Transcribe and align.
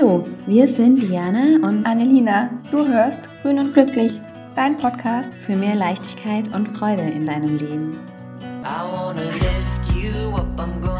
Hallo, 0.00 0.24
wir 0.46 0.66
sind 0.66 1.02
Diana 1.02 1.66
und 1.68 1.84
Annelina. 1.84 2.48
Du 2.70 2.86
hörst 2.86 3.20
Grün 3.42 3.58
und 3.58 3.74
Glücklich, 3.74 4.18
dein 4.56 4.74
Podcast 4.78 5.30
für 5.34 5.54
mehr 5.54 5.74
Leichtigkeit 5.74 6.48
und 6.54 6.68
Freude 6.68 7.02
in 7.02 7.26
deinem 7.26 7.58
Leben. 7.58 8.00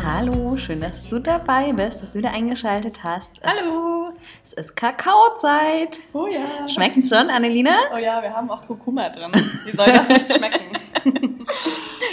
Hallo, 0.04 0.54
schön, 0.58 0.82
dass 0.82 1.06
du 1.06 1.18
dabei 1.18 1.72
bist, 1.72 2.02
dass 2.02 2.10
du 2.10 2.18
wieder 2.18 2.32
eingeschaltet 2.32 3.02
hast. 3.02 3.38
Es, 3.40 3.48
Hallo! 3.48 4.06
Es 4.44 4.52
ist 4.52 4.76
Kakaozeit. 4.76 5.98
Oh 6.12 6.26
ja. 6.26 6.68
Schmeckt 6.68 6.98
es 6.98 7.08
schon, 7.08 7.30
Annelina? 7.30 7.78
Oh 7.94 7.98
ja, 7.98 8.20
wir 8.20 8.34
haben 8.34 8.50
auch 8.50 8.60
Kurkuma 8.66 9.08
drin. 9.08 9.32
Wie 9.64 9.74
soll 9.74 9.86
das 9.86 10.08
nicht 10.08 10.30
schmecken? 10.30 10.76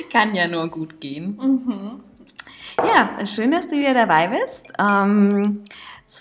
Kann 0.09 0.33
ja 0.33 0.47
nur 0.47 0.69
gut 0.69 1.01
gehen. 1.01 1.37
Mhm. 1.37 2.01
Ja, 2.77 3.25
schön, 3.25 3.51
dass 3.51 3.67
du 3.67 3.75
wieder 3.75 3.93
dabei 3.93 4.27
bist. 4.27 4.71
Ähm, 4.79 5.63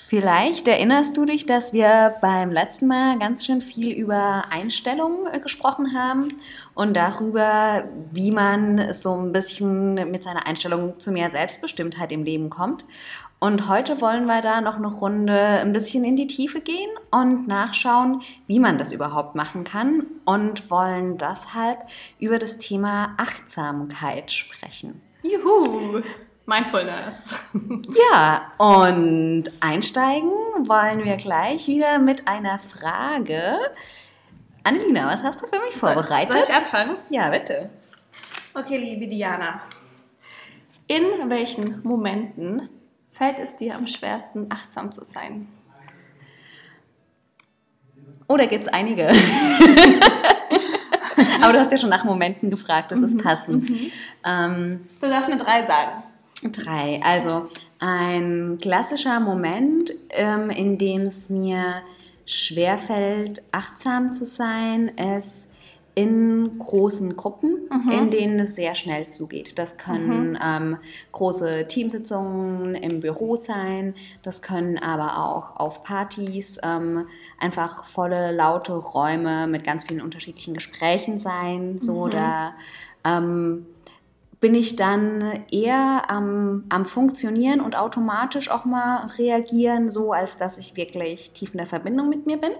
Vielleicht 0.08 0.68
erinnerst 0.68 1.16
du 1.16 1.24
dich, 1.24 1.46
dass 1.46 1.72
wir 1.72 2.14
beim 2.20 2.52
letzten 2.52 2.86
Mal 2.86 3.18
ganz 3.18 3.44
schön 3.44 3.60
viel 3.60 3.90
über 3.90 4.44
Einstellungen 4.50 5.26
äh, 5.32 5.40
gesprochen 5.40 5.98
haben 5.98 6.32
und 6.74 6.96
darüber, 6.96 7.82
wie 8.12 8.30
man 8.30 8.92
so 8.92 9.16
ein 9.16 9.32
bisschen 9.32 9.94
mit 10.12 10.22
seiner 10.22 10.46
Einstellung 10.46 11.00
zu 11.00 11.10
mehr 11.10 11.32
Selbstbestimmtheit 11.32 12.12
im 12.12 12.22
Leben 12.22 12.50
kommt. 12.50 12.84
Und 13.40 13.68
heute 13.68 14.00
wollen 14.00 14.26
wir 14.26 14.42
da 14.42 14.60
noch 14.60 14.76
eine 14.76 14.86
Runde 14.86 15.36
ein 15.36 15.72
bisschen 15.72 16.04
in 16.04 16.14
die 16.14 16.28
Tiefe 16.28 16.60
gehen 16.60 16.90
und 17.10 17.48
nachschauen, 17.48 18.22
wie 18.46 18.60
man 18.60 18.78
das 18.78 18.92
überhaupt 18.92 19.34
machen 19.34 19.64
kann 19.64 20.06
und 20.24 20.70
wollen 20.70 21.18
deshalb 21.18 21.80
über 22.20 22.38
das 22.38 22.58
Thema 22.58 23.16
Achtsamkeit 23.16 24.30
sprechen. 24.30 25.02
Juhu! 25.24 26.02
Mindfulness. 26.46 27.34
Ja, 28.12 28.52
und 28.58 29.44
einsteigen 29.60 30.30
wollen 30.60 31.04
wir 31.04 31.16
gleich 31.16 31.66
wieder 31.66 31.98
mit 31.98 32.28
einer 32.28 32.58
Frage. 32.58 33.58
Annelina, 34.62 35.06
was 35.12 35.22
hast 35.22 35.42
du 35.42 35.46
für 35.46 35.60
mich 35.60 35.74
vorbereitet? 35.74 36.32
Soll 36.32 36.42
ich 36.42 36.54
anfangen? 36.54 36.96
Ja, 37.08 37.30
bitte. 37.30 37.70
Okay, 38.54 38.76
liebe 38.76 39.06
Diana. 39.06 39.60
In 40.86 41.04
welchen 41.28 41.82
Momenten 41.82 42.68
fällt 43.12 43.38
es 43.38 43.56
dir 43.56 43.74
am 43.74 43.86
schwersten, 43.86 44.46
achtsam 44.50 44.92
zu 44.92 45.04
sein? 45.04 45.48
Oh, 48.28 48.36
da 48.36 48.46
gibt 48.46 48.66
es 48.66 48.72
einige. 48.72 49.08
Aber 51.42 51.52
du 51.52 51.60
hast 51.60 51.72
ja 51.72 51.78
schon 51.78 51.90
nach 51.90 52.04
Momenten 52.04 52.50
gefragt, 52.50 52.92
das 52.92 53.02
ist 53.02 53.14
mhm, 53.14 53.22
passend. 53.22 53.70
Mhm. 53.70 53.90
Ähm, 54.24 54.88
du 55.00 55.08
darfst 55.08 55.30
mir 55.30 55.38
drei 55.38 55.64
sagen. 55.64 56.02
Drei. 56.42 57.00
Also 57.02 57.48
ein 57.78 58.58
klassischer 58.60 59.20
Moment, 59.20 59.92
ähm, 60.10 60.50
in 60.50 60.78
dem 60.78 61.02
es 61.02 61.28
mir 61.28 61.82
schwerfällt, 62.26 63.42
achtsam 63.52 64.12
zu 64.12 64.24
sein, 64.24 64.88
ist 64.88 65.48
in 65.94 66.58
großen 66.58 67.16
Gruppen, 67.16 67.70
mhm. 67.70 67.90
in 67.90 68.10
denen 68.10 68.40
es 68.40 68.54
sehr 68.54 68.74
schnell 68.74 69.08
zugeht. 69.08 69.58
Das 69.58 69.78
können 69.78 70.32
mhm. 70.32 70.38
ähm, 70.44 70.76
große 71.12 71.66
Teamsitzungen 71.68 72.74
im 72.74 73.00
Büro 73.00 73.36
sein, 73.36 73.94
das 74.22 74.42
können 74.42 74.76
aber 74.76 75.24
auch 75.24 75.56
auf 75.56 75.84
Partys 75.84 76.58
ähm, 76.62 77.06
einfach 77.40 77.86
volle, 77.86 78.32
laute 78.32 78.74
Räume 78.74 79.46
mit 79.46 79.64
ganz 79.64 79.84
vielen 79.84 80.02
unterschiedlichen 80.02 80.52
Gesprächen 80.52 81.18
sein. 81.18 81.78
So, 81.80 82.06
mhm. 82.06 82.10
da 82.10 82.54
ähm, 83.04 83.66
bin 84.40 84.54
ich 84.54 84.76
dann 84.76 85.40
eher 85.50 86.10
am, 86.10 86.64
am 86.68 86.84
Funktionieren 86.84 87.60
und 87.60 87.76
automatisch 87.76 88.50
auch 88.50 88.64
mal 88.64 89.06
reagieren, 89.18 89.90
so 89.90 90.12
als 90.12 90.36
dass 90.36 90.58
ich 90.58 90.76
wirklich 90.76 91.30
tief 91.32 91.52
in 91.52 91.58
der 91.58 91.66
Verbindung 91.66 92.08
mit 92.08 92.26
mir 92.26 92.36
bin. 92.36 92.52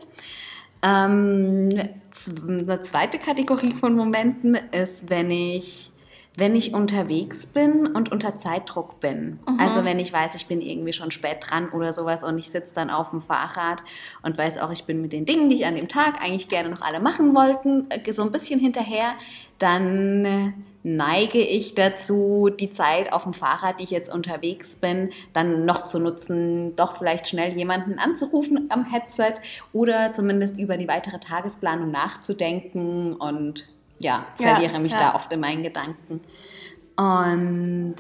Ähm, 0.83 1.69
eine 1.69 2.83
zweite 2.83 3.19
Kategorie 3.19 3.75
von 3.75 3.95
Momenten 3.95 4.57
ist, 4.73 5.11
wenn 5.11 5.31
ich 5.31 5.91
wenn 6.37 6.55
ich 6.55 6.75
unterwegs 6.75 7.47
bin 7.47 7.87
und 7.87 8.13
unter 8.13 8.37
Zeitdruck 8.37 9.01
bin. 9.01 9.39
Mhm. 9.49 9.59
Also 9.59 9.85
wenn 9.85 9.99
ich 9.99 10.13
weiß, 10.13 10.35
ich 10.35 10.47
bin 10.47 10.61
irgendwie 10.61 10.93
schon 10.93 11.11
spät 11.11 11.39
dran 11.41 11.71
oder 11.71 11.95
sowas 11.95 12.23
und 12.23 12.39
ich 12.39 12.51
sitze 12.51 12.75
dann 12.75 12.91
auf 12.91 13.11
dem 13.11 13.23
Fahrrad 13.23 13.79
und 14.23 14.37
weiß 14.37 14.59
auch, 14.59 14.71
ich 14.71 14.85
bin 14.85 15.01
mit 15.01 15.15
den 15.15 15.25
Dingen, 15.25 15.49
die 15.49 15.57
ich 15.57 15.67
an 15.67 15.77
dem 15.77 15.89
Tag 15.89 16.23
eigentlich 16.23 16.49
gerne 16.49 16.69
noch 16.69 16.83
alle 16.83 17.01
machen 17.01 17.35
wollten, 17.35 17.91
äh, 17.91 18.13
so 18.13 18.23
ein 18.23 18.33
bisschen 18.33 18.61
hinterher, 18.61 19.15
dann 19.59 20.53
neige 20.87 21.41
ich 21.41 21.75
dazu, 21.75 22.49
die 22.49 22.71
Zeit 22.71 23.13
auf 23.13 23.25
dem 23.25 23.33
Fahrrad, 23.33 23.81
die 23.81 23.85
ich 23.85 23.91
jetzt 23.91 24.13
unterwegs 24.13 24.77
bin, 24.77 25.11
dann 25.33 25.65
noch 25.65 25.89
zu 25.89 25.99
nutzen, 25.99 26.77
doch 26.77 26.97
vielleicht 26.97 27.27
schnell 27.27 27.53
jemanden 27.57 27.99
anzurufen 27.99 28.67
am 28.69 28.85
Headset 28.85 29.35
oder 29.73 30.13
zumindest 30.13 30.59
über 30.59 30.77
die 30.77 30.87
weitere 30.87 31.19
Tagesplanung 31.19 31.91
nachzudenken 31.91 33.15
und 33.15 33.67
ja, 33.99 34.27
verliere 34.37 34.75
ja, 34.75 34.79
mich 34.79 34.93
ja. 34.93 35.01
da 35.01 35.15
oft 35.17 35.33
in 35.33 35.41
meinen 35.41 35.65
Gedanken. 35.65 36.21
Und 36.97 37.97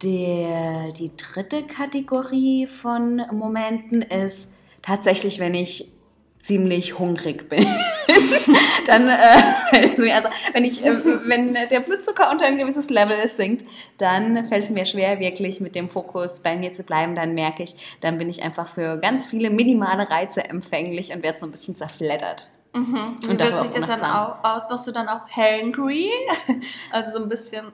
der, 0.00 0.92
die 0.92 1.10
dritte 1.16 1.64
Kategorie 1.64 2.68
von 2.68 3.22
Momenten 3.32 4.02
ist 4.02 4.48
tatsächlich, 4.82 5.40
wenn 5.40 5.54
ich 5.54 5.90
ziemlich 6.38 6.96
hungrig 6.96 7.48
bin. 7.48 7.66
dann, 8.86 9.08
äh, 9.08 10.12
also 10.12 10.28
wenn, 10.52 10.64
ich, 10.64 10.84
äh, 10.84 11.04
wenn 11.04 11.54
der 11.54 11.80
Blutzucker 11.80 12.30
unter 12.30 12.46
ein 12.46 12.58
gewisses 12.58 12.90
Level 12.90 13.26
sinkt, 13.28 13.64
dann 13.98 14.44
fällt 14.44 14.64
es 14.64 14.70
mir 14.70 14.86
schwer, 14.86 15.20
wirklich 15.20 15.60
mit 15.60 15.74
dem 15.74 15.88
Fokus 15.88 16.40
bei 16.40 16.56
mir 16.56 16.72
zu 16.72 16.82
bleiben. 16.82 17.14
Dann 17.14 17.34
merke 17.34 17.62
ich, 17.62 17.74
dann 18.00 18.18
bin 18.18 18.28
ich 18.28 18.42
einfach 18.42 18.68
für 18.68 18.98
ganz 18.98 19.26
viele 19.26 19.50
minimale 19.50 20.10
Reize 20.10 20.44
empfänglich 20.44 21.12
und 21.12 21.22
werde 21.22 21.38
so 21.38 21.46
ein 21.46 21.52
bisschen 21.52 21.76
zerfleddert. 21.76 22.50
Mhm. 22.72 23.18
Und 23.28 23.30
Wie 23.30 23.38
wirkt 23.38 23.60
sich 23.60 23.70
das 23.70 23.88
dann 23.88 24.02
auch 24.02 24.44
aus? 24.44 24.70
Wirst 24.70 24.86
du 24.86 24.92
dann 24.92 25.08
auch 25.08 25.28
hangry? 25.28 26.10
also 26.92 27.18
so 27.18 27.22
ein 27.22 27.28
bisschen, 27.28 27.66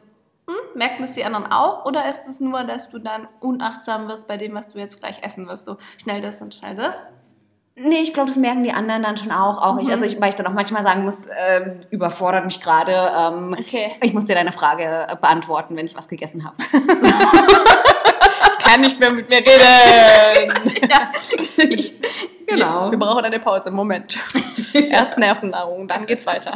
hm, 0.48 0.56
merken 0.74 1.02
das 1.02 1.14
die 1.14 1.24
anderen 1.24 1.46
auch? 1.46 1.84
Oder 1.84 2.08
ist 2.08 2.28
es 2.28 2.40
nur, 2.40 2.64
dass 2.64 2.90
du 2.90 2.98
dann 2.98 3.28
unachtsam 3.40 4.08
wirst 4.08 4.28
bei 4.28 4.36
dem, 4.36 4.54
was 4.54 4.68
du 4.68 4.78
jetzt 4.78 5.00
gleich 5.00 5.22
essen 5.22 5.48
wirst? 5.48 5.64
So 5.64 5.76
schnell 6.02 6.20
das 6.22 6.40
und 6.40 6.54
schnell 6.54 6.74
das? 6.74 7.10
Nee, 7.78 8.00
ich 8.00 8.14
glaube, 8.14 8.28
das 8.28 8.38
merken 8.38 8.64
die 8.64 8.72
anderen 8.72 9.02
dann 9.02 9.18
schon 9.18 9.30
auch. 9.30 9.60
auch 9.60 9.74
mhm. 9.74 9.80
ich, 9.80 9.90
also 9.90 10.06
ich, 10.06 10.18
weil 10.18 10.30
ich 10.30 10.34
dann 10.34 10.46
auch 10.46 10.52
manchmal 10.52 10.82
sagen 10.82 11.04
muss, 11.04 11.26
äh, 11.26 11.76
überfordert 11.90 12.46
mich 12.46 12.62
gerade. 12.62 13.12
Ähm, 13.14 13.54
okay. 13.58 13.92
Ich 14.02 14.14
muss 14.14 14.24
dir 14.24 14.34
deine 14.34 14.52
Frage 14.52 15.06
äh, 15.08 15.14
beantworten, 15.14 15.76
wenn 15.76 15.84
ich 15.84 15.94
was 15.94 16.08
gegessen 16.08 16.46
habe. 16.46 16.56
ich 18.58 18.64
kann 18.64 18.80
nicht 18.80 18.98
mehr 18.98 19.10
mit 19.10 19.28
mir 19.28 19.40
reden. 19.40 20.72
ja. 20.90 21.12
Ich, 21.58 22.00
genau. 22.46 22.90
Wir 22.90 22.98
brauchen 22.98 23.26
eine 23.26 23.40
Pause. 23.40 23.70
Moment. 23.70 24.18
Erst 24.72 25.18
Nervennahrung, 25.18 25.86
dann 25.86 26.06
geht's 26.06 26.24
weiter. 26.24 26.54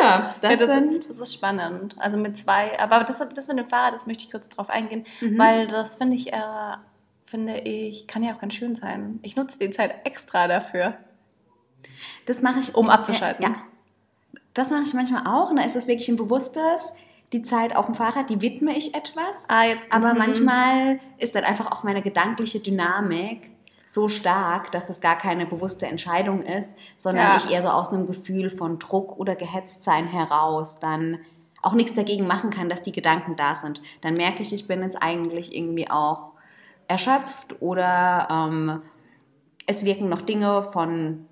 ja, 0.00 0.36
das, 0.40 0.60
ja, 0.60 0.66
das, 0.66 1.08
das, 1.08 1.18
ist 1.18 1.34
spannend. 1.34 1.96
Also 1.98 2.16
mit 2.16 2.36
zwei, 2.36 2.78
aber 2.78 3.02
das, 3.02 3.18
das 3.34 3.48
mit 3.48 3.58
dem 3.58 3.66
Fahrrad, 3.66 3.92
das 3.94 4.06
möchte 4.06 4.22
ich 4.22 4.30
kurz 4.30 4.48
drauf 4.48 4.70
eingehen, 4.70 5.04
mhm. 5.20 5.36
weil 5.36 5.66
das 5.66 5.96
finde 5.96 6.14
ich 6.14 6.32
eher 6.32 6.78
finde 7.26 7.58
ich, 7.58 8.06
kann 8.06 8.22
ja 8.22 8.34
auch 8.34 8.40
ganz 8.40 8.54
schön 8.54 8.74
sein. 8.74 9.18
Ich 9.22 9.36
nutze 9.36 9.58
die 9.58 9.70
Zeit 9.70 10.06
extra 10.06 10.48
dafür. 10.48 10.94
Das 12.24 12.40
mache 12.40 12.60
ich, 12.60 12.74
um 12.74 12.88
abzuschalten. 12.88 13.44
Ja. 13.44 13.56
Das 14.54 14.70
mache 14.70 14.84
ich 14.84 14.94
manchmal 14.94 15.26
auch. 15.26 15.50
Und 15.50 15.56
da 15.56 15.64
ist 15.64 15.76
es 15.76 15.86
wirklich 15.86 16.08
ein 16.08 16.16
bewusstes, 16.16 16.92
die 17.32 17.42
Zeit 17.42 17.74
auf 17.74 17.86
dem 17.86 17.94
Fahrrad, 17.94 18.30
die 18.30 18.40
widme 18.40 18.76
ich 18.76 18.94
etwas. 18.94 19.44
Ah, 19.48 19.64
jetzt. 19.64 19.92
Aber 19.92 20.12
mhm. 20.12 20.18
manchmal 20.18 21.00
ist 21.18 21.34
dann 21.34 21.44
einfach 21.44 21.72
auch 21.72 21.82
meine 21.82 22.00
gedankliche 22.00 22.60
Dynamik 22.60 23.50
so 23.84 24.08
stark, 24.08 24.72
dass 24.72 24.86
das 24.86 25.00
gar 25.00 25.16
keine 25.16 25.46
bewusste 25.46 25.86
Entscheidung 25.86 26.42
ist, 26.42 26.76
sondern 26.96 27.26
ja. 27.26 27.36
ich 27.36 27.50
eher 27.50 27.62
so 27.62 27.68
aus 27.68 27.92
einem 27.92 28.06
Gefühl 28.06 28.50
von 28.50 28.78
Druck 28.78 29.18
oder 29.18 29.36
Gehetztsein 29.36 30.08
heraus 30.08 30.80
dann 30.80 31.18
auch 31.62 31.72
nichts 31.72 31.94
dagegen 31.94 32.26
machen 32.26 32.50
kann, 32.50 32.68
dass 32.68 32.82
die 32.82 32.92
Gedanken 32.92 33.36
da 33.36 33.54
sind. 33.54 33.80
Dann 34.00 34.14
merke 34.14 34.42
ich, 34.42 34.52
ich 34.52 34.66
bin 34.66 34.82
jetzt 34.82 35.00
eigentlich 35.00 35.54
irgendwie 35.54 35.90
auch 35.90 36.32
erschöpft 36.88 37.60
oder 37.60 38.28
ähm, 38.30 38.82
es 39.66 39.84
wirken 39.84 40.08
noch 40.08 40.22
Dinge 40.22 40.62
von 40.62 41.26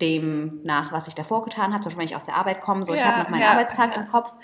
dem 0.00 0.60
nach, 0.64 0.92
was 0.92 1.08
ich 1.08 1.14
davor 1.14 1.44
getan 1.44 1.72
habe, 1.72 1.82
zum 1.82 1.90
Beispiel 1.90 1.98
wenn 1.98 2.06
ich 2.06 2.16
aus 2.16 2.24
der 2.24 2.36
Arbeit 2.36 2.60
komme, 2.60 2.84
so 2.84 2.92
ja, 2.92 2.98
ich 2.98 3.04
habe 3.04 3.22
noch 3.22 3.28
meinen 3.28 3.42
ja, 3.42 3.50
Arbeitstag 3.50 3.94
ja. 3.94 4.02
im 4.02 4.08
Kopf 4.08 4.34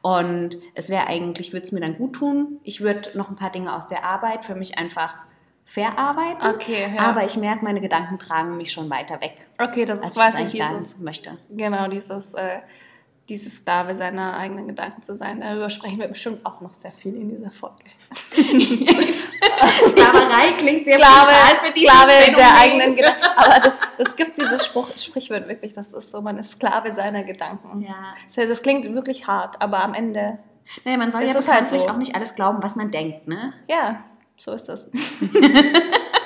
und 0.00 0.56
es 0.74 0.90
wäre 0.90 1.08
eigentlich, 1.08 1.52
würde 1.52 1.64
es 1.64 1.72
mir 1.72 1.80
dann 1.80 1.96
gut 1.96 2.14
tun, 2.14 2.60
ich 2.62 2.80
würde 2.80 3.16
noch 3.16 3.28
ein 3.28 3.36
paar 3.36 3.50
Dinge 3.50 3.74
aus 3.74 3.88
der 3.88 4.04
Arbeit 4.04 4.44
für 4.44 4.54
mich 4.54 4.78
einfach 4.78 5.18
verarbeiten, 5.64 6.48
okay, 6.48 6.96
aber 6.96 7.24
ich 7.24 7.36
merke, 7.36 7.64
meine 7.64 7.80
Gedanken 7.80 8.18
tragen 8.18 8.56
mich 8.56 8.72
schon 8.72 8.88
weiter 8.88 9.20
weg. 9.20 9.36
Okay, 9.58 9.84
das 9.84 10.00
ist, 10.00 10.16
was 10.16 10.38
ich 10.38 10.52
dieses, 10.52 10.98
möchte. 10.98 11.36
Genau, 11.50 11.88
dieses 11.88 12.32
äh, 12.34 12.60
dieses 13.28 13.58
Sklave 13.58 13.94
seiner 13.94 14.36
eigenen 14.36 14.68
Gedanken 14.68 15.02
zu 15.02 15.14
sein. 15.14 15.40
Darüber 15.40 15.68
sprechen 15.68 15.98
wir 15.98 16.08
bestimmt 16.08 16.46
auch 16.46 16.60
noch 16.60 16.72
sehr 16.72 16.92
viel 16.92 17.14
in 17.14 17.28
dieser 17.28 17.50
Folge. 17.50 17.84
Sklaverei 19.88 20.52
klingt 20.56 20.84
sehr 20.86 20.98
Sklave, 20.98 21.32
für 21.60 21.72
Sklave 21.78 22.34
der 22.36 22.58
eigenen 22.58 22.96
Gedanken. 22.96 23.24
Aber 23.36 23.60
das, 23.60 23.80
das 23.98 24.16
gibt 24.16 24.38
dieses 24.38 24.64
Spruch, 24.64 24.88
Sprichwort 24.90 25.46
wirklich, 25.46 25.74
das 25.74 25.92
ist 25.92 26.10
so, 26.10 26.22
man 26.22 26.38
ist 26.38 26.52
Sklave 26.52 26.90
seiner 26.92 27.22
Gedanken. 27.22 27.82
Ja. 27.82 28.14
Das, 28.34 28.48
das 28.48 28.62
klingt 28.62 28.92
wirklich 28.94 29.26
hart, 29.26 29.60
aber 29.60 29.82
am 29.82 29.92
Ende. 29.92 30.38
Nee, 30.84 30.96
man 30.96 31.10
soll 31.12 31.24
ja 31.24 31.34
halt 31.34 31.68
so. 31.68 31.76
auch 31.88 31.96
nicht 31.98 32.14
alles 32.14 32.34
glauben, 32.34 32.62
was 32.62 32.76
man 32.76 32.90
denkt, 32.90 33.28
ne? 33.28 33.52
Ja, 33.68 34.04
so 34.36 34.52
ist 34.52 34.68
das. 34.68 34.90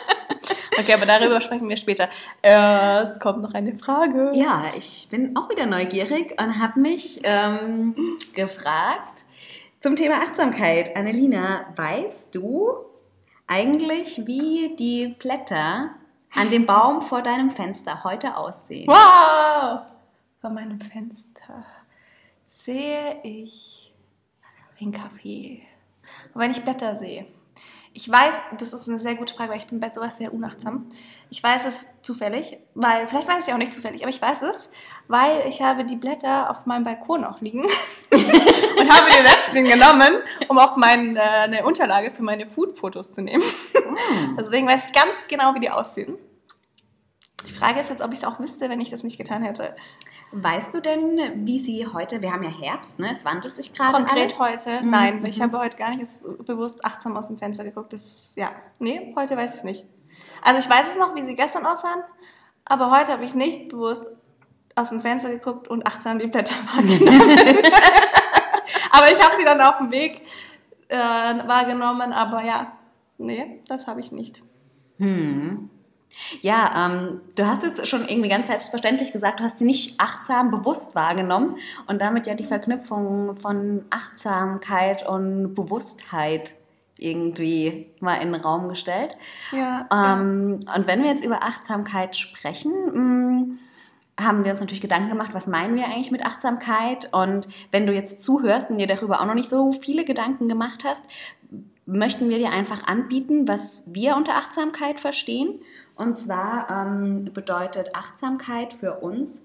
Okay, 0.79 0.95
aber 0.95 1.07
darüber 1.07 1.41
sprechen 1.41 1.69
wir 1.69 1.77
später. 1.77 2.09
Es 2.41 3.19
kommt 3.21 3.43
noch 3.43 3.55
eine 3.55 3.75
Frage. 3.75 4.31
Ja, 4.35 4.65
ich 4.77 5.09
bin 5.11 5.37
auch 5.37 5.51
wieder 5.51 5.67
neugierig 5.67 6.41
und 6.41 6.59
habe 6.61 6.81
mich 6.81 7.21
ähm, 7.25 7.95
gefragt 8.35 9.25
zum 9.81 9.97
Thema 9.97 10.23
Achtsamkeit. 10.23 10.97
Annelina, 10.97 11.67
weißt 11.77 12.35
du 12.35 12.75
eigentlich, 13.47 14.27
wie 14.27 14.75
die 14.77 15.09
Blätter 15.19 15.91
an 16.35 16.51
dem 16.51 16.65
Baum 16.65 17.03
vor 17.03 17.21
deinem 17.21 17.51
Fenster 17.51 18.03
heute 18.05 18.37
aussehen? 18.37 18.89
Wow! 18.89 19.81
Vor 20.41 20.51
meinem 20.51 20.81
Fenster 20.81 21.65
sehe 22.47 23.21
ich 23.23 23.93
ein 24.81 24.91
Kaffee. 24.91 25.63
Wenn 26.35 26.51
ich 26.51 26.63
Blätter 26.63 26.97
sehe, 26.97 27.27
ich 27.95 28.11
weiß, 28.11 28.35
das 28.59 28.73
ist 28.73 28.89
eine 28.89 29.01
sehr 29.01 29.15
gute 29.17 29.35
Frage, 29.35 29.51
weil 29.51 29.59
ich 29.59 29.67
bin 29.67 29.81
bei 29.81 29.91
sowas 29.91 30.17
sehr 30.17 30.33
unachtsam. 30.33 30.89
Ich 31.31 31.43
weiß 31.43 31.67
es 31.67 31.87
zufällig, 32.01 32.59
weil, 32.75 33.07
vielleicht 33.07 33.29
weiß 33.29 33.41
ich 33.41 33.49
es 33.49 33.55
auch 33.55 33.59
nicht 33.59 33.73
zufällig, 33.73 34.03
aber 34.03 34.11
ich 34.11 34.21
weiß 34.21 34.43
es, 34.43 34.71
weil 35.09 35.47
ich 35.47 35.61
habe 35.63 35.85
die 35.85 35.97
Blätter 35.97 36.51
auf 36.51 36.65
meinem 36.67 36.85
Balkon 36.85 37.25
auch 37.25 37.41
liegen 37.41 37.63
und 38.11 38.91
habe 38.91 39.11
die 39.11 39.23
letzten 39.23 39.65
genommen, 39.65 40.23
um 40.49 40.59
auf 40.59 40.77
meine, 40.77 41.19
äh, 41.19 41.63
Unterlage 41.63 42.11
für 42.13 42.23
meine 42.23 42.47
Food-Fotos 42.47 43.13
zu 43.13 43.21
nehmen. 43.21 43.45
Mm. 43.75 44.37
Deswegen 44.39 44.67
weiß 44.67 44.87
ich 44.87 44.93
ganz 44.93 45.15
genau, 45.29 45.55
wie 45.55 45.61
die 45.61 45.71
aussehen. 45.71 46.17
Die 47.47 47.53
Frage 47.53 47.81
ist 47.81 47.91
jetzt, 47.91 48.03
ob 48.03 48.13
ich 48.13 48.21
es 48.21 48.25
auch 48.25 48.39
wüsste, 48.39 48.71
wenn 48.71 48.81
ich 48.81 48.91
das 48.91 49.03
nicht 49.03 49.19
getan 49.19 49.43
hätte. 49.43 49.75
Weißt 50.35 50.73
du 50.73 50.81
denn, 50.81 51.47
wie 51.47 51.59
sie 51.59 51.87
heute, 51.87 52.23
wir 52.23 52.33
haben 52.33 52.43
ja 52.43 52.51
Herbst, 52.51 52.99
ne? 52.99 53.11
Es 53.13 53.23
wandelt 53.25 53.55
sich 53.55 53.75
gerade. 53.75 53.93
Konkret 53.93 54.39
alles. 54.39 54.39
heute? 54.39 54.81
Mhm. 54.83 54.91
Nein, 54.91 55.27
ich 55.27 55.43
habe 55.43 55.59
heute 55.59 55.77
gar 55.77 55.91
nicht 55.91 56.07
bewusst 56.47 56.83
achtsam 56.85 57.17
aus 57.19 57.27
dem 57.27 57.37
Fenster 57.37 57.65
geguckt. 57.65 57.93
Das, 57.93 58.33
ja, 58.35 58.51
nee, 58.79 59.13
heute 59.15 59.37
weiß 59.37 59.51
ich 59.51 59.59
es 59.59 59.65
nicht. 59.65 59.85
Also 60.41 60.59
ich 60.59 60.71
weiß 60.71 60.89
es 60.89 60.99
noch, 60.99 61.15
wie 61.15 61.23
sie 61.23 61.37
gestern 61.37 61.67
aussahen, 61.67 62.03
aber 62.65 62.91
heute 62.91 63.13
habe 63.13 63.25
ich 63.25 63.35
nicht 63.35 63.69
bewusst 63.69 64.11
aus 64.75 64.89
dem 64.89 65.03
Fenster 65.03 65.29
geguckt 65.29 65.69
und 65.69 65.87
achtsam 65.87 66.19
die 66.19 66.29
Blätter 66.29 66.55
wahrgenommen. 66.75 67.39
aber 68.91 69.13
ich 69.13 69.23
habe 69.23 69.37
sie 69.39 69.45
dann 69.45 69.61
auf 69.61 69.79
dem 69.79 69.91
Weg 69.91 70.23
äh, 70.89 70.97
wahrgenommen, 70.97 72.13
aber 72.15 72.43
ja, 72.43 72.73
nee, 73.19 73.63
das 73.69 73.87
habe 73.87 74.01
ich 74.01 74.13
nicht. 74.13 74.41
Hm. 74.99 75.69
Ja, 76.41 76.91
ähm, 76.93 77.21
du 77.37 77.47
hast 77.47 77.63
jetzt 77.63 77.87
schon 77.87 78.07
irgendwie 78.07 78.29
ganz 78.29 78.47
selbstverständlich 78.47 79.13
gesagt, 79.13 79.41
du 79.41 79.45
hast 79.45 79.59
sie 79.59 79.65
nicht 79.65 80.01
achtsam 80.01 80.51
bewusst 80.51 80.95
wahrgenommen 80.95 81.57
und 81.87 82.01
damit 82.01 82.27
ja 82.27 82.35
die 82.35 82.45
Verknüpfung 82.45 83.37
von 83.37 83.85
Achtsamkeit 83.91 85.07
und 85.07 85.55
Bewusstheit 85.55 86.55
irgendwie 86.99 87.91
mal 88.01 88.17
in 88.17 88.33
den 88.33 88.41
Raum 88.41 88.69
gestellt. 88.69 89.17
Ja, 89.51 89.89
ähm, 89.93 90.61
ja. 90.65 90.75
Und 90.75 90.87
wenn 90.87 91.03
wir 91.03 91.11
jetzt 91.11 91.25
über 91.25 91.43
Achtsamkeit 91.43 92.17
sprechen, 92.17 92.73
mh, 92.73 93.01
mm, 93.01 93.59
haben 94.21 94.45
wir 94.45 94.53
uns 94.53 94.61
natürlich 94.61 94.83
Gedanken 94.83 95.09
gemacht, 95.09 95.31
was 95.33 95.47
meinen 95.47 95.75
wir 95.75 95.87
eigentlich 95.87 96.11
mit 96.11 96.25
Achtsamkeit? 96.25 97.09
Und 97.13 97.49
wenn 97.71 97.87
du 97.87 97.95
jetzt 97.95 98.23
zuhörst 98.23 98.71
und 98.71 98.79
dir 98.79 98.87
darüber 98.87 99.21
auch 99.21 99.27
noch 99.27 99.35
nicht 99.35 99.49
so 99.49 99.73
viele 99.73 100.05
Gedanken 100.05 100.49
gemacht 100.49 100.85
hast, 100.85 101.03
möchten 101.87 102.29
wir 102.29 102.39
dir 102.39 102.51
einfach 102.51 102.87
anbieten, 102.87 103.49
was 103.49 103.83
wir 103.87 104.17
unter 104.17 104.35
Achtsamkeit 104.35 105.01
verstehen. 105.01 105.61
Und 105.97 106.17
zwar 106.17 106.71
ähm, 106.71 107.25
bedeutet 107.33 107.95
Achtsamkeit 107.95 108.73
für 108.73 109.01
uns 109.01 109.43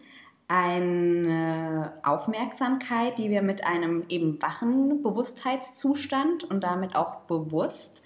eine 0.47 1.93
Aufmerksamkeit, 2.03 3.17
die 3.17 3.29
wir 3.29 3.41
mit 3.41 3.65
einem 3.67 4.05
eben 4.07 4.41
wachen 4.41 5.01
Bewusstheitszustand 5.01 6.45
und 6.45 6.63
damit 6.63 6.95
auch 6.95 7.21
bewusst 7.21 8.03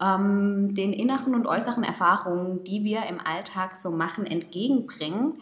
ähm, 0.00 0.74
den 0.74 0.92
inneren 0.92 1.34
und 1.34 1.46
äußeren 1.46 1.82
Erfahrungen, 1.82 2.62
die 2.62 2.84
wir 2.84 3.06
im 3.08 3.18
Alltag 3.18 3.76
so 3.76 3.90
machen, 3.90 4.24
entgegenbringen 4.24 5.34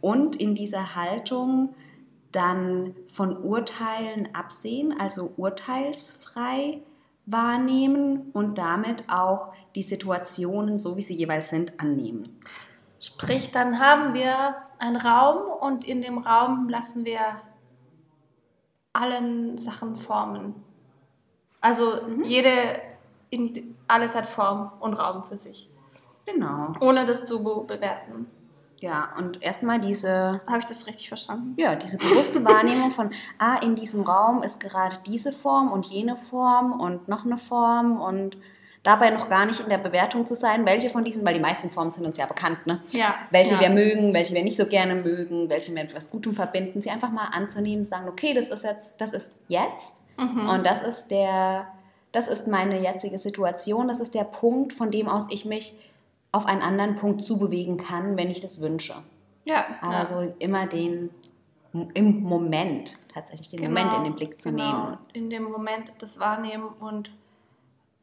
und 0.00 0.36
in 0.36 0.54
dieser 0.54 0.94
Haltung 0.94 1.74
dann 2.32 2.94
von 3.10 3.42
Urteilen 3.42 4.28
absehen, 4.34 4.94
also 4.98 5.32
urteilsfrei 5.38 6.82
wahrnehmen 7.30 8.30
und 8.32 8.58
damit 8.58 9.04
auch 9.08 9.52
die 9.74 9.82
Situationen, 9.82 10.78
so 10.78 10.96
wie 10.96 11.02
sie 11.02 11.14
jeweils 11.14 11.50
sind, 11.50 11.78
annehmen. 11.78 12.40
Sprich, 13.00 13.52
dann 13.52 13.78
haben 13.78 14.14
wir 14.14 14.56
einen 14.78 14.96
Raum 14.96 15.50
und 15.60 15.86
in 15.86 16.02
dem 16.02 16.18
Raum 16.18 16.68
lassen 16.68 17.04
wir 17.04 17.20
allen 18.92 19.58
Sachen 19.58 19.94
formen. 19.94 20.54
Also 21.60 22.00
mhm. 22.02 22.24
jede, 22.24 22.80
alles 23.86 24.14
hat 24.14 24.26
Form 24.26 24.72
und 24.80 24.94
Raum 24.94 25.22
für 25.22 25.36
sich. 25.36 25.70
Genau. 26.26 26.72
Ohne 26.80 27.04
das 27.04 27.26
zu 27.26 27.42
bewerten. 27.42 28.26
Ja, 28.80 29.12
und 29.18 29.42
erstmal 29.42 29.80
diese. 29.80 30.40
Habe 30.46 30.60
ich 30.60 30.66
das 30.66 30.86
richtig 30.86 31.08
verstanden? 31.08 31.54
Ja, 31.56 31.74
diese 31.74 31.98
bewusste 31.98 32.44
Wahrnehmung 32.44 32.90
von, 32.90 33.10
ah, 33.38 33.56
in 33.62 33.74
diesem 33.74 34.02
Raum 34.02 34.42
ist 34.42 34.60
gerade 34.60 34.96
diese 35.06 35.32
Form 35.32 35.72
und 35.72 35.86
jene 35.86 36.16
Form 36.16 36.80
und 36.80 37.08
noch 37.08 37.24
eine 37.24 37.38
Form 37.38 38.00
und 38.00 38.36
dabei 38.82 39.10
noch 39.10 39.28
gar 39.28 39.44
nicht 39.46 39.60
in 39.60 39.68
der 39.68 39.78
Bewertung 39.78 40.24
zu 40.26 40.34
sein, 40.34 40.64
welche 40.64 40.90
von 40.90 41.04
diesen, 41.04 41.24
weil 41.24 41.34
die 41.34 41.40
meisten 41.40 41.70
Formen 41.70 41.90
sind 41.90 42.06
uns 42.06 42.16
ja 42.16 42.26
bekannt, 42.26 42.66
ne? 42.66 42.80
Ja. 42.92 43.16
Welche 43.30 43.54
ja. 43.54 43.60
wir 43.60 43.70
mögen, 43.70 44.14
welche 44.14 44.34
wir 44.34 44.44
nicht 44.44 44.56
so 44.56 44.66
gerne 44.66 44.94
mögen, 44.94 45.50
welche 45.50 45.74
wir 45.74 45.82
mit 45.82 45.90
etwas 45.90 46.10
Gutem 46.10 46.32
verbinden, 46.32 46.80
sie 46.80 46.90
einfach 46.90 47.10
mal 47.10 47.26
anzunehmen, 47.32 47.84
zu 47.84 47.90
sagen, 47.90 48.08
okay, 48.08 48.32
das 48.32 48.48
ist 48.48 48.64
jetzt, 48.64 48.94
das 48.98 49.12
ist 49.12 49.32
jetzt 49.48 49.96
mhm. 50.16 50.48
und 50.48 50.64
das 50.64 50.82
ist 50.82 51.08
der, 51.08 51.66
das 52.12 52.28
ist 52.28 52.46
meine 52.46 52.80
jetzige 52.80 53.18
Situation, 53.18 53.88
das 53.88 54.00
ist 54.00 54.14
der 54.14 54.24
Punkt, 54.24 54.72
von 54.72 54.90
dem 54.90 55.08
aus 55.08 55.26
ich 55.30 55.44
mich 55.44 55.76
auf 56.38 56.46
einen 56.46 56.62
anderen 56.62 56.96
Punkt 56.96 57.22
zubewegen 57.22 57.76
kann, 57.76 58.16
wenn 58.16 58.30
ich 58.30 58.40
das 58.40 58.60
wünsche. 58.60 58.94
Ja. 59.44 59.64
Also 59.80 60.22
ja. 60.22 60.32
immer 60.38 60.66
den 60.66 61.10
im 61.94 62.22
Moment 62.22 62.96
tatsächlich 63.12 63.48
den 63.50 63.60
genau, 63.60 63.70
Moment 63.70 63.94
in 63.94 64.04
den 64.04 64.14
Blick 64.14 64.40
zu 64.40 64.50
genau. 64.50 64.84
nehmen. 64.84 64.98
In 65.12 65.30
dem 65.30 65.44
Moment 65.44 65.92
das 65.98 66.18
wahrnehmen 66.18 66.68
und 66.80 67.10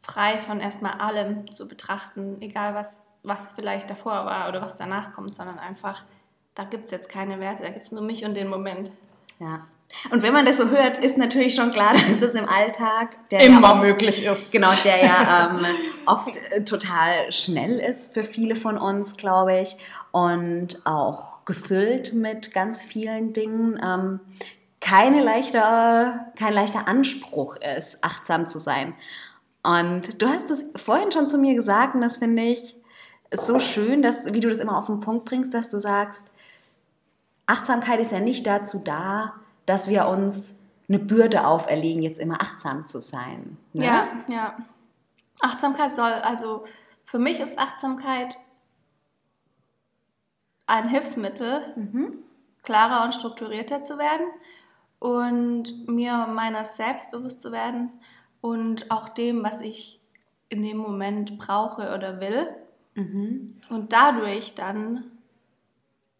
frei 0.01 0.39
von 0.39 0.59
erstmal 0.59 0.93
allem 0.99 1.53
zu 1.55 1.67
betrachten, 1.67 2.37
egal 2.41 2.75
was, 2.75 3.03
was 3.23 3.53
vielleicht 3.53 3.89
davor 3.89 4.25
war 4.25 4.49
oder 4.49 4.61
was 4.61 4.77
danach 4.77 5.13
kommt, 5.13 5.33
sondern 5.33 5.57
einfach, 5.57 6.03
da 6.53 6.63
gibt 6.63 6.85
es 6.85 6.91
jetzt 6.91 7.09
keine 7.09 7.39
Werte, 7.39 7.63
da 7.63 7.69
gibt 7.69 7.85
es 7.85 7.91
nur 7.91 8.03
mich 8.03 8.23
und 8.25 8.35
den 8.35 8.47
Moment. 8.47 8.91
Ja. 9.39 9.65
Und 10.11 10.21
wenn 10.21 10.33
man 10.33 10.45
das 10.45 10.57
so 10.57 10.69
hört, 10.69 10.97
ist 10.97 11.17
natürlich 11.17 11.55
schon 11.55 11.71
klar, 11.71 11.93
dass 12.09 12.19
das 12.19 12.33
im 12.35 12.47
Alltag 12.47 13.09
immer 13.29 13.61
ja 13.61 13.73
oft, 13.73 13.81
möglich 13.81 14.25
ist. 14.25 14.51
Genau, 14.51 14.71
der 14.83 15.03
ja 15.03 15.49
ähm, 15.49 15.65
oft 16.05 16.37
äh, 16.51 16.63
total 16.63 17.31
schnell 17.31 17.79
ist 17.79 18.13
für 18.13 18.23
viele 18.23 18.55
von 18.55 18.77
uns, 18.77 19.17
glaube 19.17 19.59
ich, 19.59 19.77
und 20.11 20.85
auch 20.85 21.45
gefüllt 21.45 22.13
mit 22.13 22.53
ganz 22.53 22.83
vielen 22.83 23.33
Dingen. 23.33 23.79
Ähm, 23.83 24.19
keine 24.81 25.23
leichter, 25.23 26.31
kein 26.37 26.53
leichter 26.53 26.87
Anspruch 26.87 27.55
ist, 27.77 28.03
achtsam 28.03 28.47
zu 28.47 28.59
sein. 28.59 28.93
Und 29.63 30.21
du 30.21 30.27
hast 30.27 30.51
es 30.51 30.63
vorhin 30.75 31.11
schon 31.11 31.27
zu 31.27 31.39
mir 31.39 31.55
gesagt, 31.55 31.95
und 31.95 32.01
das 32.01 32.17
finde 32.17 32.43
ich 32.43 32.75
so 33.31 33.59
schön, 33.59 34.03
dass, 34.03 34.31
wie 34.31 34.39
du 34.39 34.49
das 34.49 34.59
immer 34.59 34.77
auf 34.77 34.85
den 34.85 34.99
Punkt 34.99 35.25
bringst, 35.25 35.53
dass 35.53 35.69
du 35.69 35.79
sagst, 35.79 36.25
Achtsamkeit 37.47 37.99
ist 37.99 38.11
ja 38.11 38.19
nicht 38.19 38.45
dazu 38.45 38.79
da, 38.83 39.33
dass 39.65 39.89
wir 39.89 40.07
uns 40.07 40.57
eine 40.87 40.99
Bürde 40.99 41.47
auferlegen, 41.47 42.03
jetzt 42.03 42.19
immer 42.19 42.41
achtsam 42.41 42.85
zu 42.85 42.99
sein. 42.99 43.57
Ne? 43.73 43.85
Ja, 43.85 44.07
ja. 44.27 44.57
Achtsamkeit 45.41 45.93
soll, 45.93 46.11
also 46.11 46.65
für 47.03 47.19
mich 47.19 47.39
ist 47.39 47.59
Achtsamkeit 47.59 48.37
ein 50.67 50.87
Hilfsmittel, 50.87 51.61
mhm. 51.75 52.13
klarer 52.63 53.03
und 53.03 53.13
strukturierter 53.13 53.83
zu 53.83 53.97
werden 53.97 54.27
und 54.99 55.87
mir 55.87 56.27
meines 56.27 56.77
selbst 56.77 57.11
bewusst 57.11 57.41
zu 57.41 57.51
werden 57.51 57.91
und 58.41 58.91
auch 58.91 59.09
dem, 59.09 59.43
was 59.43 59.61
ich 59.61 59.99
in 60.49 60.61
dem 60.61 60.77
Moment 60.77 61.37
brauche 61.37 61.93
oder 61.93 62.19
will. 62.19 62.49
Mhm. 62.95 63.59
Und 63.69 63.93
dadurch 63.93 64.55
dann 64.55 65.03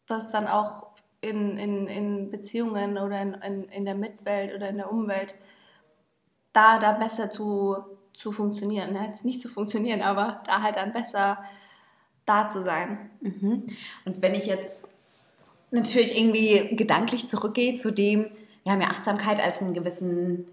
das 0.08 0.32
dann 0.32 0.48
auch 0.48 0.88
in, 1.26 1.58
in, 1.58 1.88
in 1.88 2.32
Beziehungen 2.32 2.98
oder 2.98 3.22
in, 3.22 3.34
in, 3.34 3.64
in 3.66 3.86
der 3.86 3.96
Mitwelt 3.96 4.54
oder 4.54 4.70
in 4.70 4.78
der 4.78 4.92
Umwelt 4.92 5.36
da, 6.54 6.80
da 6.80 6.94
besser 6.94 7.30
zu, 7.30 7.78
zu 8.14 8.32
funktionieren. 8.32 8.98
Jetzt 9.04 9.26
nicht 9.26 9.42
zu 9.42 9.50
funktionieren, 9.50 10.02
aber 10.02 10.42
da 10.46 10.62
halt 10.62 10.78
dann 10.78 10.94
besser 10.94 11.44
da 12.26 12.48
zu 12.48 12.64
sein. 12.64 13.10
Mhm. 13.22 13.66
Und 14.06 14.22
wenn 14.22 14.34
ich 14.34 14.46
jetzt 14.46 14.88
natürlich 15.72 16.18
irgendwie 16.18 16.76
gedanklich 16.76 17.28
zurückgehe 17.28 17.76
zu 17.76 17.92
dem, 17.92 18.32
wir 18.64 18.72
haben 18.72 18.82
ja 18.82 18.88
Achtsamkeit 18.88 19.40
als 19.40 19.62
einen 19.62 19.74
gewissen 19.74 20.46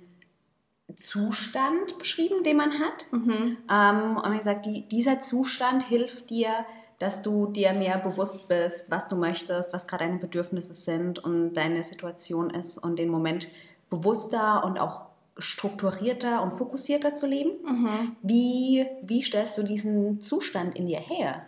Zustand 0.95 1.99
beschrieben, 1.99 2.43
den 2.45 2.57
man 2.57 2.73
hat. 2.73 3.07
Mhm. 3.11 3.57
Ähm, 3.71 4.17
und 4.17 4.33
wie 4.33 4.39
gesagt, 4.39 4.67
die, 4.67 4.89
dieser 4.89 5.21
Zustand 5.21 5.85
hilft 5.85 6.31
dir, 6.31 6.67
dass 7.03 7.23
du 7.23 7.47
dir 7.47 7.73
mehr 7.73 7.99
bewusst 7.99 8.49
bist, 8.49 8.91
was 8.91 9.09
du 9.09 9.17
möchtest, 9.17 9.73
was 9.73 9.87
gerade 9.87 10.05
deine 10.05 10.19
Bedürfnisse 10.19 10.75
sind 10.75 11.19
und 11.19 11.55
deine 11.55 11.83
Situation 11.83 12.51
ist 12.51 12.79
und 12.79 12.99
den 12.99 13.09
Moment 13.09 13.49
bewusster 13.91 14.65
und 14.65 14.79
auch 14.79 15.03
strukturierter 15.37 16.43
und 16.43 16.53
fokussierter 16.53 17.15
zu 17.15 17.27
leben. 17.27 17.51
Mhm. 17.65 18.17
Wie, 18.23 18.87
wie 19.03 19.23
stellst 19.23 19.59
du 19.59 19.63
diesen 19.63 20.21
Zustand 20.21 20.79
in 20.79 20.87
dir 20.87 21.01
her? 21.01 21.47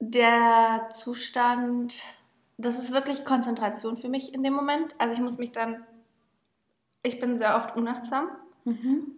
der 0.00 0.88
Zustand, 0.90 2.02
das 2.56 2.78
ist 2.78 2.90
wirklich 2.90 3.24
Konzentration 3.24 3.96
für 3.96 4.08
mich 4.08 4.34
in 4.34 4.42
dem 4.42 4.54
Moment. 4.54 4.94
Also 4.98 5.14
ich 5.14 5.20
muss 5.20 5.38
mich 5.38 5.52
dann, 5.52 5.84
ich 7.02 7.20
bin 7.20 7.38
sehr 7.38 7.56
oft 7.56 7.76
unachtsam. 7.76 8.28
Mhm. 8.64 9.12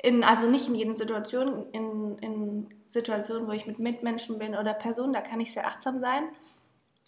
In, 0.00 0.22
also 0.22 0.48
nicht 0.48 0.68
in 0.68 0.74
jeden 0.74 0.94
Situation, 0.94 1.66
in, 1.72 2.18
in 2.18 2.68
Situationen, 2.86 3.48
wo 3.48 3.52
ich 3.52 3.66
mit 3.66 3.78
Mitmenschen 3.78 4.38
bin 4.38 4.56
oder 4.56 4.72
Personen, 4.74 5.12
da 5.12 5.20
kann 5.20 5.40
ich 5.40 5.52
sehr 5.52 5.66
achtsam 5.66 6.00
sein. 6.00 6.28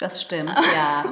Das 0.01 0.23
stimmt, 0.23 0.51
ja. 0.75 1.05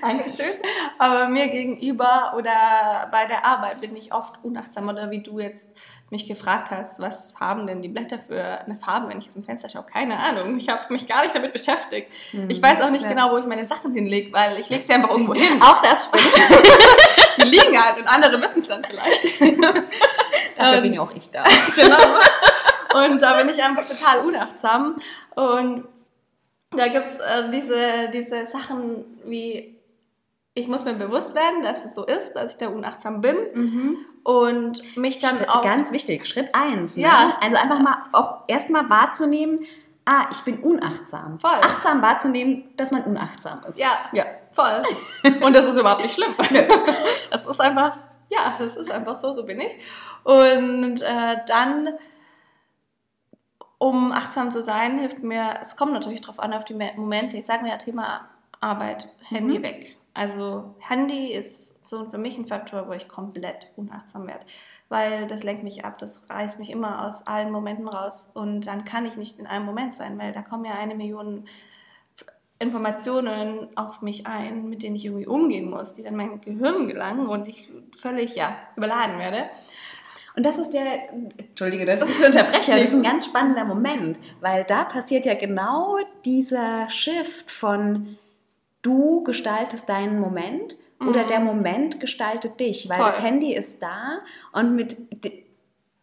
Dankeschön. 0.00 0.54
Aber 0.98 1.28
mir 1.28 1.48
gegenüber 1.48 2.34
oder 2.36 3.08
bei 3.10 3.26
der 3.26 3.44
Arbeit 3.44 3.80
bin 3.80 3.96
ich 3.96 4.14
oft 4.14 4.34
unachtsam 4.44 4.88
oder 4.88 5.10
wie 5.10 5.20
du 5.20 5.40
jetzt 5.40 5.76
mich 6.10 6.28
gefragt 6.28 6.70
hast, 6.70 7.00
was 7.00 7.34
haben 7.40 7.66
denn 7.66 7.82
die 7.82 7.88
Blätter 7.88 8.20
für 8.20 8.40
eine 8.40 8.76
Farbe, 8.76 9.08
wenn 9.08 9.18
ich 9.18 9.26
aus 9.26 9.34
dem 9.34 9.42
Fenster 9.42 9.68
schaue? 9.68 9.82
Keine 9.82 10.16
Ahnung. 10.20 10.56
Ich 10.56 10.68
habe 10.68 10.92
mich 10.92 11.08
gar 11.08 11.22
nicht 11.22 11.34
damit 11.34 11.52
beschäftigt. 11.52 12.12
Hm, 12.30 12.48
ich 12.48 12.62
weiß 12.62 12.80
auch 12.82 12.90
nicht 12.90 13.02
ja. 13.02 13.08
genau, 13.08 13.32
wo 13.32 13.38
ich 13.38 13.46
meine 13.46 13.66
Sachen 13.66 13.92
hinlege, 13.92 14.32
weil 14.32 14.56
ich 14.58 14.68
lege 14.68 14.86
sie 14.86 14.92
einfach 14.92 15.10
irgendwo 15.10 15.34
hin. 15.34 15.60
auch 15.60 15.82
das 15.82 16.06
stimmt. 16.06 16.32
die 17.38 17.48
liegen 17.48 17.82
halt 17.82 17.98
und 17.98 18.06
andere 18.06 18.40
wissen 18.40 18.62
es 18.62 18.68
dann 18.68 18.84
vielleicht. 18.84 19.40
Dafür 20.56 20.80
bin 20.80 20.94
ja 20.94 21.00
auch 21.02 21.12
ich 21.14 21.30
da. 21.30 21.42
genau. 21.76 23.04
Und 23.04 23.22
da 23.22 23.36
bin 23.36 23.48
ich 23.48 23.62
einfach 23.62 23.86
total 23.86 24.20
unachtsam. 24.26 24.96
Und 25.34 25.84
da 26.70 26.88
gibt 26.88 27.06
es 27.06 27.18
äh, 27.18 27.50
diese, 27.50 28.10
diese 28.12 28.46
Sachen 28.46 29.04
wie, 29.24 29.78
ich 30.54 30.68
muss 30.68 30.84
mir 30.84 30.94
bewusst 30.94 31.34
werden, 31.34 31.62
dass 31.62 31.84
es 31.84 31.94
so 31.94 32.04
ist, 32.04 32.32
dass 32.34 32.52
ich 32.52 32.58
da 32.58 32.68
unachtsam 32.68 33.20
bin. 33.20 33.36
Mhm. 33.54 33.98
Und 34.24 34.96
mich 34.96 35.20
dann 35.20 35.44
auch. 35.48 35.62
Ganz 35.62 35.92
wichtig, 35.92 36.26
Schritt 36.26 36.54
eins. 36.54 36.96
Ne? 36.96 37.02
Ja. 37.02 37.38
Also 37.40 37.56
einfach 37.56 37.78
mal 37.78 37.96
auch 38.12 38.42
erstmal 38.48 38.88
wahrzunehmen, 38.90 39.60
ah, 40.06 40.26
ich 40.30 40.40
bin 40.40 40.60
unachtsam. 40.60 41.38
Voll. 41.38 41.50
Achtsam 41.50 42.00
wahrzunehmen, 42.00 42.64
dass 42.76 42.90
man 42.90 43.02
unachtsam 43.04 43.62
ist. 43.68 43.78
Ja, 43.78 43.90
ja. 44.12 44.24
voll. 44.50 44.82
Und 45.42 45.54
das 45.54 45.66
ist 45.66 45.78
überhaupt 45.78 46.02
nicht 46.02 46.14
schlimm. 46.14 46.34
das 47.30 47.46
ist 47.46 47.60
einfach, 47.60 47.98
ja, 48.30 48.56
das 48.58 48.76
ist 48.76 48.90
einfach 48.90 49.16
so, 49.16 49.34
so 49.34 49.44
bin 49.44 49.60
ich. 49.60 49.72
Und 50.26 51.02
äh, 51.02 51.36
dann 51.46 51.90
um 53.78 54.10
achtsam 54.10 54.50
zu 54.50 54.60
sein, 54.60 54.98
hilft 54.98 55.22
mir, 55.22 55.58
es 55.62 55.76
kommt 55.76 55.92
natürlich 55.92 56.20
darauf 56.20 56.40
an, 56.40 56.52
auf 56.52 56.64
die 56.64 56.74
Momente. 56.74 57.36
Ich 57.36 57.46
sage 57.46 57.62
mir 57.62 57.70
ja 57.70 57.76
Thema 57.76 58.28
Arbeit, 58.60 59.08
Handy 59.22 59.60
mhm. 59.60 59.62
weg. 59.62 59.96
Also 60.14 60.74
Handy 60.80 61.32
ist 61.32 61.86
so 61.86 62.06
für 62.06 62.18
mich 62.18 62.36
ein 62.38 62.46
Faktor, 62.46 62.88
wo 62.88 62.92
ich 62.92 63.06
komplett 63.06 63.70
unachtsam 63.76 64.26
werde, 64.26 64.46
weil 64.88 65.28
das 65.28 65.44
lenkt 65.44 65.62
mich 65.62 65.84
ab, 65.84 65.98
das 65.98 66.28
reißt 66.28 66.58
mich 66.58 66.70
immer 66.70 67.06
aus 67.06 67.26
allen 67.28 67.52
Momenten 67.52 67.86
raus 67.86 68.30
und 68.34 68.66
dann 68.66 68.84
kann 68.84 69.04
ich 69.04 69.16
nicht 69.16 69.38
in 69.38 69.46
einem 69.46 69.66
Moment 69.66 69.94
sein, 69.94 70.18
weil 70.18 70.32
da 70.32 70.42
kommen 70.42 70.64
ja 70.64 70.72
eine 70.72 70.96
Million 70.96 71.44
Informationen 72.58 73.68
auf 73.76 74.00
mich 74.00 74.26
ein, 74.26 74.70
mit 74.70 74.82
denen 74.82 74.96
ich 74.96 75.04
irgendwie 75.04 75.26
umgehen 75.26 75.68
muss, 75.68 75.92
die 75.92 76.02
dann 76.02 76.16
mein 76.16 76.40
Gehirn 76.40 76.88
gelangen 76.88 77.26
und 77.26 77.46
ich 77.46 77.70
völlig 77.96 78.34
ja 78.34 78.56
überladen 78.76 79.18
werde. 79.18 79.50
Und 80.36 80.44
das 80.44 80.58
ist 80.58 80.72
der, 80.72 81.10
entschuldige, 81.38 81.86
dass 81.86 82.02
ich 82.02 82.24
unterbreche, 82.24 82.72
das 82.72 82.90
ist 82.90 82.94
ein 82.94 83.02
ganz 83.02 83.24
spannender 83.24 83.64
Moment, 83.64 84.18
weil 84.40 84.64
da 84.64 84.84
passiert 84.84 85.24
ja 85.24 85.34
genau 85.34 85.96
dieser 86.26 86.90
Shift 86.90 87.50
von 87.50 88.18
du 88.82 89.24
gestaltest 89.24 89.88
deinen 89.88 90.20
Moment 90.20 90.76
mhm. 90.98 91.08
oder 91.08 91.24
der 91.24 91.40
Moment 91.40 92.00
gestaltet 92.00 92.60
dich, 92.60 92.88
weil 92.90 92.98
Voll. 92.98 93.06
das 93.06 93.22
Handy 93.22 93.54
ist 93.54 93.82
da 93.82 94.18
und 94.52 94.76
mit 94.76 94.96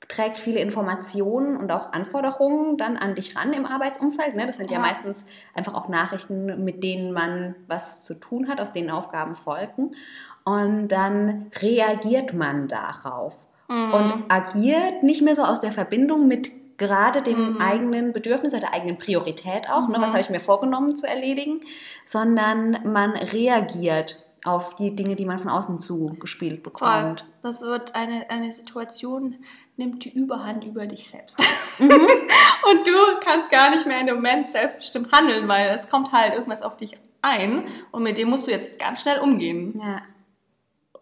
trägt 0.08 0.38
viele 0.38 0.60
Informationen 0.60 1.56
und 1.56 1.72
auch 1.72 1.94
Anforderungen 1.94 2.78
dann 2.78 2.98
an 2.98 3.16
dich 3.16 3.36
ran 3.36 3.54
im 3.54 3.66
Arbeitsumfeld. 3.66 4.36
Ne? 4.36 4.46
Das 4.46 4.58
sind 4.58 4.70
ja. 4.70 4.78
ja. 4.78 4.82
meistens 4.82 5.26
einfach 5.54 5.74
auch 5.74 5.88
Nachrichten, 5.88 6.64
mit 6.64 6.84
denen 6.84 7.14
man 7.14 7.56
was 7.68 8.04
zu 8.04 8.20
tun 8.20 8.48
hat, 8.50 8.60
aus 8.60 8.74
denen 8.74 8.90
Aufgaben 8.90 9.34
folgen. 9.34 9.96
Und 10.44 10.90
dann 10.90 11.48
reagiert 11.62 12.34
man 12.34 12.68
darauf 12.68 13.34
mhm. 13.68 13.94
und 13.94 14.24
agiert 14.30 15.04
nicht 15.04 15.22
mehr 15.22 15.36
so 15.36 15.44
aus 15.44 15.60
der 15.60 15.72
Verbindung 15.72 16.28
mit 16.28 16.52
gerade 16.78 17.22
dem 17.22 17.54
mhm. 17.54 17.62
eigenen 17.62 18.14
Bedürfnis 18.14 18.54
oder 18.54 18.62
der 18.62 18.74
eigenen 18.74 18.98
Priorität 18.98 19.70
auch, 19.70 19.88
mhm. 19.88 19.94
ne, 19.94 20.02
was 20.02 20.10
mhm. 20.10 20.14
habe 20.14 20.22
ich 20.22 20.30
mir 20.30 20.40
vorgenommen 20.40 20.96
zu 20.96 21.08
erledigen, 21.08 21.62
sondern 22.06 22.80
man 22.92 23.12
reagiert 23.12 24.24
auf 24.44 24.76
die 24.76 24.96
Dinge, 24.96 25.16
die 25.16 25.26
man 25.26 25.40
von 25.40 25.50
außen 25.50 25.80
zugespielt 25.80 26.64
bekommt. 26.64 27.22
Voll. 27.22 27.30
Das 27.42 27.62
wird 27.62 27.96
eine, 27.96 28.30
eine 28.30 28.52
Situation, 28.52 29.36
nimmt 29.78 30.04
die 30.04 30.14
Überhand 30.14 30.66
über 30.66 30.86
dich 30.86 31.10
selbst. 31.10 31.40
Mhm. 31.80 31.90
und 32.70 32.88
du 32.88 33.20
kannst 33.24 33.50
gar 33.50 33.70
nicht 33.70 33.86
mehr 33.86 34.00
in 34.00 34.08
dem 34.08 34.16
Moment 34.16 34.50
selbstbestimmt 34.50 35.12
handeln, 35.12 35.48
weil 35.48 35.70
es 35.70 35.88
kommt 35.88 36.12
halt 36.12 36.34
irgendwas 36.34 36.62
auf 36.62 36.76
dich 36.76 36.98
ein 37.22 37.64
und 37.92 38.04
mit 38.04 38.18
dem 38.18 38.30
musst 38.30 38.48
du 38.48 38.52
jetzt 38.52 38.78
ganz 38.80 39.02
schnell 39.02 39.20
umgehen. 39.20 39.80
Ja. 39.82 40.02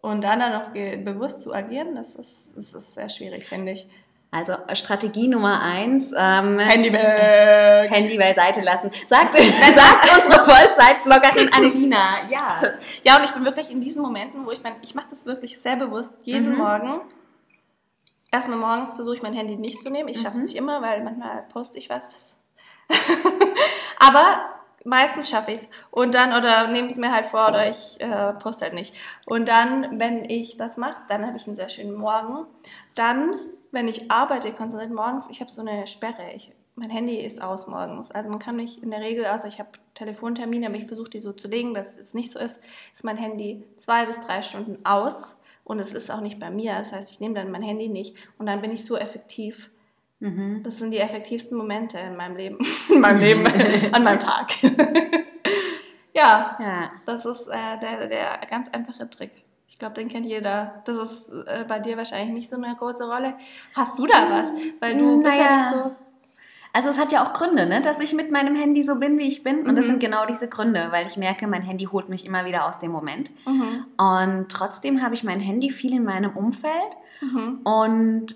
Und 0.02 0.24
dann 0.24 0.40
dann 0.40 0.54
noch 0.54 0.70
bewusst 0.72 1.42
zu 1.42 1.54
agieren, 1.54 1.96
das 1.96 2.16
ist, 2.16 2.50
das 2.56 2.74
ist 2.74 2.96
sehr 2.96 3.10
schwierig, 3.10 3.48
finde 3.48 3.74
ich. 3.74 3.88
Also 4.32 4.54
Strategie 4.74 5.28
Nummer 5.28 5.62
eins. 5.62 6.14
Ähm, 6.18 6.58
Handy, 6.58 6.90
be 6.90 6.98
Handy 6.98 8.18
beiseite 8.18 8.62
lassen. 8.62 8.90
Sagt, 9.08 9.38
sagt 9.76 10.26
unsere 10.26 10.46
Vollzeitbloggerin 10.46 11.52
Annelina. 11.54 12.16
Ja. 12.30 12.62
Ja, 13.04 13.18
und 13.18 13.26
ich 13.26 13.32
bin 13.32 13.44
wirklich 13.44 13.70
in 13.70 13.82
diesen 13.82 14.02
Momenten, 14.02 14.46
wo 14.46 14.52
ich 14.52 14.64
mein, 14.64 14.76
ich 14.82 14.96
mache 14.96 15.08
das 15.10 15.26
wirklich 15.26 15.60
sehr 15.60 15.76
bewusst 15.76 16.16
jeden 16.24 16.52
mhm. 16.52 16.58
Morgen. 16.58 17.02
Erstmal 18.32 18.58
morgens 18.58 18.94
versuche 18.94 19.16
ich 19.16 19.22
mein 19.22 19.34
Handy 19.34 19.58
nicht 19.58 19.84
zu 19.84 19.90
nehmen. 19.90 20.08
Ich 20.08 20.22
schaffe 20.22 20.36
es 20.36 20.38
mhm. 20.38 20.44
nicht 20.44 20.56
immer, 20.56 20.82
weil 20.82 21.04
manchmal 21.04 21.44
poste 21.52 21.78
ich 21.78 21.90
was. 21.90 22.36
Aber 24.00 24.51
meistens 24.86 25.30
schaffe 25.30 25.52
ich 25.52 25.60
es. 25.60 25.68
Und 25.90 26.16
dann, 26.16 26.34
oder 26.34 26.68
nehme 26.68 26.88
es 26.88 26.96
mir 26.96 27.12
halt 27.12 27.26
vor, 27.26 27.50
oder 27.50 27.70
ich 27.70 28.00
äh, 28.00 28.34
poste 28.34 28.66
halt 28.66 28.74
nicht. 28.74 28.96
Und 29.26 29.48
dann, 29.48 30.00
wenn 30.00 30.26
ich 30.26 30.58
das 30.58 30.78
mache, 30.78 31.04
dann 31.08 31.26
habe 31.26 31.38
ich 31.38 31.48
einen 31.48 31.56
sehr 31.56 31.70
schönen 31.70 31.94
Morgen. 31.94 32.46
Dann, 32.96 33.40
wenn 33.72 33.88
ich 33.88 34.12
arbeite, 34.12 34.52
konzentriert 34.52 34.94
morgens, 34.94 35.30
ich 35.30 35.42
habe 35.42 35.52
so 35.52 35.62
eine 35.62 35.88
Sperre. 35.88 36.34
Ich, 36.36 36.52
mein 36.76 36.90
Handy 36.90 37.18
ist 37.18 37.42
aus 37.42 37.68
morgens. 37.68 38.12
Also 38.12 38.30
man 38.30 38.40
kann 38.40 38.56
mich 38.56 38.82
in 38.82 38.92
der 38.92 39.02
Regel, 39.02 39.26
außer 39.26 39.48
ich 39.48 39.60
habe 39.60 39.70
Telefontermine, 39.94 40.68
aber 40.68 40.76
ich 40.76 40.88
versuche 40.88 41.10
die 41.10 41.20
so 41.20 41.34
zu 41.34 41.48
legen, 41.48 41.74
dass 41.74 41.98
es 41.98 42.14
nicht 42.14 42.32
so 42.32 42.40
ist, 42.40 42.60
ist 42.94 43.04
mein 43.04 43.18
Handy 43.18 43.66
zwei 43.76 44.06
bis 44.06 44.22
drei 44.22 44.42
Stunden 44.42 44.86
aus. 44.86 45.36
Und 45.64 45.80
es 45.80 45.94
ist 45.94 46.10
auch 46.10 46.22
nicht 46.22 46.40
bei 46.40 46.50
mir. 46.50 46.74
Das 46.74 46.92
heißt, 46.92 47.12
ich 47.12 47.20
nehme 47.20 47.36
dann 47.36 47.52
mein 47.52 47.62
Handy 47.62 47.88
nicht. 47.88 48.16
Und 48.38 48.48
dann 48.48 48.62
bin 48.62 48.72
ich 48.72 48.84
so 48.84 48.98
effektiv 48.98 49.70
Mhm. 50.22 50.62
Das 50.64 50.78
sind 50.78 50.92
die 50.92 51.00
effektivsten 51.00 51.58
Momente 51.58 51.98
in 51.98 52.16
meinem 52.16 52.38
Leben, 52.38 52.58
in 52.90 53.02
meinem 53.02 53.20
Leben, 53.20 53.46
an 53.92 54.04
meinem 54.04 54.20
Tag. 54.20 54.52
ja, 56.14 56.58
ja, 56.60 56.92
das 57.06 57.26
ist 57.26 57.48
äh, 57.48 57.80
der, 57.82 58.08
der 58.08 58.40
ganz 58.50 58.70
einfache 58.70 59.10
Trick. 59.10 59.32
Ich 59.68 59.80
glaube, 59.80 59.96
den 59.96 60.10
kennt 60.10 60.28
jeder. 60.28 60.84
Das 60.86 60.98
ist 60.98 61.30
äh, 61.30 61.66
bei 61.68 61.80
dir 61.80 61.98
wahrscheinlich 61.98 62.34
nicht 62.34 62.50
so 62.50 62.56
eine 62.56 62.76
große 62.76 63.04
Rolle. 63.04 63.34
Hast 63.74 63.98
du 63.98 64.06
da 64.06 64.30
was? 64.30 64.52
Weil 64.80 64.98
du 64.98 65.22
naja. 65.22 65.24
bist 65.24 65.38
ja 65.38 65.58
nicht 65.58 65.84
so. 65.84 65.96
Also 66.74 66.90
es 66.90 67.00
hat 67.00 67.12
ja 67.12 67.24
auch 67.24 67.34
Gründe, 67.34 67.66
ne? 67.66 67.82
dass 67.82 68.00
ich 68.00 68.14
mit 68.14 68.32
meinem 68.32 68.56
Handy 68.56 68.84
so 68.84 68.96
bin, 68.96 69.18
wie 69.18 69.28
ich 69.28 69.44
bin. 69.44 69.62
Und 69.62 69.72
mhm. 69.72 69.76
das 69.76 69.88
sind 69.88 70.00
genau 70.00 70.26
diese 70.26 70.48
Gründe, 70.48 70.88
weil 70.92 71.06
ich 71.08 71.18
merke, 71.18 71.48
mein 71.48 71.64
Handy 71.64 71.86
holt 71.86 72.08
mich 72.08 72.26
immer 72.26 72.46
wieder 72.46 72.66
aus 72.66 72.80
dem 72.80 72.92
Moment. 72.92 73.32
Mhm. 73.46 73.86
Und 73.98 74.46
trotzdem 74.50 75.02
habe 75.02 75.16
ich 75.16 75.24
mein 75.24 75.42
Handy 75.42 75.70
viel 75.70 75.94
in 75.94 76.06
meinem 76.06 76.32
Umfeld. 76.32 76.74
Mhm. 77.20 77.60
Und 77.64 78.36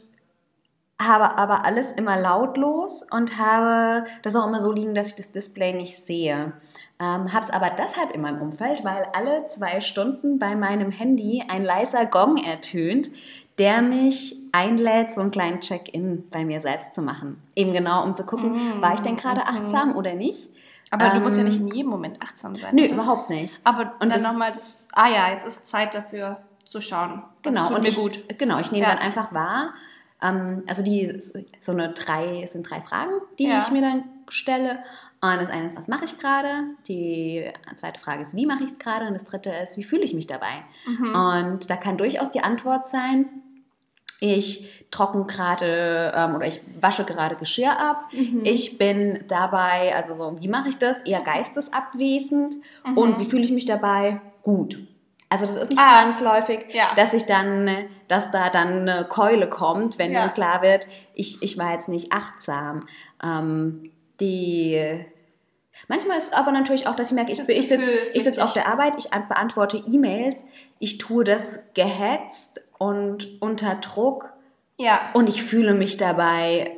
habe 1.01 1.37
aber 1.37 1.65
alles 1.65 1.91
immer 1.91 2.19
lautlos 2.19 3.05
und 3.11 3.37
habe 3.37 4.05
das 4.23 4.35
auch 4.35 4.47
immer 4.47 4.61
so 4.61 4.71
liegen, 4.71 4.95
dass 4.95 5.07
ich 5.07 5.15
das 5.15 5.31
Display 5.31 5.73
nicht 5.73 6.05
sehe. 6.05 6.53
Ähm, 6.99 7.33
habe 7.33 7.43
es 7.43 7.49
aber 7.49 7.69
deshalb 7.69 8.11
in 8.11 8.21
meinem 8.21 8.41
Umfeld, 8.41 8.85
weil 8.85 9.05
alle 9.13 9.47
zwei 9.47 9.81
Stunden 9.81 10.39
bei 10.39 10.55
meinem 10.55 10.91
Handy 10.91 11.43
ein 11.49 11.63
leiser 11.63 12.05
Gong 12.05 12.37
ertönt, 12.37 13.09
der 13.57 13.81
mich 13.81 14.37
einlädt, 14.53 15.11
so 15.11 15.21
einen 15.21 15.31
kleinen 15.31 15.59
Check-in 15.59 16.29
bei 16.29 16.45
mir 16.45 16.61
selbst 16.61 16.95
zu 16.95 17.01
machen. 17.01 17.41
Eben 17.55 17.73
genau, 17.73 18.03
um 18.03 18.15
zu 18.15 18.25
gucken, 18.25 18.77
mm, 18.77 18.81
war 18.81 18.93
ich 18.93 19.01
denn 19.01 19.17
gerade 19.17 19.41
mm. 19.41 19.47
achtsam 19.47 19.95
oder 19.97 20.13
nicht. 20.13 20.49
Aber 20.91 21.05
ähm, 21.05 21.13
du 21.15 21.19
musst 21.21 21.37
ja 21.37 21.43
nicht 21.43 21.59
in 21.59 21.67
jedem 21.67 21.89
Moment 21.89 22.21
achtsam 22.21 22.55
sein. 22.55 22.75
Nö, 22.75 22.83
oder? 22.83 22.93
überhaupt 22.93 23.29
nicht. 23.29 23.59
Aber 23.63 23.93
und 23.99 24.09
dann 24.09 24.21
nochmal 24.21 24.51
das, 24.53 24.87
ah 24.93 25.09
ja, 25.09 25.33
jetzt 25.33 25.45
ist 25.45 25.67
Zeit 25.67 25.95
dafür 25.95 26.37
zu 26.69 26.79
schauen. 26.79 27.23
Das 27.41 27.53
genau, 27.53 27.75
und 27.75 27.85
ich, 27.85 27.95
gut. 27.95 28.23
Genau, 28.37 28.59
ich 28.59 28.71
nehme 28.71 28.85
ja. 28.85 28.93
dann 28.93 28.99
einfach 28.99 29.33
wahr, 29.33 29.73
ähm, 29.73 29.73
also 30.19 30.81
die 30.81 31.19
so 31.61 31.71
eine 31.71 31.89
drei, 31.89 32.45
sind 32.47 32.69
drei 32.69 32.81
Fragen, 32.81 33.11
die 33.37 33.47
ja. 33.47 33.59
ich 33.59 33.71
mir 33.71 33.81
dann 33.81 34.03
stelle. 34.29 34.79
Und 35.21 35.41
das 35.41 35.49
eine 35.49 35.65
ist, 35.65 35.77
was 35.77 35.87
mache 35.87 36.05
ich 36.05 36.17
gerade? 36.17 36.63
Die 36.87 37.45
zweite 37.75 37.99
Frage 37.99 38.21
ist, 38.21 38.35
wie 38.35 38.45
mache 38.45 38.63
ich 38.63 38.71
es 38.71 38.79
gerade? 38.79 39.07
Und 39.07 39.13
das 39.13 39.25
dritte 39.25 39.49
ist, 39.49 39.77
wie 39.77 39.83
fühle 39.83 40.03
ich 40.03 40.13
mich 40.13 40.27
dabei? 40.27 40.63
Mhm. 40.85 41.15
Und 41.15 41.69
da 41.69 41.77
kann 41.77 41.97
durchaus 41.97 42.31
die 42.31 42.41
Antwort 42.41 42.85
sein, 42.87 43.27
ich 44.19 44.85
trocken 44.91 45.27
gerade 45.27 46.13
ähm, 46.15 46.35
oder 46.35 46.47
ich 46.47 46.61
wasche 46.79 47.03
gerade 47.03 47.35
Geschirr 47.35 47.77
ab. 47.79 48.07
Mhm. 48.11 48.41
Ich 48.43 48.77
bin 48.77 49.23
dabei, 49.27 49.93
also 49.95 50.15
so, 50.15 50.41
wie 50.41 50.47
mache 50.47 50.69
ich 50.69 50.77
das? 50.77 51.01
Eher 51.01 51.21
geistesabwesend. 51.21 52.55
Mhm. 52.85 52.97
Und 52.97 53.19
wie 53.19 53.25
fühle 53.25 53.43
ich 53.43 53.51
mich 53.51 53.65
dabei? 53.65 54.21
Gut. 54.41 54.77
Also 55.29 55.45
das 55.45 55.55
ist 55.55 55.69
nicht 55.71 55.81
ah, 55.81 56.01
zwangsläufig, 56.01 56.73
ja. 56.73 56.93
dass 56.95 57.13
ich 57.13 57.25
dann, 57.25 57.69
dass 58.07 58.31
da 58.31 58.49
dann 58.49 58.87
eine 58.87 59.05
Keule 59.05 59.49
kommt, 59.49 59.97
wenn 59.97 60.11
ja. 60.11 60.21
dann 60.21 60.33
klar 60.33 60.61
wird, 60.61 60.87
ich, 61.13 61.41
ich 61.41 61.57
war 61.57 61.73
jetzt 61.73 61.89
nicht 61.89 62.13
achtsam. 62.13 62.87
Ähm, 63.23 63.91
die 64.19 65.05
Manchmal 65.87 66.17
ist 66.17 66.33
aber 66.33 66.51
natürlich 66.51 66.87
auch, 66.87 66.95
dass 66.95 67.09
ich 67.09 67.13
merke, 67.13 67.31
ich, 67.31 67.39
ich 67.39 67.67
sitze 67.67 68.05
sitz 68.13 68.39
auf 68.39 68.53
der 68.53 68.67
Arbeit, 68.67 68.93
ich 68.97 69.09
beantworte 69.09 69.77
E-Mails, 69.77 70.45
ich 70.79 70.97
tue 70.97 71.23
das 71.23 71.59
gehetzt 71.73 72.65
und 72.77 73.41
unter 73.41 73.75
Druck. 73.75 74.31
Ja. 74.77 75.09
Und 75.13 75.29
ich 75.29 75.43
fühle 75.43 75.73
mich 75.73 75.97
dabei 75.97 76.71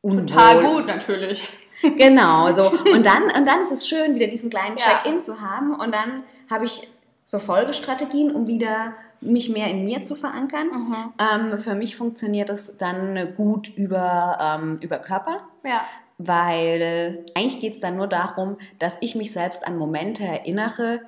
unwohl. 0.00 0.26
Total 0.26 0.62
gut, 0.62 0.86
natürlich. 0.86 1.48
Genau, 1.82 2.52
so. 2.52 2.70
Und 2.92 3.06
dann, 3.06 3.24
und 3.24 3.46
dann 3.46 3.62
ist 3.64 3.72
es 3.72 3.88
schön, 3.88 4.14
wieder 4.14 4.26
diesen 4.26 4.50
kleinen 4.50 4.76
Check-in 4.76 5.16
ja. 5.16 5.20
zu 5.20 5.40
haben. 5.40 5.74
Und 5.74 5.94
dann 5.94 6.24
habe 6.50 6.66
ich 6.66 6.86
so 7.30 7.38
Folgestrategien, 7.38 8.34
um 8.34 8.48
wieder 8.48 8.94
mich 9.20 9.50
mehr 9.50 9.68
in 9.68 9.84
mir 9.84 10.02
zu 10.02 10.16
verankern. 10.16 10.66
Mhm. 10.66 11.12
Ähm, 11.52 11.58
für 11.58 11.76
mich 11.76 11.94
funktioniert 11.94 12.48
das 12.48 12.76
dann 12.76 13.34
gut 13.36 13.68
über, 13.68 14.38
ähm, 14.40 14.78
über 14.82 14.98
Körper. 14.98 15.40
Ja 15.64 15.82
weil 16.22 17.24
eigentlich 17.34 17.62
geht 17.62 17.72
es 17.72 17.80
dann 17.80 17.96
nur 17.96 18.06
darum, 18.06 18.58
dass 18.78 18.98
ich 19.00 19.14
mich 19.14 19.32
selbst 19.32 19.66
an 19.66 19.78
Momente 19.78 20.22
erinnere, 20.22 21.00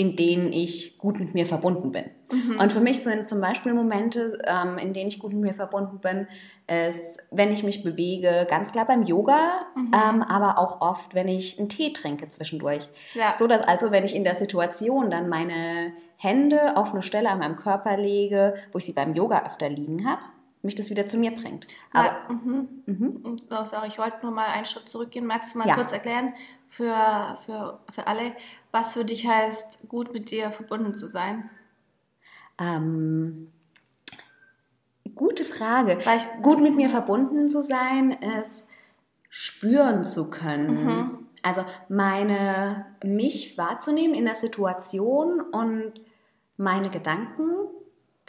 in 0.00 0.16
denen 0.16 0.50
ich 0.50 0.96
gut 0.96 1.20
mit 1.20 1.34
mir 1.34 1.44
verbunden 1.44 1.92
bin. 1.92 2.06
Mhm. 2.32 2.58
Und 2.58 2.72
für 2.72 2.80
mich 2.80 3.02
sind 3.02 3.28
zum 3.28 3.38
Beispiel 3.42 3.74
Momente, 3.74 4.38
ähm, 4.46 4.78
in 4.78 4.94
denen 4.94 5.08
ich 5.08 5.18
gut 5.18 5.34
mit 5.34 5.42
mir 5.42 5.52
verbunden 5.52 5.98
bin, 5.98 6.26
ist, 6.88 7.22
wenn 7.30 7.52
ich 7.52 7.64
mich 7.64 7.82
bewege, 7.82 8.46
ganz 8.48 8.72
klar 8.72 8.86
beim 8.86 9.02
Yoga, 9.02 9.66
mhm. 9.76 9.92
ähm, 9.92 10.22
aber 10.22 10.58
auch 10.58 10.80
oft, 10.80 11.14
wenn 11.14 11.28
ich 11.28 11.58
einen 11.58 11.68
Tee 11.68 11.92
trinke 11.92 12.30
zwischendurch. 12.30 12.88
Ja. 13.12 13.34
So 13.38 13.46
dass 13.46 13.60
also, 13.60 13.90
wenn 13.90 14.04
ich 14.04 14.16
in 14.16 14.24
der 14.24 14.34
Situation 14.34 15.10
dann 15.10 15.28
meine 15.28 15.92
Hände 16.16 16.78
auf 16.78 16.94
eine 16.94 17.02
Stelle 17.02 17.28
an 17.28 17.40
meinem 17.40 17.56
Körper 17.56 17.98
lege, 17.98 18.54
wo 18.72 18.78
ich 18.78 18.86
sie 18.86 18.94
beim 18.94 19.12
Yoga 19.12 19.44
öfter 19.44 19.68
liegen 19.68 20.08
habe, 20.08 20.22
mich 20.62 20.74
das 20.74 20.90
wieder 20.90 21.06
zu 21.06 21.16
mir 21.16 21.30
bringt. 21.30 21.66
Aber, 21.92 22.06
ja, 22.06 22.28
mhm. 22.28 22.68
Mhm. 22.86 23.36
Oh, 23.50 23.64
sorry, 23.64 23.88
ich 23.88 23.98
wollte 23.98 24.18
nur 24.22 24.30
mal 24.30 24.46
einen 24.46 24.66
Schritt 24.66 24.88
zurückgehen. 24.88 25.26
Magst 25.26 25.54
du 25.54 25.58
mal 25.58 25.68
ja. 25.68 25.74
kurz 25.74 25.92
erklären 25.92 26.34
für, 26.68 27.36
für, 27.44 27.80
für 27.90 28.06
alle, 28.06 28.32
was 28.70 28.92
für 28.92 29.04
dich 29.04 29.26
heißt, 29.26 29.88
gut 29.88 30.12
mit 30.12 30.30
dir 30.30 30.50
verbunden 30.50 30.94
zu 30.94 31.08
sein? 31.08 31.48
Ähm, 32.58 33.50
gute 35.14 35.44
Frage. 35.44 35.98
Ich, 35.98 36.42
gut 36.42 36.60
mit 36.60 36.76
mir 36.76 36.90
verbunden 36.90 37.48
zu 37.48 37.62
sein, 37.62 38.12
ist 38.12 38.66
spüren 39.30 40.04
zu 40.04 40.30
können. 40.30 40.84
Mhm. 40.84 41.26
Also 41.42 41.64
meine, 41.88 42.84
mich 43.02 43.56
wahrzunehmen 43.56 44.14
in 44.14 44.26
der 44.26 44.34
Situation 44.34 45.40
und 45.40 45.94
meine 46.58 46.90
Gedanken 46.90 47.46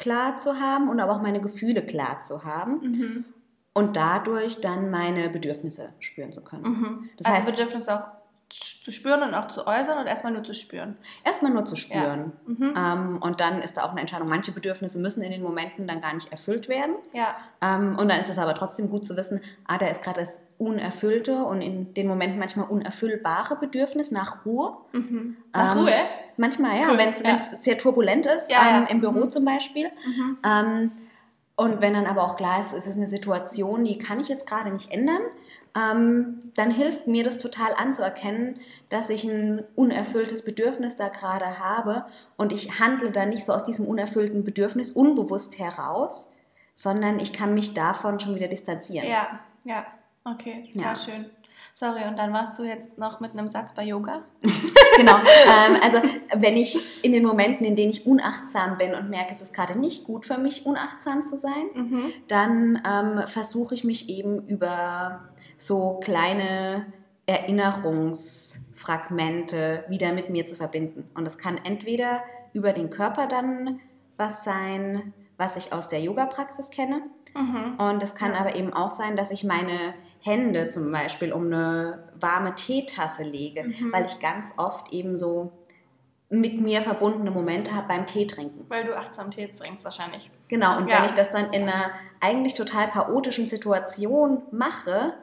klar 0.01 0.39
zu 0.39 0.59
haben 0.59 0.89
und 0.89 0.99
aber 0.99 1.13
auch 1.13 1.21
meine 1.21 1.39
Gefühle 1.39 1.85
klar 1.85 2.23
zu 2.23 2.43
haben. 2.43 2.81
Mhm. 2.81 3.25
Und 3.73 3.95
dadurch 3.95 4.59
dann 4.59 4.89
meine 4.89 5.29
Bedürfnisse 5.29 5.93
spüren 5.99 6.33
zu 6.33 6.43
können. 6.43 6.63
Mhm. 6.63 7.09
Das 7.15 7.27
also 7.27 7.37
heißt, 7.37 7.49
Bedürfnisse 7.51 7.95
auch 7.95 8.20
zu 8.53 8.91
spüren 8.91 9.23
und 9.23 9.33
auch 9.33 9.47
zu 9.47 9.65
äußern 9.65 9.97
oder 9.99 10.07
erstmal 10.07 10.33
nur 10.33 10.43
zu 10.43 10.53
spüren? 10.53 10.97
Erstmal 11.23 11.51
nur 11.51 11.65
zu 11.65 11.75
spüren. 11.75 12.33
Ja. 12.47 12.53
Mhm. 12.53 12.73
Ähm, 12.75 13.17
und 13.21 13.39
dann 13.39 13.61
ist 13.61 13.77
da 13.77 13.83
auch 13.83 13.91
eine 13.91 14.01
Entscheidung. 14.01 14.27
Manche 14.27 14.51
Bedürfnisse 14.51 14.99
müssen 14.99 15.21
in 15.21 15.31
den 15.31 15.41
Momenten 15.41 15.87
dann 15.87 16.01
gar 16.01 16.13
nicht 16.13 16.31
erfüllt 16.31 16.67
werden. 16.67 16.95
Ja. 17.13 17.35
Ähm, 17.61 17.97
und 17.97 18.09
dann 18.09 18.19
ist 18.19 18.29
es 18.29 18.37
aber 18.37 18.53
trotzdem 18.53 18.89
gut 18.89 19.05
zu 19.05 19.15
wissen, 19.17 19.41
ah, 19.65 19.77
da 19.77 19.87
ist 19.87 20.03
gerade 20.03 20.19
das 20.19 20.47
unerfüllte 20.57 21.43
und 21.43 21.61
in 21.61 21.93
den 21.93 22.07
Momenten 22.07 22.39
manchmal 22.39 22.67
unerfüllbare 22.67 23.55
Bedürfnis 23.55 24.11
nach 24.11 24.45
Ruhe. 24.45 24.77
Mhm. 24.91 25.37
Nach 25.53 25.75
ähm, 25.75 25.81
Ruhe? 25.81 25.95
Manchmal, 26.37 26.79
ja, 26.79 26.89
cool. 26.91 26.97
wenn 26.97 27.09
es 27.09 27.21
ja. 27.21 27.37
sehr 27.59 27.77
turbulent 27.77 28.25
ist, 28.25 28.51
ja, 28.51 28.77
ähm, 28.77 28.85
im 28.89 29.01
Büro 29.01 29.25
mhm. 29.25 29.31
zum 29.31 29.45
Beispiel. 29.45 29.87
Mhm. 30.05 30.37
Ähm, 30.43 30.91
und 31.55 31.81
wenn 31.81 31.93
dann 31.93 32.07
aber 32.07 32.23
auch 32.23 32.35
klar 32.35 32.59
ist, 32.59 32.73
es 32.73 32.87
ist 32.87 32.95
eine 32.95 33.07
Situation, 33.07 33.83
die 33.83 33.99
kann 33.99 34.19
ich 34.19 34.29
jetzt 34.29 34.47
gerade 34.47 34.71
nicht 34.71 34.89
ändern, 34.89 35.21
ähm, 35.75 36.51
dann 36.55 36.71
hilft 36.71 37.07
mir 37.07 37.23
das 37.23 37.37
total 37.37 37.73
anzuerkennen, 37.75 38.59
dass 38.89 39.09
ich 39.09 39.23
ein 39.23 39.63
unerfülltes 39.75 40.43
Bedürfnis 40.43 40.97
da 40.97 41.07
gerade 41.07 41.59
habe 41.59 42.05
und 42.37 42.51
ich 42.51 42.79
handle 42.79 43.11
da 43.11 43.25
nicht 43.25 43.45
so 43.45 43.53
aus 43.53 43.63
diesem 43.63 43.87
unerfüllten 43.87 44.43
Bedürfnis 44.43 44.91
unbewusst 44.91 45.57
heraus, 45.59 46.29
sondern 46.75 47.19
ich 47.19 47.31
kann 47.31 47.53
mich 47.53 47.73
davon 47.73 48.19
schon 48.19 48.35
wieder 48.35 48.47
distanzieren. 48.47 49.07
Ja, 49.07 49.39
ja, 49.63 49.85
okay, 50.25 50.69
ja. 50.73 50.95
schön. 50.97 51.29
Sorry, 51.73 52.03
und 52.07 52.17
dann 52.17 52.33
warst 52.33 52.57
du 52.59 52.63
jetzt 52.63 52.97
noch 52.97 53.21
mit 53.21 53.31
einem 53.31 53.47
Satz 53.47 53.73
bei 53.73 53.83
Yoga? 53.83 54.23
genau. 54.97 55.15
Ähm, 55.15 55.77
also 55.81 56.01
wenn 56.35 56.57
ich 56.57 57.01
in 57.03 57.13
den 57.13 57.23
Momenten, 57.23 57.65
in 57.65 57.75
denen 57.75 57.91
ich 57.91 58.05
unachtsam 58.05 58.77
bin 58.77 58.93
und 58.93 59.09
merke, 59.09 59.33
es 59.33 59.41
ist 59.41 59.53
gerade 59.53 59.79
nicht 59.79 60.03
gut 60.03 60.25
für 60.25 60.37
mich, 60.37 60.65
unachtsam 60.65 61.25
zu 61.25 61.37
sein, 61.37 61.69
mhm. 61.73 62.13
dann 62.27 62.81
ähm, 62.87 63.21
versuche 63.27 63.73
ich 63.73 63.83
mich 63.83 64.09
eben 64.09 64.45
über 64.47 65.21
so 65.57 65.99
kleine 66.01 66.85
Erinnerungsfragmente 67.25 69.85
wieder 69.87 70.11
mit 70.11 70.29
mir 70.29 70.45
zu 70.47 70.55
verbinden. 70.55 71.09
Und 71.13 71.25
das 71.25 71.37
kann 71.37 71.57
entweder 71.63 72.23
über 72.53 72.73
den 72.73 72.89
Körper 72.89 73.27
dann 73.27 73.79
was 74.17 74.43
sein, 74.43 75.13
was 75.37 75.55
ich 75.55 75.71
aus 75.73 75.87
der 75.87 76.01
Yoga-Praxis 76.01 76.69
kenne. 76.69 77.03
Mhm. 77.33 77.75
Und 77.77 78.03
es 78.03 78.15
kann 78.15 78.33
ja. 78.33 78.39
aber 78.39 78.55
eben 78.55 78.73
auch 78.73 78.91
sein, 78.91 79.15
dass 79.15 79.31
ich 79.31 79.43
meine 79.43 79.93
Hände 80.21 80.69
zum 80.69 80.91
Beispiel 80.91 81.33
um 81.33 81.47
eine 81.47 82.11
warme 82.19 82.55
Teetasse 82.55 83.23
lege, 83.23 83.63
mhm. 83.63 83.91
weil 83.91 84.05
ich 84.05 84.19
ganz 84.19 84.53
oft 84.57 84.93
eben 84.93 85.17
so 85.17 85.51
mit 86.29 86.61
mir 86.61 86.81
verbundene 86.81 87.29
Momente 87.29 87.75
habe 87.75 87.89
beim 87.89 88.05
Tee 88.05 88.25
trinken. 88.25 88.65
Weil 88.69 88.85
du 88.85 88.95
achtsam 88.95 89.31
Tee 89.31 89.47
trinkst 89.47 89.83
wahrscheinlich. 89.83 90.29
Genau, 90.47 90.77
und 90.77 90.87
ja. 90.87 90.97
wenn 90.97 91.05
ich 91.05 91.11
das 91.11 91.31
dann 91.31 91.51
in 91.51 91.63
einer 91.63 91.91
eigentlich 92.21 92.53
total 92.53 92.89
chaotischen 92.89 93.47
Situation 93.47 94.43
mache, 94.51 95.13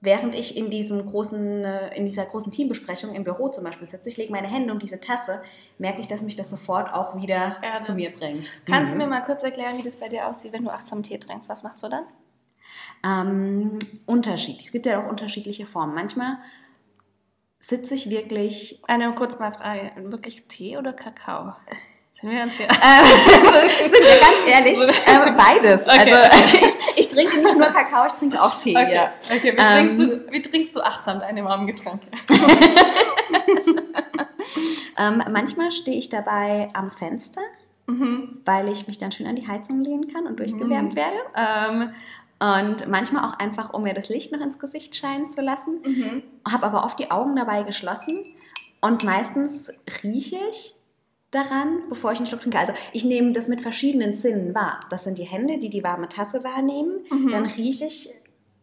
während 0.00 0.34
ich 0.34 0.56
in 0.56 0.70
diesem 0.70 1.04
großen, 1.04 1.64
äh, 1.64 1.96
in 1.96 2.04
dieser 2.04 2.24
großen 2.24 2.52
Teambesprechung 2.52 3.14
im 3.14 3.24
Büro 3.24 3.48
zum 3.48 3.64
Beispiel 3.64 3.86
sitze, 3.86 4.08
ich 4.08 4.16
lege 4.16 4.32
meine 4.32 4.48
Hände 4.48 4.72
um 4.72 4.78
diese 4.78 5.00
Tasse, 5.00 5.42
merke 5.78 6.00
ich, 6.00 6.08
dass 6.08 6.22
mich 6.22 6.36
das 6.36 6.50
sofort 6.50 6.92
auch 6.92 7.20
wieder 7.20 7.56
ja, 7.62 7.82
zu 7.82 7.94
mir 7.94 8.10
bringt. 8.10 8.46
Kannst 8.64 8.94
mhm. 8.94 8.98
du 8.98 9.04
mir 9.04 9.10
mal 9.10 9.24
kurz 9.24 9.42
erklären, 9.42 9.78
wie 9.78 9.82
das 9.82 9.96
bei 9.96 10.08
dir 10.08 10.28
aussieht, 10.28 10.52
wenn 10.52 10.64
du 10.64 10.70
achtsam 10.70 11.02
Tee 11.02 11.18
trinkst? 11.18 11.48
Was 11.48 11.62
machst 11.62 11.82
du 11.82 11.88
dann? 11.88 12.04
Ähm, 13.04 13.78
unterschiedlich. 14.06 14.66
Es 14.66 14.72
gibt 14.72 14.86
ja 14.86 15.02
auch 15.02 15.08
unterschiedliche 15.08 15.66
Formen. 15.66 15.94
Manchmal 15.94 16.38
sitze 17.58 17.94
ich 17.94 18.10
wirklich. 18.10 18.80
Eine 18.86 19.12
kurz 19.12 19.38
mal 19.38 19.52
Frage: 19.52 19.92
Wirklich 19.96 20.46
Tee 20.48 20.76
oder 20.76 20.92
Kakao? 20.92 21.54
Sind 22.20 22.30
wir 22.30 22.42
uns 22.42 22.52
hier? 22.54 22.68
Ähm, 22.82 23.90
sind 23.90 23.92
wir 23.92 24.20
ganz 24.20 24.48
ehrlich? 24.48 24.78
Ähm, 25.06 25.36
beides. 25.36 25.86
Okay. 25.86 26.12
Also 26.12 26.56
ich, 26.66 26.98
ich, 26.98 27.08
trinke 27.08 27.38
nicht 27.38 27.56
nur 27.56 27.68
Kakao, 27.68 28.06
ich 28.06 28.12
trinke 28.12 28.42
auch 28.42 28.58
Tee. 28.58 28.76
Okay, 28.76 28.94
ja. 28.94 29.12
okay. 29.24 29.52
Wie, 29.52 29.56
trinkst 29.56 29.98
du, 29.98 30.12
ähm, 30.12 30.20
wie 30.30 30.42
trinkst 30.42 30.76
du 30.76 30.80
achtsam 30.80 31.20
deine 31.20 31.44
warmen 31.44 31.66
Getränke? 31.66 32.06
ähm, 34.98 35.22
manchmal 35.30 35.70
stehe 35.70 35.96
ich 35.96 36.08
dabei 36.08 36.68
am 36.74 36.90
Fenster, 36.90 37.42
mhm. 37.86 38.40
weil 38.44 38.68
ich 38.68 38.88
mich 38.88 38.98
dann 38.98 39.12
schön 39.12 39.26
an 39.26 39.36
die 39.36 39.46
Heizung 39.46 39.80
lehnen 39.80 40.12
kann 40.12 40.26
und 40.26 40.38
durchgewärmt 40.40 40.94
mhm. 40.94 40.96
werde. 40.96 41.16
Ähm, 41.36 41.92
und 42.40 42.88
manchmal 42.88 43.28
auch 43.28 43.38
einfach, 43.38 43.72
um 43.72 43.82
mir 43.82 43.94
das 43.94 44.08
Licht 44.08 44.32
noch 44.32 44.40
ins 44.40 44.58
Gesicht 44.58 44.94
scheinen 44.96 45.30
zu 45.30 45.40
lassen. 45.40 45.80
Mhm. 45.84 46.22
Habe 46.50 46.66
aber 46.66 46.84
oft 46.84 46.98
die 46.98 47.10
Augen 47.10 47.36
dabei 47.36 47.62
geschlossen. 47.62 48.24
Und 48.80 49.04
meistens 49.04 49.72
rieche 50.04 50.38
ich 50.50 50.77
daran, 51.30 51.82
bevor 51.88 52.12
ich 52.12 52.18
einen 52.18 52.26
Schluck 52.26 52.40
trinke. 52.40 52.58
Also 52.58 52.72
ich 52.92 53.04
nehme 53.04 53.32
das 53.32 53.48
mit 53.48 53.60
verschiedenen 53.60 54.14
Sinnen 54.14 54.54
wahr. 54.54 54.80
Das 54.90 55.04
sind 55.04 55.18
die 55.18 55.24
Hände, 55.24 55.58
die 55.58 55.70
die 55.70 55.84
warme 55.84 56.08
Tasse 56.08 56.44
wahrnehmen. 56.44 57.04
Mhm. 57.10 57.28
Dann 57.30 57.46
rieche 57.46 57.86
ich 57.86 58.14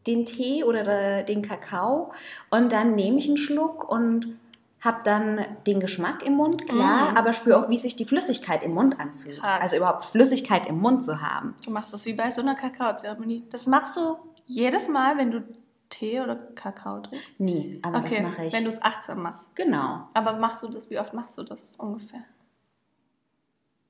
den 0.07 0.25
Tee 0.25 0.63
oder 0.63 1.23
den 1.23 1.41
Kakao 1.41 2.11
und 2.51 2.71
dann 2.71 2.95
nehme 2.95 3.17
ich 3.17 3.27
einen 3.27 3.37
Schluck 3.37 3.89
und 3.89 4.37
habe 4.81 4.99
dann 5.03 5.43
den 5.65 5.79
Geschmack 5.79 6.23
im 6.23 6.35
Mund, 6.35 6.67
klar, 6.67 7.11
mhm. 7.11 7.17
aber 7.17 7.33
spüre 7.33 7.57
auch, 7.57 7.69
wie 7.69 7.77
sich 7.77 7.95
die 7.95 8.05
Flüssigkeit 8.05 8.61
im 8.61 8.75
Mund 8.75 8.99
anfühlt. 8.99 9.39
Krass. 9.39 9.61
Also 9.61 9.77
überhaupt 9.77 10.05
Flüssigkeit 10.05 10.67
im 10.67 10.79
Mund 10.79 11.03
zu 11.03 11.21
haben. 11.21 11.55
Du 11.65 11.71
machst 11.71 11.91
das 11.91 12.05
wie 12.05 12.13
bei 12.13 12.31
so 12.31 12.41
einer 12.41 12.53
Kakaozeremonie. 12.53 13.45
Das 13.49 13.65
machst 13.65 13.97
du 13.97 14.17
jedes 14.45 14.87
Mal, 14.87 15.17
wenn 15.17 15.31
du 15.31 15.43
Tee 15.89 16.21
oder 16.21 16.35
Kakao 16.35 16.99
trinkst? 16.99 17.27
Nee, 17.39 17.79
aber 17.81 17.99
okay. 17.99 18.21
das 18.21 18.31
mache 18.31 18.45
ich. 18.45 18.53
Wenn 18.53 18.63
du 18.63 18.69
es 18.69 18.83
achtsam 18.83 19.23
machst. 19.23 19.55
Genau. 19.55 20.07
Aber 20.13 20.33
machst 20.33 20.61
du 20.61 20.67
das, 20.67 20.89
wie 20.89 20.99
oft 20.99 21.13
machst 21.13 21.37
du 21.37 21.43
das 21.43 21.75
ungefähr? 21.77 22.21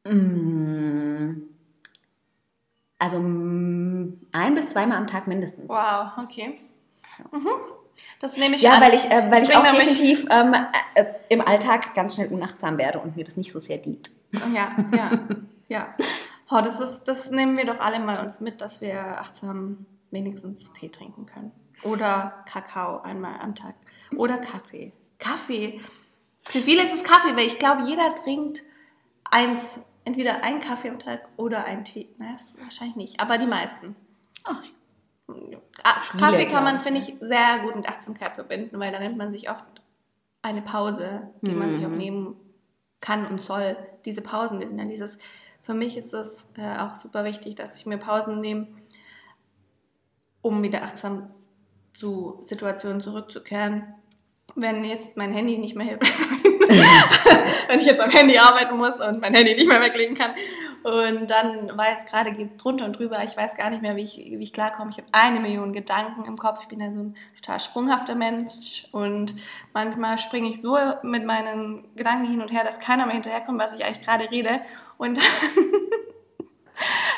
Mm. 0.06 1.44
Also 3.00 3.20
mm, 3.20 4.28
ein 4.32 4.56
bis 4.56 4.70
zweimal 4.70 4.98
am 4.98 5.08
Tag 5.08 5.28
mindestens. 5.28 5.68
Wow, 5.70 6.12
okay. 6.24 6.60
Mhm. 7.32 7.48
Das 8.20 8.38
nehme 8.38 8.56
ich 8.56 8.62
Ja, 8.62 8.74
an. 8.76 8.82
weil 8.82 8.94
ich, 8.94 9.06
äh, 9.06 9.32
weil 9.32 9.42
ich, 9.44 9.50
ich 9.50 9.56
auch 9.56 9.64
definitiv 9.64 10.26
ähm, 10.30 10.54
äh, 10.96 11.06
im 11.30 11.42
Alltag 11.42 11.94
ganz 11.94 12.16
schnell 12.16 12.28
unachtsam 12.30 12.78
werde 12.78 13.00
und 13.00 13.16
mir 13.16 13.24
das 13.24 13.38
nicht 13.38 13.52
so 13.52 13.60
sehr 13.60 13.78
liegt. 13.84 14.12
Ja, 14.54 14.76
ja, 14.96 15.12
ja. 15.68 15.96
Oh, 16.50 16.62
das, 16.62 16.80
ist, 16.80 17.04
das 17.06 17.32
nehmen 17.32 17.58
wir 17.58 17.66
doch 17.66 17.80
alle 17.80 18.00
mal 18.00 18.20
uns 18.20 18.40
mit, 18.40 18.62
dass 18.62 18.82
wir 18.82 19.20
achtsam 19.20 19.86
wenigstens 20.12 20.72
Tee 20.74 20.90
trinken 20.90 21.26
können. 21.26 21.52
Oder 21.84 22.44
Kakao 22.46 23.02
einmal 23.02 23.40
am 23.40 23.56
Tag. 23.56 23.76
Oder 24.16 24.38
Kaffee. 24.38 24.92
Kaffee. 25.20 25.80
Für 26.44 26.62
viele 26.62 26.84
ist 26.84 26.94
es 26.94 27.04
Kaffee, 27.04 27.36
weil 27.36 27.48
ich 27.48 27.58
glaube, 27.58 27.84
jeder 27.84 28.14
trinkt 28.16 28.62
eins 29.32 29.80
entweder 30.06 30.44
einen 30.44 30.62
Kaffee 30.62 30.90
am 30.90 31.00
Tag 31.00 31.28
oder 31.36 31.66
einen 31.66 31.84
Tee. 31.84 32.10
Na, 32.18 32.38
wahrscheinlich 32.62 32.96
nicht, 32.96 33.20
aber 33.20 33.38
die 33.38 33.48
meisten. 33.48 33.96
Ach, 34.46 34.64
Ah, 35.84 35.96
Kaffee 36.18 36.48
kann 36.48 36.64
man, 36.64 36.80
finde 36.80 37.02
ich, 37.02 37.16
sehr 37.22 37.60
gut 37.64 37.76
mit 37.76 37.88
Achtsamkeit 37.88 38.36
verbinden, 38.36 38.80
weil 38.80 38.92
da 38.92 39.00
nimmt 39.00 39.18
man 39.18 39.32
sich 39.32 39.50
oft 39.50 39.66
eine 40.42 40.62
Pause, 40.62 41.30
die 41.42 41.52
mhm. 41.52 41.60
man 41.60 41.74
sich 41.74 41.86
auch 41.86 41.90
mhm. 41.90 41.98
nehmen 41.98 42.36
kann 43.02 43.26
und 43.26 43.42
soll. 43.42 43.76
Diese 44.06 44.22
Pausen, 44.22 44.60
die 44.60 44.68
sind 44.68 44.78
ja 44.78 44.86
dieses, 44.86 45.18
für 45.64 45.74
mich 45.74 45.98
ist 45.98 46.14
das 46.14 46.46
äh, 46.58 46.78
auch 46.78 46.96
super 46.96 47.24
wichtig, 47.24 47.56
dass 47.56 47.78
ich 47.78 47.86
mir 47.86 47.98
Pausen 47.98 48.40
nehme, 48.40 48.68
um 50.42 50.62
wieder 50.62 50.84
achtsam 50.84 51.32
zu 51.94 52.40
Situationen 52.42 53.02
zurückzukehren. 53.02 53.96
Wenn 54.56 54.84
jetzt 54.86 55.18
mein 55.18 55.34
Handy 55.34 55.58
nicht 55.58 55.76
mehr 55.76 55.86
hilft, 55.86 56.04
wenn 57.68 57.80
ich 57.80 57.86
jetzt 57.86 58.02
am 58.02 58.10
Handy 58.10 58.38
arbeiten 58.38 58.78
muss 58.78 58.96
und 59.06 59.20
mein 59.22 59.34
Handy 59.34 59.54
nicht 59.54 59.68
mehr 59.68 59.82
weglegen 59.82 60.16
kann 60.16 60.32
und 60.86 61.32
dann 61.32 61.76
weiß 61.76 62.06
gerade 62.06 62.32
geht 62.32 62.52
es 62.52 62.58
drunter 62.58 62.86
und 62.86 63.00
drüber, 63.00 63.18
ich 63.24 63.36
weiß 63.36 63.58
gar 63.58 63.72
nicht 63.72 63.82
mehr, 63.82 63.96
wie 63.96 64.04
ich, 64.04 64.18
wie 64.18 64.44
ich 64.44 64.54
klarkomme. 64.54 64.92
Ich 64.92 64.98
habe 64.98 65.08
eine 65.14 65.40
Million 65.40 65.74
Gedanken 65.74 66.26
im 66.26 66.38
Kopf. 66.38 66.60
Ich 66.62 66.68
bin 66.68 66.80
ja 66.80 66.92
so 66.92 67.00
ein 67.00 67.16
total 67.42 67.60
sprunghafter 67.60 68.14
Mensch 68.14 68.88
und 68.92 69.34
manchmal 69.74 70.20
springe 70.20 70.48
ich 70.48 70.62
so 70.62 70.78
mit 71.02 71.26
meinen 71.26 71.88
Gedanken 71.96 72.30
hin 72.30 72.40
und 72.40 72.52
her, 72.52 72.64
dass 72.64 72.80
keiner 72.80 73.08
mehr 73.08 73.16
hinterherkommt, 73.16 73.60
was 73.60 73.76
ich 73.76 73.84
eigentlich 73.84 74.06
gerade 74.06 74.30
rede. 74.30 74.62
Und 75.00 75.18
dann 75.18 75.74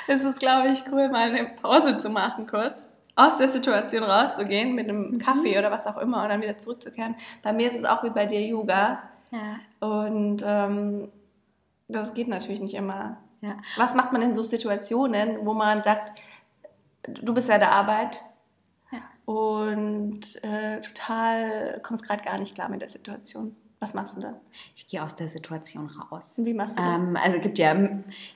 ist 0.15 0.23
es, 0.23 0.39
glaube 0.39 0.69
ich, 0.69 0.83
cool, 0.89 1.09
mal 1.09 1.29
eine 1.29 1.49
Pause 1.61 1.99
zu 1.99 2.09
machen 2.09 2.47
kurz 2.47 2.87
aus 3.17 3.35
der 3.37 3.49
Situation 3.49 4.03
rauszugehen 4.03 4.75
mit 4.75 4.87
einem 4.87 5.11
mhm. 5.11 5.17
Kaffee 5.17 5.57
oder 5.57 5.71
was 5.71 5.87
auch 5.87 5.97
immer 5.97 6.21
und 6.21 6.29
dann 6.29 6.41
wieder 6.41 6.57
zurückzukehren. 6.57 7.15
Bei 7.41 7.51
mir 7.51 7.69
ist 7.71 7.79
es 7.79 7.85
auch 7.85 8.03
wie 8.03 8.11
bei 8.11 8.27
dir 8.27 8.39
Yoga. 8.45 9.01
Ja. 9.31 9.59
Und 9.85 10.43
ähm, 10.45 11.11
das 11.87 12.13
geht 12.13 12.27
natürlich 12.27 12.61
nicht 12.61 12.75
immer. 12.75 13.17
Ja. 13.41 13.57
Was 13.75 13.95
macht 13.95 14.13
man 14.13 14.21
in 14.21 14.33
so 14.33 14.43
Situationen, 14.43 15.45
wo 15.45 15.53
man 15.53 15.81
sagt, 15.81 16.21
du 17.03 17.33
bist 17.33 17.47
bei 17.47 17.57
der 17.57 17.71
Arbeit 17.71 18.21
ja. 18.91 18.99
und 19.25 20.43
äh, 20.43 20.81
total 20.81 21.81
kommst 21.81 22.03
gerade 22.03 22.23
gar 22.23 22.37
nicht 22.37 22.53
klar 22.53 22.69
mit 22.69 22.81
der 22.81 22.89
Situation? 22.89 23.55
Was 23.79 23.93
machst 23.93 24.17
du 24.17 24.21
dann? 24.21 24.35
Ich 24.75 24.87
gehe 24.87 25.03
aus 25.03 25.13
der 25.13 25.27
Situation 25.27 25.87
raus. 25.87 26.39
Wie 26.43 26.53
machst 26.53 26.79
du 26.79 26.81
das? 26.81 27.03
Ähm, 27.03 27.15
also 27.15 27.39
gibt 27.39 27.59
ja, 27.59 27.75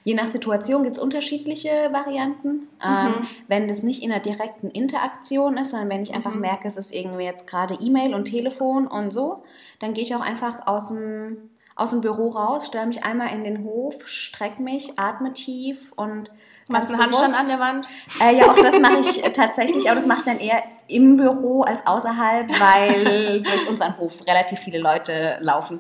je 0.04 0.14
nach 0.14 0.28
Situation 0.28 0.84
gibt 0.84 0.98
es 0.98 1.02
unterschiedliche 1.02 1.90
Varianten. 1.92 2.68
Ähm, 2.84 3.06
mhm. 3.06 3.28
wenn 3.48 3.68
das 3.68 3.82
nicht 3.82 4.04
in 4.04 4.12
einer 4.12 4.22
direkten 4.22 4.70
Interaktion 4.70 5.58
ist, 5.58 5.72
sondern 5.72 5.90
wenn 5.90 6.04
ich 6.04 6.14
einfach 6.14 6.34
mhm. 6.34 6.42
merke, 6.42 6.68
es 6.68 6.78
ist 6.78 6.94
irgendwie 6.94 7.24
jetzt 7.24 7.48
gerade 7.48 7.76
E-Mail 7.76 8.14
und 8.14 8.26
Telefon 8.26 8.86
und 8.86 9.12
so, 9.12 9.44
dann 9.80 9.94
gehe 9.94 10.04
ich 10.04 10.16
auch 10.16 10.22
einfach 10.22 10.68
aus 10.68 10.90
dem 10.90 11.50
aus 11.76 11.92
dem 11.92 12.02
Büro 12.02 12.28
raus, 12.28 12.68
stelle 12.68 12.86
mich 12.86 13.04
einmal 13.04 13.34
in 13.34 13.44
den 13.44 13.64
Hof, 13.64 14.08
strecke 14.08 14.62
mich, 14.62 15.00
atme 15.00 15.34
tief 15.34 15.92
und 15.96 16.30
Machst 16.72 16.90
du 16.90 16.94
einen 16.94 17.04
Handstand 17.04 17.38
an 17.38 17.48
der 17.48 17.60
Wand? 17.60 17.88
Äh, 18.22 18.38
ja, 18.38 18.50
auch 18.50 18.56
das 18.56 18.80
mache 18.80 19.00
ich 19.00 19.22
tatsächlich, 19.34 19.88
aber 19.88 19.96
das 19.96 20.06
mache 20.06 20.20
ich 20.20 20.26
dann 20.26 20.40
eher 20.40 20.64
im 20.88 21.18
Büro 21.18 21.62
als 21.64 21.86
außerhalb, 21.86 22.48
weil 22.60 23.42
durch 23.46 23.68
unseren 23.68 23.98
Hof 23.98 24.26
relativ 24.28 24.60
viele 24.60 24.80
Leute 24.80 25.38
laufen. 25.40 25.80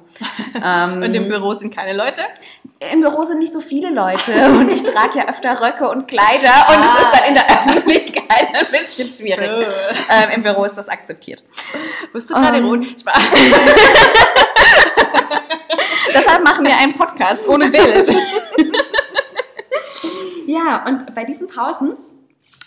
Ähm, 0.63 1.01
und 1.04 1.13
im 1.13 1.27
Büro 1.27 1.54
sind 1.56 1.75
keine 1.75 1.93
Leute? 1.93 2.21
Im 2.91 3.01
Büro 3.01 3.23
sind 3.23 3.39
nicht 3.39 3.54
so 3.54 3.60
viele 3.60 3.89
Leute 3.89 4.32
und 4.60 4.71
ich 4.71 4.84
trage 4.84 5.19
ja 5.19 5.27
öfter 5.27 5.60
Röcke 5.62 5.89
und 5.89 6.08
Kleider 6.08 6.67
und 6.69 6.77
ah. 6.77 6.95
es 6.95 7.01
ist 7.01 7.13
dann 7.13 7.27
in 7.30 7.36
der 7.36 7.45
Öffentlichkeit 7.49 8.47
ein 8.54 8.65
bisschen 8.65 9.10
schwierig. 9.10 9.49
Oh. 9.49 9.63
Ähm, 10.10 10.30
Im 10.36 10.43
Büro 10.43 10.63
ist 10.65 10.75
das 10.75 10.89
akzeptiert. 10.89 11.43
Wirst 12.13 12.30
du 12.30 12.34
gerade 12.34 12.60
um, 12.60 12.65
rot? 12.65 12.86
Deshalb 16.13 16.43
machen 16.43 16.65
wir 16.65 16.77
einen 16.77 16.93
Podcast 16.93 17.47
ohne 17.47 17.69
Bild. 17.69 18.13
Ja, 20.52 20.86
und 20.88 21.16
bei 21.16 21.24
diesen 21.24 21.48
Pausen 21.48 21.94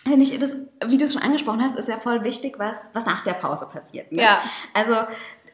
finde 0.05 0.23
ich 0.23 0.39
das, 0.39 0.57
wie 0.87 0.97
du 0.97 1.05
es 1.05 1.13
schon 1.13 1.23
angesprochen 1.23 1.63
hast, 1.63 1.79
ist 1.79 1.89
ja 1.89 1.99
voll 1.99 2.25
wichtig, 2.25 2.59
was, 2.59 2.77
was 2.93 3.07
nach 3.07 3.25
der 3.25 3.35
Pause 3.35 3.69
passiert. 3.71 4.13
Ne? 4.13 4.23
Ja. 4.23 4.41
Also 4.73 4.95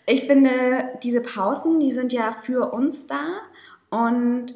ich 0.06 0.26
finde, 0.26 0.98
diese 1.02 1.22
Pausen, 1.22 1.80
die 1.80 1.90
sind 1.90 2.12
ja 2.12 2.32
für 2.32 2.72
uns 2.72 3.06
da 3.06 3.40
und 3.90 4.54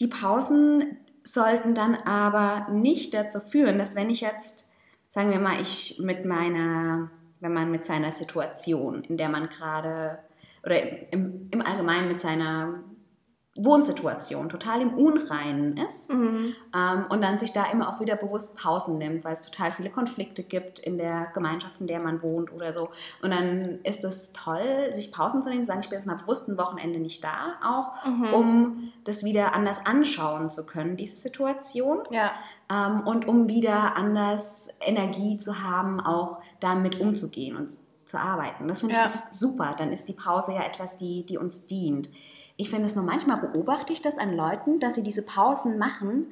die 0.00 0.08
Pausen 0.08 0.98
sollten 1.22 1.74
dann 1.74 1.94
aber 1.94 2.66
nicht 2.70 3.14
dazu 3.14 3.40
führen, 3.40 3.78
dass 3.78 3.96
wenn 3.96 4.10
ich 4.10 4.20
jetzt, 4.20 4.68
sagen 5.08 5.30
wir 5.30 5.38
mal, 5.38 5.60
ich 5.60 6.00
mit 6.02 6.24
meiner, 6.24 7.10
wenn 7.40 7.52
man 7.52 7.70
mit 7.70 7.86
seiner 7.86 8.12
Situation, 8.12 9.04
in 9.04 9.16
der 9.16 9.28
man 9.28 9.48
gerade 9.48 10.18
oder 10.64 11.12
im, 11.12 11.48
im 11.50 11.62
Allgemeinen 11.62 12.08
mit 12.08 12.20
seiner 12.20 12.80
Wohnsituation 13.56 14.48
total 14.48 14.80
im 14.80 14.94
Unreinen 14.94 15.76
ist 15.76 16.10
mhm. 16.10 16.56
ähm, 16.74 17.06
und 17.08 17.22
dann 17.22 17.38
sich 17.38 17.52
da 17.52 17.66
immer 17.66 17.88
auch 17.88 18.00
wieder 18.00 18.16
bewusst 18.16 18.56
Pausen 18.56 18.98
nimmt, 18.98 19.24
weil 19.24 19.34
es 19.34 19.42
total 19.42 19.70
viele 19.70 19.90
Konflikte 19.90 20.42
gibt 20.42 20.80
in 20.80 20.98
der 20.98 21.28
Gemeinschaft, 21.34 21.74
in 21.78 21.86
der 21.86 22.00
man 22.00 22.20
wohnt 22.20 22.52
oder 22.52 22.72
so. 22.72 22.88
Und 23.22 23.30
dann 23.30 23.78
ist 23.84 24.02
es 24.02 24.32
toll, 24.32 24.88
sich 24.90 25.12
Pausen 25.12 25.40
zu 25.42 25.50
nehmen, 25.50 25.62
zu 25.62 25.68
sagen, 25.68 25.80
ich 25.82 25.88
bin 25.88 25.98
jetzt 25.98 26.06
mal 26.06 26.16
bewusst 26.16 26.48
ein 26.48 26.58
Wochenende 26.58 26.98
nicht 26.98 27.22
da, 27.22 27.54
auch 27.64 28.04
mhm. 28.04 28.34
um 28.34 28.92
das 29.04 29.22
wieder 29.22 29.54
anders 29.54 29.78
anschauen 29.84 30.50
zu 30.50 30.66
können, 30.66 30.96
diese 30.96 31.14
Situation. 31.14 31.98
Ja. 32.10 32.32
Ähm, 32.68 33.06
und 33.06 33.28
um 33.28 33.48
wieder 33.48 33.96
anders 33.96 34.68
Energie 34.80 35.36
zu 35.36 35.62
haben, 35.62 36.00
auch 36.00 36.40
damit 36.58 36.98
umzugehen 36.98 37.56
und 37.56 37.70
zu 38.06 38.18
arbeiten. 38.18 38.68
Das 38.68 38.80
finde 38.80 38.96
ja. 38.96 39.06
ich 39.06 39.12
super. 39.36 39.74
Dann 39.76 39.92
ist 39.92 40.08
die 40.08 40.12
Pause 40.12 40.52
ja 40.52 40.64
etwas, 40.64 40.98
die, 40.98 41.24
die 41.24 41.38
uns 41.38 41.66
dient. 41.66 42.10
Ich 42.56 42.70
finde 42.70 42.86
es 42.86 42.94
nur 42.94 43.04
manchmal 43.04 43.38
beobachte 43.38 43.92
ich 43.92 44.02
das 44.02 44.18
an 44.18 44.36
Leuten, 44.36 44.78
dass 44.78 44.94
sie 44.94 45.02
diese 45.02 45.22
Pausen 45.22 45.78
machen, 45.78 46.26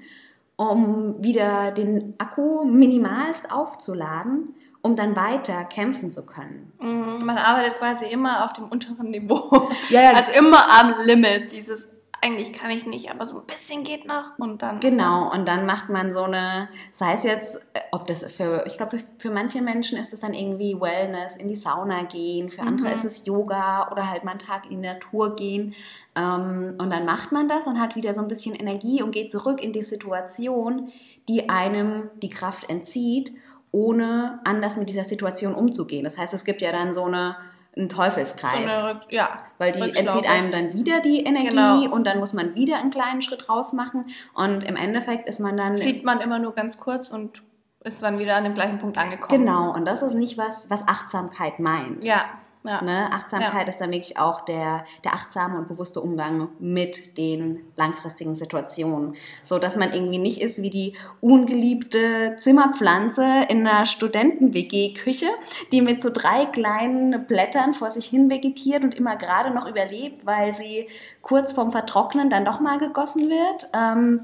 um 0.56 1.22
wieder 1.22 1.72
den 1.72 2.14
Akku 2.18 2.64
minimalst 2.64 3.50
aufzuladen, 3.50 4.54
um 4.82 4.96
dann 4.96 5.16
weiter 5.16 5.64
kämpfen 5.64 6.10
zu 6.10 6.24
können. 6.26 6.72
Mhm, 6.80 7.24
man 7.24 7.38
arbeitet 7.38 7.78
quasi 7.78 8.06
immer 8.06 8.44
auf 8.44 8.52
dem 8.52 8.64
unteren 8.64 9.10
Niveau. 9.10 9.68
Ja, 9.90 10.02
ja. 10.02 10.12
Also 10.12 10.32
immer 10.38 10.70
am 10.80 10.94
Limit 11.04 11.52
dieses 11.52 11.88
eigentlich 12.24 12.52
kann 12.52 12.70
ich 12.70 12.86
nicht, 12.86 13.10
aber 13.10 13.26
so 13.26 13.40
ein 13.40 13.46
bisschen 13.46 13.82
geht 13.82 14.06
noch 14.06 14.38
und 14.38 14.62
dann. 14.62 14.78
Genau, 14.78 15.32
und 15.32 15.46
dann 15.46 15.66
macht 15.66 15.88
man 15.88 16.12
so 16.12 16.22
eine, 16.22 16.68
sei 16.92 17.14
es 17.14 17.24
jetzt, 17.24 17.56
äh, 17.74 17.80
ob 17.90 18.06
das 18.06 18.22
für, 18.32 18.64
ich 18.66 18.76
glaube, 18.76 18.98
für, 18.98 19.04
für 19.18 19.30
manche 19.30 19.60
Menschen 19.60 19.98
ist 19.98 20.12
es 20.12 20.20
dann 20.20 20.32
irgendwie 20.32 20.80
Wellness, 20.80 21.34
in 21.34 21.48
die 21.48 21.56
Sauna 21.56 22.04
gehen, 22.04 22.50
für 22.50 22.62
andere 22.62 22.88
mhm. 22.88 22.94
ist 22.94 23.04
es 23.04 23.26
Yoga 23.26 23.90
oder 23.90 24.08
halt 24.08 24.22
mal 24.22 24.30
einen 24.30 24.40
Tag 24.40 24.66
in 24.66 24.82
die 24.82 24.88
Natur 24.88 25.34
gehen. 25.34 25.74
Ähm, 26.14 26.76
und 26.78 26.90
dann 26.90 27.04
macht 27.04 27.32
man 27.32 27.48
das 27.48 27.66
und 27.66 27.80
hat 27.80 27.96
wieder 27.96 28.14
so 28.14 28.20
ein 28.20 28.28
bisschen 28.28 28.54
Energie 28.54 29.02
und 29.02 29.10
geht 29.10 29.32
zurück 29.32 29.60
in 29.60 29.72
die 29.72 29.82
Situation, 29.82 30.92
die 31.28 31.48
einem 31.48 32.08
die 32.22 32.30
Kraft 32.30 32.70
entzieht, 32.70 33.32
ohne 33.72 34.38
anders 34.44 34.76
mit 34.76 34.88
dieser 34.88 35.04
Situation 35.04 35.54
umzugehen. 35.54 36.04
Das 36.04 36.16
heißt, 36.16 36.34
es 36.34 36.44
gibt 36.44 36.62
ja 36.62 36.70
dann 36.70 36.94
so 36.94 37.04
eine 37.04 37.36
ein 37.76 37.88
Teufelskreis. 37.88 38.66
Eine, 38.66 39.00
ja, 39.08 39.28
weil 39.58 39.72
die 39.72 39.80
entzieht 39.80 40.28
einem 40.28 40.52
dann 40.52 40.74
wieder 40.74 41.00
die 41.00 41.24
Energie 41.24 41.48
genau. 41.48 41.94
und 41.94 42.06
dann 42.06 42.18
muss 42.18 42.32
man 42.32 42.54
wieder 42.54 42.78
einen 42.78 42.90
kleinen 42.90 43.22
Schritt 43.22 43.48
rausmachen 43.48 44.06
und 44.34 44.64
im 44.64 44.76
Endeffekt 44.76 45.28
ist 45.28 45.40
man 45.40 45.56
dann... 45.56 45.78
Flieht 45.78 46.04
man 46.04 46.20
immer 46.20 46.38
nur 46.38 46.54
ganz 46.54 46.78
kurz 46.78 47.08
und 47.08 47.42
ist 47.84 48.02
dann 48.02 48.18
wieder 48.18 48.36
an 48.36 48.44
dem 48.44 48.54
gleichen 48.54 48.78
Punkt 48.78 48.98
angekommen. 48.98 49.40
Genau, 49.44 49.72
und 49.74 49.86
das 49.86 50.02
ist 50.02 50.14
nicht 50.14 50.38
was, 50.38 50.70
was 50.70 50.86
Achtsamkeit 50.86 51.58
meint. 51.58 52.04
Ja, 52.04 52.26
ja. 52.64 52.82
Ne? 52.82 53.12
Achtsamkeit 53.12 53.62
ja. 53.62 53.68
ist 53.68 53.80
dann 53.80 53.90
wirklich 53.90 54.18
auch 54.18 54.44
der, 54.44 54.84
der 55.04 55.14
achtsame 55.14 55.58
und 55.58 55.68
bewusste 55.68 56.00
Umgang 56.00 56.48
mit 56.58 57.18
den 57.18 57.60
langfristigen 57.76 58.34
Situationen. 58.34 59.16
So 59.42 59.58
dass 59.58 59.76
man 59.76 59.92
irgendwie 59.92 60.18
nicht 60.18 60.40
ist 60.40 60.62
wie 60.62 60.70
die 60.70 60.94
ungeliebte 61.20 62.36
Zimmerpflanze 62.38 63.24
in 63.48 63.66
einer 63.66 63.86
Studenten-WG-Küche, 63.86 65.26
die 65.72 65.82
mit 65.82 66.00
so 66.00 66.10
drei 66.12 66.46
kleinen 66.46 67.26
Blättern 67.26 67.74
vor 67.74 67.90
sich 67.90 68.06
hin 68.06 68.30
vegetiert 68.30 68.84
und 68.84 68.94
immer 68.94 69.16
gerade 69.16 69.50
noch 69.50 69.68
überlebt, 69.68 70.24
weil 70.26 70.54
sie 70.54 70.88
kurz 71.20 71.52
vorm 71.52 71.70
Vertrocknen 71.70 72.30
dann 72.30 72.44
doch 72.44 72.60
mal 72.60 72.78
gegossen 72.78 73.28
wird. 73.28 73.68
Ähm, 73.74 74.20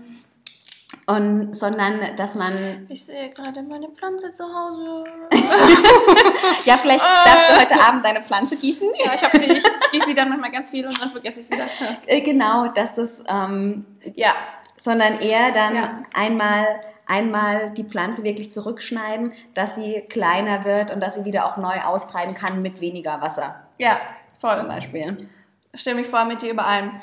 und, 1.09 1.55
sondern, 1.57 2.01
dass 2.17 2.35
man. 2.35 2.53
Ich 2.89 3.07
sehe 3.07 3.31
gerade 3.31 3.63
meine 3.63 3.89
Pflanze 3.89 4.31
zu 4.31 4.45
Hause. 4.45 5.05
ja, 6.67 6.77
vielleicht 6.77 7.05
darfst 7.05 7.51
du 7.51 7.61
heute 7.61 7.81
Abend 7.81 8.05
deine 8.05 8.23
Pflanze 8.23 8.57
gießen. 8.57 8.89
Ja, 9.03 9.13
ich 9.15 9.23
habe 9.23 9.39
sie, 9.39 9.47
ich 9.47 9.65
gieße 9.93 10.07
sie 10.07 10.15
dann 10.15 10.29
manchmal 10.29 10.53
ganz 10.53 10.71
viel 10.71 10.85
und 10.85 11.01
dann 11.01 11.11
vergesse 11.11 11.41
ich 11.41 11.47
es 11.47 11.51
wieder. 11.51 11.67
Äh, 12.07 12.21
genau, 12.21 12.69
dass 12.69 12.95
das, 12.95 13.23
ähm, 13.27 13.87
ja, 14.15 14.33
sondern 14.77 15.19
eher 15.21 15.53
dann 15.53 15.75
ja. 15.75 16.03
einmal 16.15 16.65
einmal 17.07 17.71
die 17.71 17.85
Pflanze 17.85 18.23
wirklich 18.23 18.53
zurückschneiden, 18.53 19.33
dass 19.55 19.77
sie 19.77 20.03
kleiner 20.09 20.67
wird 20.67 20.91
und 20.91 21.01
dass 21.01 21.15
sie 21.15 21.25
wieder 21.25 21.47
auch 21.47 21.57
neu 21.57 21.81
austreiben 21.81 22.35
kann 22.35 22.61
mit 22.61 22.83
weniger 22.83 23.21
Wasser. 23.23 23.67
Ja, 23.79 23.99
voll. 24.39 24.59
Zum 24.59 24.69
Beispiel. 24.69 25.29
Stimme 25.75 26.03
ich 26.03 26.07
vor 26.07 26.27
mit 26.27 26.43
dir 26.43 26.51
überein. 26.51 27.01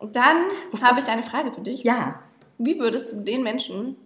Dann 0.00 0.36
habe 0.82 1.00
ich 1.00 1.06
eine 1.06 1.22
Frage 1.22 1.52
für 1.52 1.60
dich. 1.60 1.84
Ja. 1.84 2.20
Wie 2.58 2.78
würdest 2.78 3.12
du 3.12 3.16
den 3.16 3.42
Menschen, 3.42 3.96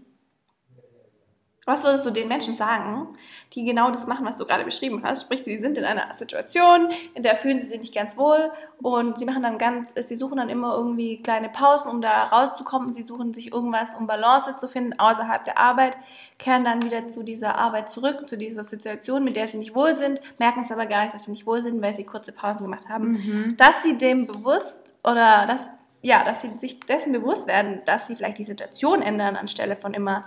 Was 1.66 1.84
würdest 1.84 2.06
du 2.06 2.10
den 2.10 2.26
Menschen 2.26 2.54
sagen, 2.54 3.08
die 3.52 3.64
genau 3.64 3.90
das 3.90 4.06
machen, 4.06 4.24
was 4.24 4.38
du 4.38 4.46
gerade 4.46 4.64
beschrieben 4.64 5.02
hast? 5.04 5.22
Sprich, 5.22 5.44
sie 5.44 5.58
sind 5.58 5.76
in 5.76 5.84
einer 5.84 6.12
Situation, 6.14 6.88
in 7.14 7.22
der 7.22 7.36
fühlen 7.36 7.60
sie 7.60 7.66
sich 7.66 7.80
nicht 7.80 7.94
ganz 7.94 8.16
wohl 8.16 8.50
und 8.78 9.18
sie 9.18 9.26
machen 9.26 9.42
dann 9.42 9.58
ganz, 9.58 9.92
sie 9.94 10.16
suchen 10.16 10.38
dann 10.38 10.48
immer 10.48 10.74
irgendwie 10.74 11.22
kleine 11.22 11.50
Pausen, 11.50 11.90
um 11.90 12.00
da 12.00 12.24
rauszukommen. 12.24 12.94
Sie 12.94 13.02
suchen 13.02 13.34
sich 13.34 13.52
irgendwas, 13.52 13.94
um 13.94 14.06
Balance 14.06 14.56
zu 14.56 14.68
finden 14.68 14.98
außerhalb 14.98 15.44
der 15.44 15.58
Arbeit, 15.58 15.98
kehren 16.38 16.64
dann 16.64 16.82
wieder 16.82 17.06
zu 17.08 17.22
dieser 17.22 17.56
Arbeit 17.56 17.90
zurück, 17.90 18.26
zu 18.26 18.38
dieser 18.38 18.64
Situation, 18.64 19.22
mit 19.22 19.36
der 19.36 19.46
sie 19.46 19.58
nicht 19.58 19.74
wohl 19.74 19.94
sind, 19.94 20.18
merken 20.38 20.62
es 20.64 20.72
aber 20.72 20.86
gar 20.86 21.04
nicht, 21.04 21.14
dass 21.14 21.24
sie 21.24 21.30
nicht 21.30 21.46
wohl 21.46 21.62
sind, 21.62 21.82
weil 21.82 21.94
sie 21.94 22.04
kurze 22.04 22.32
Pausen 22.32 22.64
gemacht 22.64 22.88
haben. 22.88 23.12
Mhm. 23.12 23.56
Dass 23.58 23.82
sie 23.82 23.98
dem 23.98 24.26
bewusst 24.26 24.94
oder 25.04 25.46
dass 25.46 25.70
ja, 26.02 26.24
dass 26.24 26.42
sie 26.42 26.50
sich 26.58 26.80
dessen 26.80 27.12
bewusst 27.12 27.46
werden, 27.46 27.82
dass 27.86 28.06
sie 28.06 28.16
vielleicht 28.16 28.38
die 28.38 28.44
Situation 28.44 29.02
ändern, 29.02 29.36
anstelle 29.36 29.76
von 29.76 29.94
immer 29.94 30.24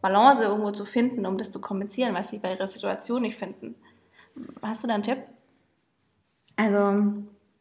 Balance 0.00 0.42
irgendwo 0.42 0.72
zu 0.72 0.84
finden, 0.84 1.26
um 1.26 1.38
das 1.38 1.50
zu 1.50 1.60
kompensieren, 1.60 2.14
was 2.14 2.30
sie 2.30 2.38
bei 2.38 2.52
ihrer 2.52 2.66
Situation 2.66 3.22
nicht 3.22 3.36
finden. 3.36 3.74
Hast 4.62 4.82
du 4.82 4.88
da 4.88 4.94
einen 4.94 5.02
Tipp? 5.02 5.18
Also, 6.56 6.78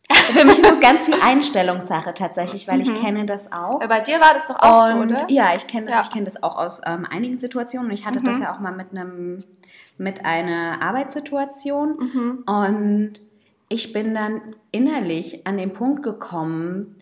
für 0.10 0.46
mich 0.46 0.58
ist 0.58 0.66
das 0.66 0.80
ganz 0.80 1.06
viel 1.06 1.16
Einstellungssache 1.22 2.14
tatsächlich, 2.14 2.68
weil 2.68 2.76
mhm. 2.76 2.82
ich 2.82 3.02
kenne 3.02 3.26
das 3.26 3.52
auch. 3.52 3.80
Bei 3.80 4.02
dir 4.02 4.20
war 4.20 4.34
das 4.34 4.48
doch 4.48 4.60
auch 4.60 4.94
und, 4.96 5.10
so, 5.10 5.16
oder? 5.16 5.26
Ja, 5.30 5.56
ich 5.56 5.68
kenne 5.68 5.88
das, 5.88 5.96
ja. 5.96 6.02
ich 6.02 6.12
kenne 6.12 6.26
das 6.26 6.42
auch 6.44 6.58
aus 6.58 6.82
ähm, 6.86 7.06
einigen 7.10 7.40
Situationen. 7.40 7.92
Ich 7.92 8.06
hatte 8.06 8.20
mhm. 8.20 8.26
das 8.26 8.40
ja 8.40 8.54
auch 8.54 8.60
mal 8.60 8.74
mit 8.74 8.92
einem 8.92 9.40
mit 9.98 10.26
einer 10.26 10.82
Arbeitssituation 10.82 11.98
mhm. 12.00 12.44
und 12.48 13.22
ich 13.70 13.94
bin 13.94 14.16
dann 14.16 14.42
innerlich 14.72 15.46
an 15.46 15.58
den 15.58 15.74
Punkt 15.74 16.02
gekommen, 16.04 16.96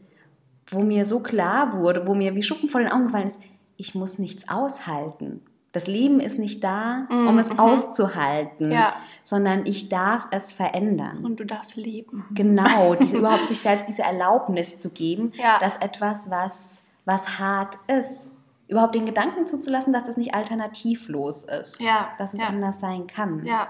wo 0.69 0.81
mir 0.81 1.05
so 1.05 1.19
klar 1.19 1.73
wurde, 1.73 2.07
wo 2.07 2.15
mir 2.15 2.35
wie 2.35 2.43
Schuppen 2.43 2.69
vor 2.69 2.81
den 2.81 2.91
Augen 2.91 3.05
gefallen 3.05 3.27
ist, 3.27 3.41
ich 3.77 3.95
muss 3.95 4.19
nichts 4.19 4.49
aushalten. 4.49 5.41
Das 5.71 5.85
Leben 5.85 6.19
ist 6.19 6.39
nicht 6.39 6.63
da, 6.63 7.05
um 7.11 7.33
mhm. 7.33 7.39
es 7.39 7.51
auszuhalten, 7.51 8.71
ja. 8.71 8.95
sondern 9.21 9.67
ich 9.67 9.87
darf 9.87 10.27
es 10.31 10.51
verändern. 10.51 11.23
Und 11.23 11.39
du 11.39 11.45
darfst 11.45 11.75
leben. 11.75 12.25
Genau, 12.31 12.95
diese, 13.01 13.17
überhaupt 13.17 13.47
sich 13.47 13.59
selbst 13.59 13.87
diese 13.87 14.01
Erlaubnis 14.01 14.79
zu 14.79 14.89
geben, 14.89 15.31
ja. 15.35 15.59
dass 15.59 15.75
etwas, 15.75 16.31
was, 16.31 16.81
was 17.05 17.39
hart 17.39 17.77
ist, 17.87 18.31
überhaupt 18.67 18.95
den 18.95 19.05
Gedanken 19.05 19.45
zuzulassen, 19.45 19.93
dass 19.93 20.05
das 20.05 20.17
nicht 20.17 20.33
alternativlos 20.33 21.43
ist, 21.43 21.79
ja. 21.79 22.09
dass 22.17 22.33
es 22.33 22.39
anders 22.39 22.79
sein 22.79 23.05
kann. 23.05 23.45
Ja, 23.45 23.69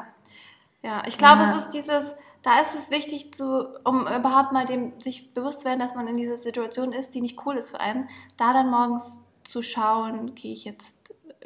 ja. 0.82 1.04
ich 1.06 1.18
glaube, 1.18 1.44
es 1.44 1.54
ist 1.54 1.70
dieses, 1.72 2.16
da 2.42 2.60
ist 2.60 2.76
es 2.76 2.90
wichtig, 2.90 3.34
zu, 3.34 3.68
um 3.84 4.02
überhaupt 4.02 4.52
mal 4.52 4.66
dem 4.66 5.00
sich 5.00 5.34
bewusst 5.34 5.62
zu 5.62 5.66
werden, 5.66 5.80
dass 5.80 5.96
man 5.96 6.08
in 6.08 6.18
dieser 6.18 6.38
Situation 6.38 6.94
ist, 6.94 7.14
die 7.14 7.22
nicht 7.22 7.46
cool 7.46 7.56
ist 7.56 7.72
für 7.72 7.80
einen, 7.80 8.10
da 8.38 8.54
dann 8.54 8.70
morgens 8.70 9.24
zu 9.44 9.62
schauen, 9.62 10.36
gehe 10.36 10.54
ich 10.54 10.66
jetzt, 10.66 10.98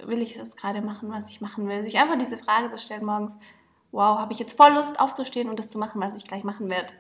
will 0.04 0.22
ich 0.22 0.36
das 0.36 0.56
gerade 0.56 0.82
machen, 0.82 1.12
was 1.12 1.30
ich 1.30 1.42
machen 1.42 1.68
will. 1.68 1.84
Sich 1.86 1.98
einfach 1.98 2.18
diese 2.18 2.38
Frage 2.38 2.70
zu 2.70 2.78
stellen 2.78 3.06
morgens, 3.06 3.38
wow, 3.92 4.20
habe 4.20 4.34
ich 4.34 4.40
jetzt 4.40 4.58
voll 4.58 4.74
Lust 4.74 5.00
aufzustehen 5.00 5.50
und 5.50 5.58
das 5.58 5.70
zu 5.70 5.80
machen, 5.80 6.02
was 6.02 6.16
ich 6.16 6.26
gleich 6.26 6.44
machen 6.44 6.70
werde. 6.70 6.92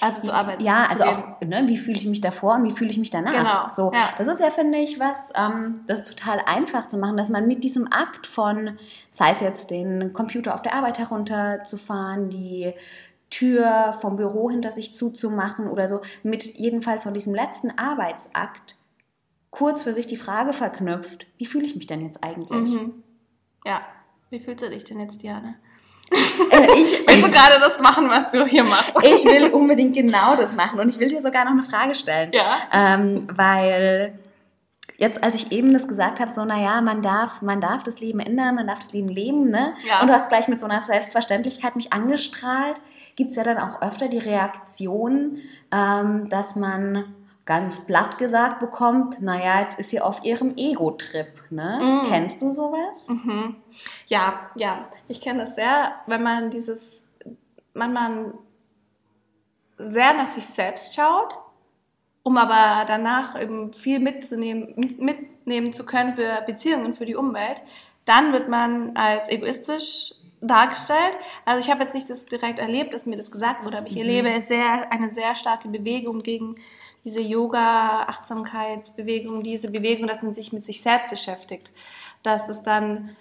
Also 0.00 0.22
zu 0.22 0.32
arbeiten. 0.32 0.62
Ja, 0.62 0.86
also 0.86 1.04
auch, 1.04 1.40
ne, 1.40 1.64
wie 1.66 1.76
fühle 1.76 1.96
ich 1.96 2.06
mich 2.06 2.20
davor 2.20 2.56
und 2.56 2.64
wie 2.64 2.70
fühle 2.70 2.90
ich 2.90 2.98
mich 2.98 3.10
danach. 3.10 3.32
Genau. 3.32 3.70
So, 3.70 3.92
ja. 3.92 4.10
Das 4.18 4.26
ist 4.26 4.40
ja, 4.40 4.50
finde 4.50 4.78
ich, 4.78 5.00
was, 5.00 5.32
ähm, 5.34 5.80
das 5.86 6.00
ist 6.00 6.18
total 6.18 6.40
einfach 6.46 6.88
zu 6.88 6.98
machen, 6.98 7.16
dass 7.16 7.30
man 7.30 7.46
mit 7.46 7.64
diesem 7.64 7.90
Akt 7.90 8.26
von, 8.26 8.78
sei 9.10 9.30
es 9.30 9.40
jetzt 9.40 9.70
den 9.70 10.12
Computer 10.12 10.54
auf 10.54 10.62
der 10.62 10.74
Arbeit 10.74 10.98
herunterzufahren, 10.98 12.28
die 12.28 12.74
Tür 13.30 13.94
vom 14.00 14.16
Büro 14.16 14.50
hinter 14.50 14.72
sich 14.72 14.94
zuzumachen 14.94 15.68
oder 15.68 15.88
so, 15.88 16.00
mit 16.22 16.44
jedenfalls 16.44 17.04
von 17.04 17.14
diesem 17.14 17.34
letzten 17.34 17.76
Arbeitsakt 17.76 18.76
kurz 19.50 19.82
für 19.82 19.92
sich 19.92 20.06
die 20.06 20.16
Frage 20.16 20.52
verknüpft, 20.52 21.26
wie 21.38 21.46
fühle 21.46 21.64
ich 21.64 21.74
mich 21.74 21.86
denn 21.86 22.02
jetzt 22.02 22.22
eigentlich? 22.22 22.70
Mhm. 22.70 23.02
Ja, 23.64 23.80
wie 24.30 24.40
fühlst 24.40 24.62
du 24.62 24.70
dich 24.70 24.84
denn 24.84 25.00
jetzt, 25.00 25.22
Diane? 25.22 25.56
Äh, 26.10 26.80
ich, 26.80 27.04
Willst 27.06 27.26
du 27.26 27.30
gerade 27.30 27.60
das 27.60 27.80
machen, 27.80 28.08
was 28.08 28.30
du 28.30 28.46
hier 28.46 28.64
machst? 28.64 28.94
ich 29.02 29.24
will 29.24 29.50
unbedingt 29.50 29.94
genau 29.94 30.36
das 30.36 30.54
machen 30.54 30.80
und 30.80 30.88
ich 30.88 30.98
will 30.98 31.08
dir 31.08 31.20
sogar 31.20 31.44
noch 31.44 31.52
eine 31.52 31.62
Frage 31.62 31.94
stellen. 31.94 32.30
Ja. 32.32 32.58
Ähm, 32.72 33.26
weil 33.32 34.18
jetzt, 34.98 35.22
als 35.22 35.34
ich 35.34 35.52
eben 35.52 35.72
das 35.72 35.88
gesagt 35.88 36.20
habe, 36.20 36.30
so, 36.30 36.44
naja, 36.44 36.80
man 36.80 37.02
darf, 37.02 37.40
man 37.40 37.60
darf 37.60 37.82
das 37.84 38.00
Leben 38.00 38.20
ändern, 38.20 38.56
man 38.56 38.66
darf 38.66 38.80
das 38.80 38.92
Leben 38.92 39.08
leben, 39.08 39.50
ne? 39.50 39.74
Ja. 39.86 40.00
Und 40.00 40.08
du 40.08 40.12
hast 40.12 40.28
gleich 40.28 40.48
mit 40.48 40.60
so 40.60 40.66
einer 40.66 40.82
Selbstverständlichkeit 40.82 41.76
mich 41.76 41.92
angestrahlt, 41.92 42.80
gibt 43.16 43.30
es 43.30 43.36
ja 43.36 43.44
dann 43.44 43.58
auch 43.58 43.80
öfter 43.80 44.08
die 44.08 44.18
Reaktion, 44.18 45.38
ähm, 45.72 46.28
dass 46.28 46.56
man 46.56 47.14
ganz 47.48 47.80
platt 47.86 48.18
gesagt 48.18 48.60
bekommt, 48.60 49.22
naja, 49.22 49.62
jetzt 49.62 49.78
ist 49.78 49.88
sie 49.88 50.02
auf 50.02 50.22
ihrem 50.22 50.54
Ego-Trip. 50.58 51.44
Ne? 51.48 51.80
Mm. 51.80 52.06
Kennst 52.06 52.42
du 52.42 52.50
sowas? 52.50 53.08
Mhm. 53.08 53.56
Ja, 54.06 54.50
ja, 54.54 54.86
ich 55.08 55.22
kenne 55.22 55.40
das 55.40 55.54
sehr, 55.54 55.92
wenn 56.06 56.22
man 56.22 56.50
dieses, 56.50 57.04
wenn 57.72 57.94
man 57.94 58.34
sehr 59.78 60.12
nach 60.12 60.30
sich 60.32 60.44
selbst 60.44 60.94
schaut, 60.94 61.38
um 62.22 62.36
aber 62.36 62.84
danach 62.84 63.40
eben 63.40 63.72
viel 63.72 63.98
mitzunehmen, 63.98 64.74
mitnehmen 64.98 65.72
zu 65.72 65.86
können 65.86 66.16
für 66.16 66.42
Beziehungen, 66.42 66.92
für 66.92 67.06
die 67.06 67.16
Umwelt, 67.16 67.62
dann 68.04 68.34
wird 68.34 68.50
man 68.50 68.94
als 68.94 69.26
egoistisch 69.30 70.12
dargestellt. 70.42 71.16
Also 71.46 71.60
ich 71.64 71.70
habe 71.70 71.82
jetzt 71.82 71.94
nicht 71.94 72.10
das 72.10 72.26
direkt 72.26 72.58
erlebt, 72.58 72.92
dass 72.92 73.06
mir 73.06 73.16
das 73.16 73.30
gesagt 73.30 73.64
wurde, 73.64 73.78
aber 73.78 73.86
ich 73.86 73.94
mhm. 73.94 74.02
erlebe 74.02 74.42
sehr, 74.42 74.92
eine 74.92 75.08
sehr 75.08 75.34
starke 75.34 75.68
Bewegung 75.68 76.22
gegen 76.22 76.56
diese 77.08 77.22
Yoga-Achtsamkeitsbewegung, 77.22 79.42
diese 79.42 79.70
Bewegung, 79.70 80.06
dass 80.06 80.22
man 80.22 80.34
sich 80.34 80.52
mit 80.52 80.66
sich 80.66 80.82
selbst 80.82 81.08
beschäftigt. 81.08 81.70
Dass 82.22 82.50
es 82.50 82.62
dann 82.62 83.16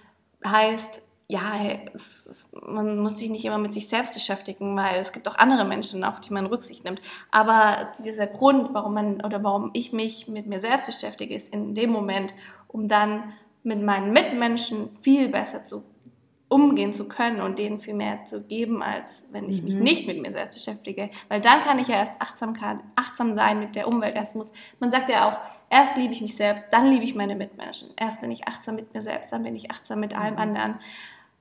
heißt, 0.45 1.01
ja, 1.29 1.53
es, 1.93 2.25
es, 2.25 2.49
man 2.51 2.99
muss 2.99 3.17
sich 3.17 3.29
nicht 3.29 3.45
immer 3.45 3.57
mit 3.57 3.73
sich 3.73 3.87
selbst 3.87 4.13
beschäftigen, 4.13 4.75
weil 4.75 4.99
es 4.99 5.13
gibt 5.13 5.29
auch 5.29 5.37
andere 5.37 5.63
Menschen, 5.63 6.03
auf 6.03 6.19
die 6.19 6.33
man 6.33 6.47
Rücksicht 6.47 6.83
nimmt. 6.83 7.01
Aber 7.31 7.93
dieser 8.03 8.27
Grund, 8.27 8.73
warum 8.73 8.93
man 8.93 9.21
oder 9.21 9.41
warum 9.41 9.69
ich 9.71 9.93
mich 9.93 10.27
mit 10.27 10.47
mir 10.47 10.59
selbst 10.59 10.85
beschäftige, 10.85 11.33
ist 11.33 11.53
in 11.53 11.73
dem 11.73 11.91
Moment, 11.91 12.33
um 12.67 12.89
dann 12.89 13.31
mit 13.63 13.81
meinen 13.81 14.11
Mitmenschen 14.11 14.89
viel 15.01 15.29
besser 15.29 15.63
zu 15.63 15.85
umgehen 16.49 16.93
zu 16.93 17.07
können 17.07 17.41
und 17.41 17.59
denen 17.59 17.79
viel 17.79 17.93
mehr 17.93 18.23
zu 18.23 18.41
geben, 18.41 18.81
als 18.81 19.23
wenn 19.31 19.49
ich 19.49 19.61
mich 19.61 19.75
mhm. 19.75 19.83
nicht 19.83 20.07
mit 20.07 20.21
mir 20.21 20.31
selbst 20.31 20.53
beschäftige. 20.53 21.09
Weil 21.27 21.41
dann 21.41 21.59
kann 21.59 21.77
ich 21.77 21.89
ja 21.89 21.95
erst 21.95 22.13
Achtsamkeit, 22.19 22.77
achtsam 22.95 23.33
sein 23.33 23.59
mit 23.59 23.75
der 23.75 23.87
Umwelt. 23.87 24.15
Erst 24.15 24.35
muss, 24.35 24.53
man 24.79 24.89
sagt 24.89 25.09
ja 25.09 25.29
auch, 25.29 25.37
erst 25.69 25.97
liebe 25.97 26.13
ich 26.13 26.21
mich 26.21 26.35
selbst, 26.35 26.63
dann 26.71 26.89
liebe 26.89 27.03
ich 27.03 27.15
meine 27.15 27.35
Mitmenschen. 27.35 27.89
Erst 27.97 28.21
bin 28.21 28.31
ich 28.31 28.47
achtsam 28.47 28.75
mit 28.75 28.93
mir 28.93 29.01
selbst, 29.01 29.31
dann 29.33 29.43
bin 29.43 29.55
ich 29.55 29.71
achtsam 29.71 29.99
mit 29.99 30.17
allem 30.17 30.35
mhm. 30.35 30.39
anderen. 30.39 30.75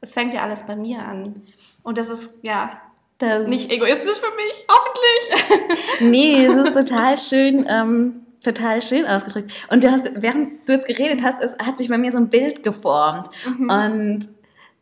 Es 0.01 0.13
fängt 0.15 0.35
ja 0.35 0.43
alles 0.43 0.65
bei 0.65 0.75
mir 0.75 1.01
an. 1.01 1.43
Und 1.85 1.99
das 1.99 2.09
ist, 2.09 2.31
ja, 2.43 2.81
das 3.19 3.47
nicht 3.47 3.71
egoistisch 3.71 4.19
für 4.19 4.35
mich, 4.35 4.67
hoffentlich. 4.69 6.01
nee, 6.01 6.45
es 6.45 6.55
ist 6.55 6.75
total 6.75 7.19
schön. 7.19 7.65
Ähm 7.69 8.23
total 8.47 8.81
schön 8.81 9.07
ausgedrückt. 9.07 9.53
Und 9.71 9.83
du 9.85 9.91
hast, 9.91 10.09
während 10.15 10.69
du 10.69 10.75
jetzt 10.75 10.87
geredet 10.87 11.23
hast, 11.23 11.43
es 11.43 11.57
hat 11.59 11.79
sich 11.79 11.89
bei 11.89 11.99
mir 11.99 12.13
so 12.13 12.19
ein 12.19 12.29
Bild 12.29 12.63
geformt. 12.63 13.29
Mhm. 13.45 13.71
Und 13.71 14.29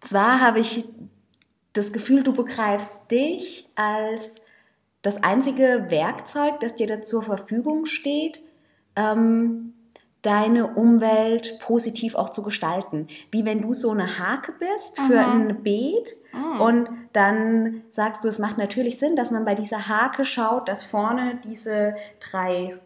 zwar 0.04 0.40
habe 0.40 0.60
ich 0.60 0.84
das 1.72 1.92
Gefühl, 1.92 2.22
du 2.22 2.32
begreifst 2.32 3.10
dich 3.10 3.68
als 3.74 4.36
das 5.02 5.22
einzige 5.22 5.86
Werkzeug, 5.88 6.60
das 6.60 6.76
dir 6.76 6.86
da 6.86 7.02
zur 7.02 7.22
Verfügung 7.22 7.84
steht, 7.84 8.40
ähm, 8.96 9.74
deine 10.22 10.68
Umwelt 10.68 11.58
positiv 11.60 12.14
auch 12.14 12.30
zu 12.30 12.42
gestalten. 12.42 13.08
Wie 13.30 13.44
wenn 13.44 13.60
du 13.60 13.74
so 13.74 13.90
eine 13.90 14.18
Hake 14.18 14.52
bist 14.58 14.98
für 14.98 15.20
Aha. 15.20 15.32
ein 15.32 15.62
Beet 15.62 16.14
mhm. 16.32 16.60
und 16.60 16.88
dann 17.12 17.82
sagst 17.90 18.24
du, 18.24 18.28
es 18.28 18.38
macht 18.38 18.56
natürlich 18.56 18.98
Sinn, 18.98 19.16
dass 19.16 19.30
man 19.30 19.44
bei 19.44 19.54
dieser 19.54 19.86
Hake 19.88 20.24
schaut, 20.24 20.68
dass 20.68 20.82
vorne 20.82 21.38
diese 21.44 21.94
drei 22.20 22.78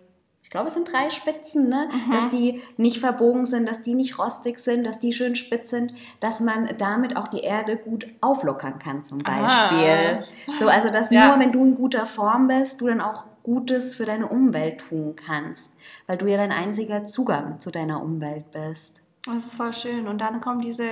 ich 0.49 0.51
glaube, 0.51 0.69
es 0.69 0.75
sind 0.75 0.91
drei 0.91 1.11
Spitzen, 1.11 1.69
ne? 1.69 1.91
Mhm. 1.93 2.11
dass 2.11 2.31
die 2.31 2.63
nicht 2.79 3.01
verbogen 3.01 3.45
sind, 3.45 3.69
dass 3.69 3.83
die 3.83 3.93
nicht 3.93 4.19
rostig 4.19 4.59
sind, 4.61 4.87
dass 4.87 4.99
die 4.99 5.13
schön 5.13 5.37
spitz 5.37 5.69
sind, 5.69 5.93
dass 6.21 6.41
man 6.41 6.71
damit 6.79 7.19
auch 7.19 7.29
die 7.29 7.41
Erde 7.41 7.77
gut 7.77 8.07
auflockern 8.23 8.79
kann 8.79 9.05
zum 9.05 9.19
Beispiel. 9.19 10.25
Ah. 10.47 10.53
So, 10.59 10.69
also 10.69 10.89
dass 10.89 11.11
ja. 11.11 11.29
nur 11.29 11.39
wenn 11.39 11.53
du 11.53 11.67
in 11.67 11.75
guter 11.75 12.07
Form 12.07 12.49
bist, 12.49 12.81
du 12.81 12.87
dann 12.87 13.03
auch 13.03 13.27
Gutes 13.43 13.95
für 13.95 14.07
deine 14.07 14.27
Umwelt 14.27 14.81
tun 14.81 15.17
kannst, 15.17 15.71
weil 16.07 16.17
du 16.17 16.25
ja 16.25 16.39
dein 16.39 16.53
einziger 16.53 17.05
Zugang 17.05 17.61
zu 17.61 17.71
deiner 17.71 18.03
Umwelt 18.03 18.51
bist. 18.51 19.03
Das 19.27 19.45
ist 19.45 19.55
voll 19.55 19.75
schön. 19.75 20.09
Und 20.09 20.23
dann 20.23 20.41
kommt 20.41 20.65
diese, 20.65 20.89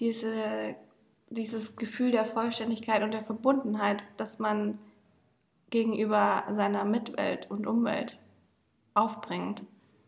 diese, 0.00 0.74
dieses 1.30 1.76
Gefühl 1.76 2.10
der 2.10 2.24
Vollständigkeit 2.24 3.04
und 3.04 3.12
der 3.12 3.22
Verbundenheit, 3.22 4.02
dass 4.16 4.40
man 4.40 4.80
gegenüber 5.70 6.42
seiner 6.56 6.84
Mitwelt 6.84 7.48
und 7.48 7.68
Umwelt 7.68 8.18
aufbringt. 8.94 9.62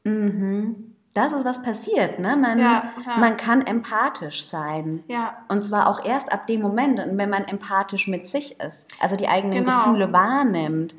Mhm. 0.04 0.94
Das 1.14 1.32
ist 1.32 1.44
was 1.44 1.62
passiert, 1.62 2.18
ne? 2.18 2.36
Man, 2.36 2.58
ja, 2.58 2.90
ja. 3.06 3.18
man 3.18 3.36
kann 3.36 3.64
empathisch 3.64 4.44
sein. 4.44 5.04
Ja. 5.06 5.36
Und 5.48 5.64
zwar 5.64 5.88
auch 5.88 6.04
erst 6.04 6.32
ab 6.32 6.48
dem 6.48 6.60
Moment, 6.60 7.00
wenn 7.12 7.30
man 7.30 7.44
empathisch 7.44 8.08
mit 8.08 8.26
sich 8.26 8.58
ist, 8.60 8.86
also 8.98 9.14
die 9.14 9.28
eigenen 9.28 9.64
genau. 9.64 9.84
Gefühle 9.84 10.12
wahrnimmt, 10.12 10.96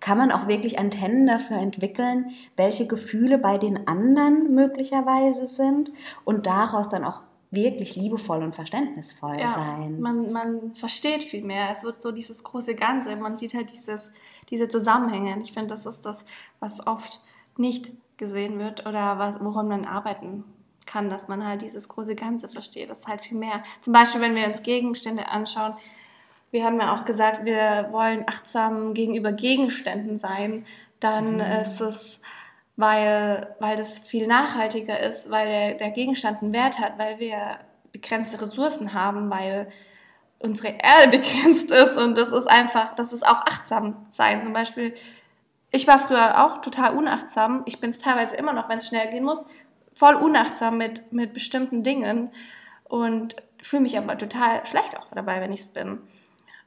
kann 0.00 0.16
man 0.16 0.30
auch 0.30 0.46
wirklich 0.46 0.78
Antennen 0.78 1.26
dafür 1.26 1.56
entwickeln, 1.56 2.30
welche 2.56 2.86
Gefühle 2.86 3.36
bei 3.36 3.58
den 3.58 3.88
anderen 3.88 4.54
möglicherweise 4.54 5.48
sind 5.48 5.90
und 6.24 6.46
daraus 6.46 6.88
dann 6.88 7.04
auch 7.04 7.22
wirklich 7.50 7.96
liebevoll 7.96 8.42
und 8.42 8.54
verständnisvoll 8.54 9.38
ja, 9.40 9.48
sein. 9.48 10.00
Man, 10.00 10.32
man 10.32 10.74
versteht 10.74 11.24
viel 11.24 11.42
mehr. 11.42 11.70
Es 11.72 11.82
wird 11.82 11.96
so 11.96 12.12
dieses 12.12 12.42
große 12.42 12.74
Ganze. 12.74 13.16
Man 13.16 13.38
sieht 13.38 13.54
halt 13.54 13.72
dieses, 13.72 14.12
diese 14.50 14.68
Zusammenhänge. 14.68 15.40
Ich 15.42 15.52
finde, 15.52 15.68
das 15.68 15.86
ist 15.86 16.02
das, 16.02 16.26
was 16.60 16.86
oft 16.86 17.22
nicht 17.56 17.90
gesehen 18.18 18.58
wird 18.58 18.86
oder 18.86 19.18
was, 19.18 19.40
woran 19.40 19.68
man 19.68 19.84
arbeiten 19.84 20.44
kann, 20.84 21.08
dass 21.10 21.28
man 21.28 21.46
halt 21.46 21.62
dieses 21.62 21.88
große 21.88 22.14
Ganze 22.14 22.48
versteht. 22.48 22.90
Das 22.90 23.00
ist 23.00 23.08
halt 23.08 23.22
viel 23.22 23.38
mehr. 23.38 23.62
Zum 23.80 23.92
Beispiel, 23.92 24.20
wenn 24.20 24.34
wir 24.34 24.46
uns 24.46 24.62
Gegenstände 24.62 25.28
anschauen, 25.28 25.74
wir 26.50 26.64
haben 26.64 26.80
ja 26.80 26.94
auch 26.94 27.04
gesagt, 27.04 27.44
wir 27.44 27.88
wollen 27.92 28.24
achtsam 28.26 28.94
gegenüber 28.94 29.32
Gegenständen 29.32 30.18
sein, 30.18 30.64
dann 30.98 31.34
mhm. 31.34 31.40
ist 31.40 31.80
es, 31.80 32.20
weil, 32.78 33.54
weil 33.58 33.76
das 33.76 33.98
viel 33.98 34.26
nachhaltiger 34.26 34.98
ist, 34.98 35.30
weil 35.30 35.46
der, 35.46 35.74
der 35.74 35.90
Gegenstand 35.90 36.42
einen 36.42 36.54
Wert 36.54 36.78
hat, 36.78 36.98
weil 36.98 37.18
wir 37.18 37.58
begrenzte 37.92 38.40
Ressourcen 38.40 38.94
haben, 38.94 39.28
weil 39.28 39.68
unsere 40.38 40.68
Erde 40.68 41.18
begrenzt 41.18 41.70
ist 41.70 41.96
und 41.96 42.16
das 42.16 42.32
ist 42.32 42.46
einfach, 42.46 42.94
das 42.94 43.12
ist 43.12 43.26
auch 43.26 43.42
achtsam 43.46 44.06
sein. 44.08 44.42
Zum 44.42 44.54
Beispiel, 44.54 44.94
ich 45.70 45.86
war 45.86 45.98
früher 45.98 46.46
auch 46.46 46.62
total 46.62 46.96
unachtsam. 46.96 47.62
Ich 47.66 47.80
bin 47.80 47.90
es 47.90 47.98
teilweise 47.98 48.36
immer 48.36 48.54
noch, 48.54 48.70
wenn 48.70 48.78
es 48.78 48.88
schnell 48.88 49.10
gehen 49.10 49.24
muss, 49.24 49.44
voll 49.92 50.14
unachtsam 50.14 50.78
mit, 50.78 51.12
mit 51.12 51.34
bestimmten 51.34 51.82
Dingen 51.82 52.30
und 52.84 53.36
fühle 53.60 53.82
mich 53.82 53.98
aber 53.98 54.16
total 54.16 54.64
schlecht 54.64 54.96
auch 54.96 55.08
dabei, 55.12 55.42
wenn 55.42 55.52
ich 55.52 55.60
es 55.60 55.68
bin 55.68 56.00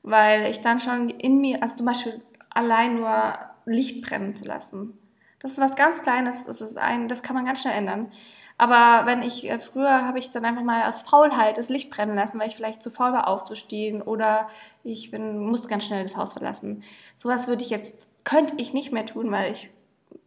weil 0.04 0.50
ich 0.50 0.62
dann 0.62 0.80
schon 0.80 1.10
in 1.10 1.40
mir, 1.40 1.62
also 1.62 1.78
zum 1.78 1.86
Beispiel 1.86 2.22
allein 2.50 2.96
nur 2.96 3.34
Licht 3.66 4.02
brennen 4.02 4.36
zu 4.36 4.46
lassen. 4.46 4.98
Das 5.42 5.52
ist 5.54 5.60
was 5.60 5.76
ganz 5.76 6.02
Kleines, 6.02 6.46
das, 6.46 6.62
ist 6.62 6.78
ein, 6.78 7.08
das 7.08 7.24
kann 7.24 7.36
man 7.36 7.46
ganz 7.46 7.62
schnell 7.62 7.76
ändern. 7.76 8.12
Aber 8.58 9.08
wenn 9.08 9.24
ich, 9.24 9.50
äh, 9.50 9.60
früher 9.60 10.06
habe 10.06 10.20
ich 10.20 10.30
dann 10.30 10.46
einfach 10.46 10.64
mal 10.64 10.88
aus 10.88 11.02
Faulheit 11.02 11.58
das 11.58 11.70
Licht 11.70 11.90
brennen 11.90 12.16
lassen, 12.16 12.40
weil 12.40 12.48
ich 12.48 12.56
vielleicht 12.56 12.82
zu 12.82 12.92
faul 12.92 13.12
war 13.12 13.28
aufzustehen 13.28 14.02
oder 14.02 14.50
ich 14.84 15.10
bin, 15.10 15.40
musste 15.40 15.68
ganz 15.68 15.86
schnell 15.86 16.04
das 16.04 16.16
Haus 16.16 16.34
verlassen. 16.34 16.84
Sowas 17.18 17.48
würde 17.48 17.64
ich 17.64 17.72
jetzt, 17.72 17.96
könnte 18.24 18.56
ich 18.58 18.74
nicht 18.74 18.92
mehr 18.92 19.06
tun, 19.06 19.32
weil 19.32 19.52
ich 19.52 19.70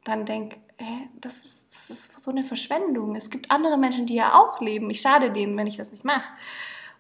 dann 0.04 0.26
denke, 0.26 0.56
das 1.20 1.44
ist, 1.44 1.72
das 1.72 1.90
ist 1.90 2.20
so 2.20 2.32
eine 2.32 2.42
Verschwendung. 2.42 3.14
Es 3.14 3.30
gibt 3.30 3.52
andere 3.52 3.78
Menschen, 3.78 4.06
die 4.06 4.16
ja 4.16 4.34
auch 4.34 4.60
leben. 4.60 4.90
Ich 4.90 5.00
schade 5.00 5.30
denen, 5.30 5.56
wenn 5.56 5.68
ich 5.68 5.76
das 5.76 5.92
nicht 5.92 6.04
mache. 6.04 6.26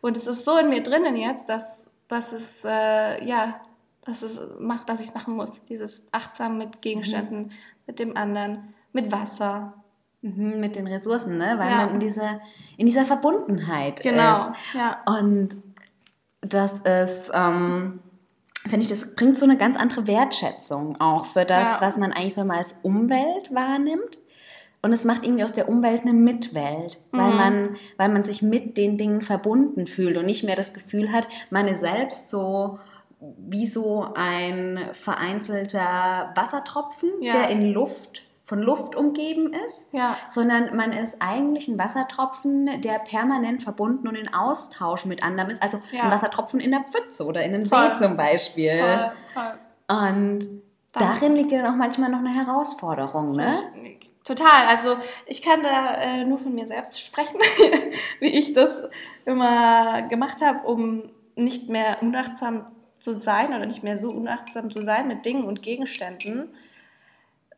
Und 0.00 0.16
es 0.16 0.28
ist 0.28 0.44
so 0.44 0.56
in 0.56 0.68
mir 0.68 0.82
drinnen 0.82 1.16
jetzt, 1.16 1.48
dass 1.48 1.84
dass 2.08 2.32
es, 2.32 2.64
äh, 2.64 3.24
ja, 3.24 3.60
dass 4.04 4.22
es 4.22 4.40
macht, 4.58 4.88
dass 4.88 5.00
ich 5.00 5.08
es 5.08 5.14
machen 5.14 5.34
muss. 5.34 5.60
Dieses 5.68 6.06
achtsam 6.12 6.58
mit 6.58 6.82
Gegenständen, 6.82 7.44
mhm. 7.44 7.50
mit 7.86 7.98
dem 7.98 8.16
anderen, 8.16 8.74
mit 8.92 9.10
Wasser. 9.10 9.74
Mhm, 10.22 10.60
mit 10.60 10.76
den 10.76 10.86
Ressourcen, 10.86 11.36
ne? 11.36 11.54
weil 11.58 11.70
ja. 11.70 11.76
man 11.76 11.90
in 11.94 12.00
dieser, 12.00 12.40
in 12.78 12.86
dieser 12.86 13.04
Verbundenheit 13.04 14.00
genau. 14.00 14.52
ist. 14.52 14.74
Ja. 14.74 15.02
Und 15.04 15.56
das 16.40 16.80
ist, 16.80 17.30
ähm, 17.34 18.00
finde 18.62 18.80
ich, 18.80 18.88
das 18.88 19.14
bringt 19.14 19.38
so 19.38 19.44
eine 19.44 19.58
ganz 19.58 19.76
andere 19.76 20.06
Wertschätzung 20.06 20.98
auch 21.00 21.26
für 21.26 21.44
das, 21.44 21.76
ja. 21.76 21.80
was 21.80 21.98
man 21.98 22.12
eigentlich 22.12 22.34
so 22.34 22.44
mal 22.44 22.58
als 22.58 22.76
Umwelt 22.82 23.54
wahrnimmt. 23.54 24.18
Und 24.80 24.92
es 24.92 25.04
macht 25.04 25.24
irgendwie 25.24 25.44
aus 25.44 25.52
der 25.52 25.68
Umwelt 25.68 26.02
eine 26.02 26.12
Mitwelt, 26.12 27.00
weil, 27.10 27.30
mhm. 27.30 27.36
man, 27.36 27.76
weil 27.96 28.08
man 28.10 28.22
sich 28.22 28.42
mit 28.42 28.76
den 28.76 28.98
Dingen 28.98 29.22
verbunden 29.22 29.86
fühlt 29.86 30.18
und 30.18 30.26
nicht 30.26 30.44
mehr 30.44 30.56
das 30.56 30.74
Gefühl 30.74 31.10
hat, 31.10 31.26
man 31.48 31.68
ist 31.68 31.80
selbst 31.80 32.28
so 32.28 32.78
wie 33.20 33.66
so 33.66 34.08
ein 34.14 34.78
vereinzelter 34.92 36.32
Wassertropfen, 36.34 37.10
ja. 37.20 37.32
der 37.32 37.48
in 37.50 37.72
Luft 37.72 38.22
von 38.44 38.60
Luft 38.60 38.94
umgeben 38.94 39.54
ist, 39.66 39.86
ja. 39.92 40.16
sondern 40.28 40.76
man 40.76 40.92
ist 40.92 41.16
eigentlich 41.20 41.66
ein 41.66 41.78
Wassertropfen, 41.78 42.82
der 42.82 42.98
permanent 42.98 43.62
verbunden 43.62 44.06
und 44.06 44.16
in 44.16 44.32
Austausch 44.34 45.06
mit 45.06 45.22
anderen 45.22 45.50
ist. 45.50 45.62
Also 45.62 45.80
ja. 45.92 46.02
ein 46.02 46.10
Wassertropfen 46.10 46.60
in 46.60 46.70
der 46.70 46.80
Pfütze 46.80 47.24
oder 47.24 47.42
in 47.42 47.54
einem 47.54 47.64
voll. 47.64 47.96
See 47.96 48.04
zum 48.04 48.16
Beispiel. 48.18 48.78
Voll, 48.78 49.12
voll. 49.32 49.98
Und 49.98 50.62
darin 50.92 51.36
liegt 51.36 51.52
ja 51.52 51.62
dann 51.62 51.72
auch 51.72 51.78
manchmal 51.78 52.10
noch 52.10 52.18
eine 52.18 52.34
Herausforderung. 52.34 53.34
Ne? 53.34 53.54
Total. 54.24 54.66
Also 54.68 54.96
ich 55.26 55.40
kann 55.40 55.62
da 55.62 55.94
äh, 55.94 56.24
nur 56.24 56.38
von 56.38 56.54
mir 56.54 56.66
selbst 56.66 57.00
sprechen, 57.00 57.38
wie 58.20 58.38
ich 58.38 58.52
das 58.52 58.82
immer 59.24 60.02
gemacht 60.02 60.42
habe, 60.42 60.66
um 60.66 61.10
nicht 61.34 61.70
mehr 61.70 61.98
unachtsam 62.02 62.66
zu 63.04 63.12
sein 63.12 63.48
oder 63.48 63.66
nicht 63.66 63.82
mehr 63.82 63.98
so 63.98 64.10
unachtsam 64.10 64.70
zu 64.70 64.80
sein 64.80 65.06
mit 65.06 65.26
Dingen 65.26 65.44
und 65.44 65.62
Gegenständen. 65.62 66.48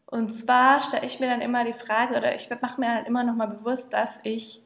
Und 0.06 0.34
zwar 0.34 0.80
stelle 0.80 1.06
ich 1.06 1.20
mir 1.20 1.28
dann 1.28 1.40
immer 1.40 1.64
die 1.64 1.72
Frage 1.72 2.16
oder 2.16 2.34
ich 2.34 2.50
mache 2.50 2.80
mir 2.80 2.88
dann 2.88 3.06
immer 3.06 3.22
noch 3.22 3.36
mal 3.36 3.46
bewusst, 3.46 3.92
dass 3.92 4.18
ich 4.24 4.60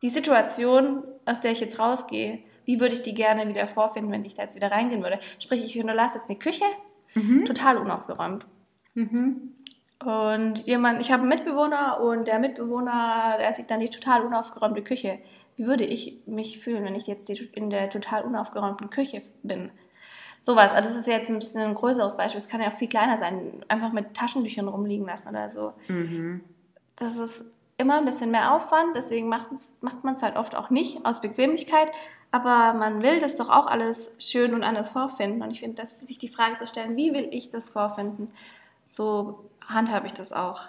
die 0.00 0.10
Situation, 0.10 1.02
aus 1.24 1.40
der 1.40 1.50
ich 1.50 1.60
jetzt 1.60 1.80
rausgehe, 1.80 2.38
wie 2.64 2.78
würde 2.78 2.94
ich 2.94 3.02
die 3.02 3.14
gerne 3.14 3.48
wieder 3.48 3.66
vorfinden, 3.66 4.12
wenn 4.12 4.24
ich 4.24 4.34
da 4.34 4.42
jetzt 4.42 4.54
wieder 4.54 4.70
reingehen 4.70 5.02
würde? 5.02 5.18
Sprich, 5.40 5.64
ich 5.64 5.72
hinterlasse 5.72 6.18
jetzt 6.18 6.30
eine 6.30 6.38
Küche, 6.38 6.64
mhm. 7.14 7.44
total 7.44 7.78
unaufgeräumt. 7.78 8.46
Mhm. 8.94 9.54
Und 10.04 10.58
jemand, 10.66 11.00
ich 11.00 11.10
habe 11.10 11.22
einen 11.22 11.30
Mitbewohner 11.30 12.00
und 12.00 12.28
der 12.28 12.38
Mitbewohner, 12.38 13.36
der 13.38 13.54
sieht 13.54 13.72
dann 13.72 13.80
die 13.80 13.90
total 13.90 14.22
unaufgeräumte 14.22 14.82
Küche. 14.82 15.18
Wie 15.56 15.66
würde 15.66 15.84
ich 15.84 16.20
mich 16.26 16.60
fühlen, 16.60 16.84
wenn 16.84 16.94
ich 16.94 17.06
jetzt 17.06 17.28
in 17.30 17.70
der 17.70 17.88
total 17.88 18.22
unaufgeräumten 18.22 18.90
Küche 18.90 19.22
bin? 19.42 19.70
Sowas. 20.42 20.72
Also 20.72 20.88
das 20.88 20.96
ist 20.96 21.06
jetzt 21.06 21.30
ein 21.30 21.38
bisschen 21.38 21.62
ein 21.62 21.74
größeres 21.74 22.16
Beispiel. 22.16 22.38
Es 22.38 22.48
kann 22.48 22.60
ja 22.60 22.68
auch 22.68 22.72
viel 22.72 22.88
kleiner 22.88 23.18
sein. 23.18 23.64
Einfach 23.68 23.92
mit 23.92 24.14
Taschentüchern 24.14 24.68
rumliegen 24.68 25.06
lassen 25.06 25.28
oder 25.28 25.50
so. 25.50 25.72
Mhm. 25.88 26.42
Das 26.94 27.16
ist 27.16 27.44
immer 27.78 27.98
ein 27.98 28.04
bisschen 28.04 28.30
mehr 28.30 28.54
Aufwand. 28.54 28.94
Deswegen 28.94 29.28
macht, 29.28 29.48
macht 29.80 30.04
man 30.04 30.14
es 30.14 30.22
halt 30.22 30.36
oft 30.36 30.54
auch 30.54 30.70
nicht 30.70 31.04
aus 31.04 31.20
Bequemlichkeit. 31.20 31.90
Aber 32.30 32.74
man 32.74 33.02
will 33.02 33.18
das 33.18 33.36
doch 33.36 33.48
auch 33.48 33.66
alles 33.66 34.12
schön 34.18 34.54
und 34.54 34.62
anders 34.62 34.90
vorfinden. 34.90 35.42
Und 35.42 35.50
ich 35.50 35.60
finde, 35.60 35.82
dass 35.82 36.00
sich 36.00 36.18
die 36.18 36.28
Frage 36.28 36.58
zu 36.58 36.66
stellen, 36.66 36.96
wie 36.96 37.12
will 37.12 37.28
ich 37.32 37.50
das 37.50 37.70
vorfinden? 37.70 38.30
So 38.86 39.50
handhabe 39.66 40.06
ich 40.06 40.12
das 40.12 40.32
auch. 40.32 40.60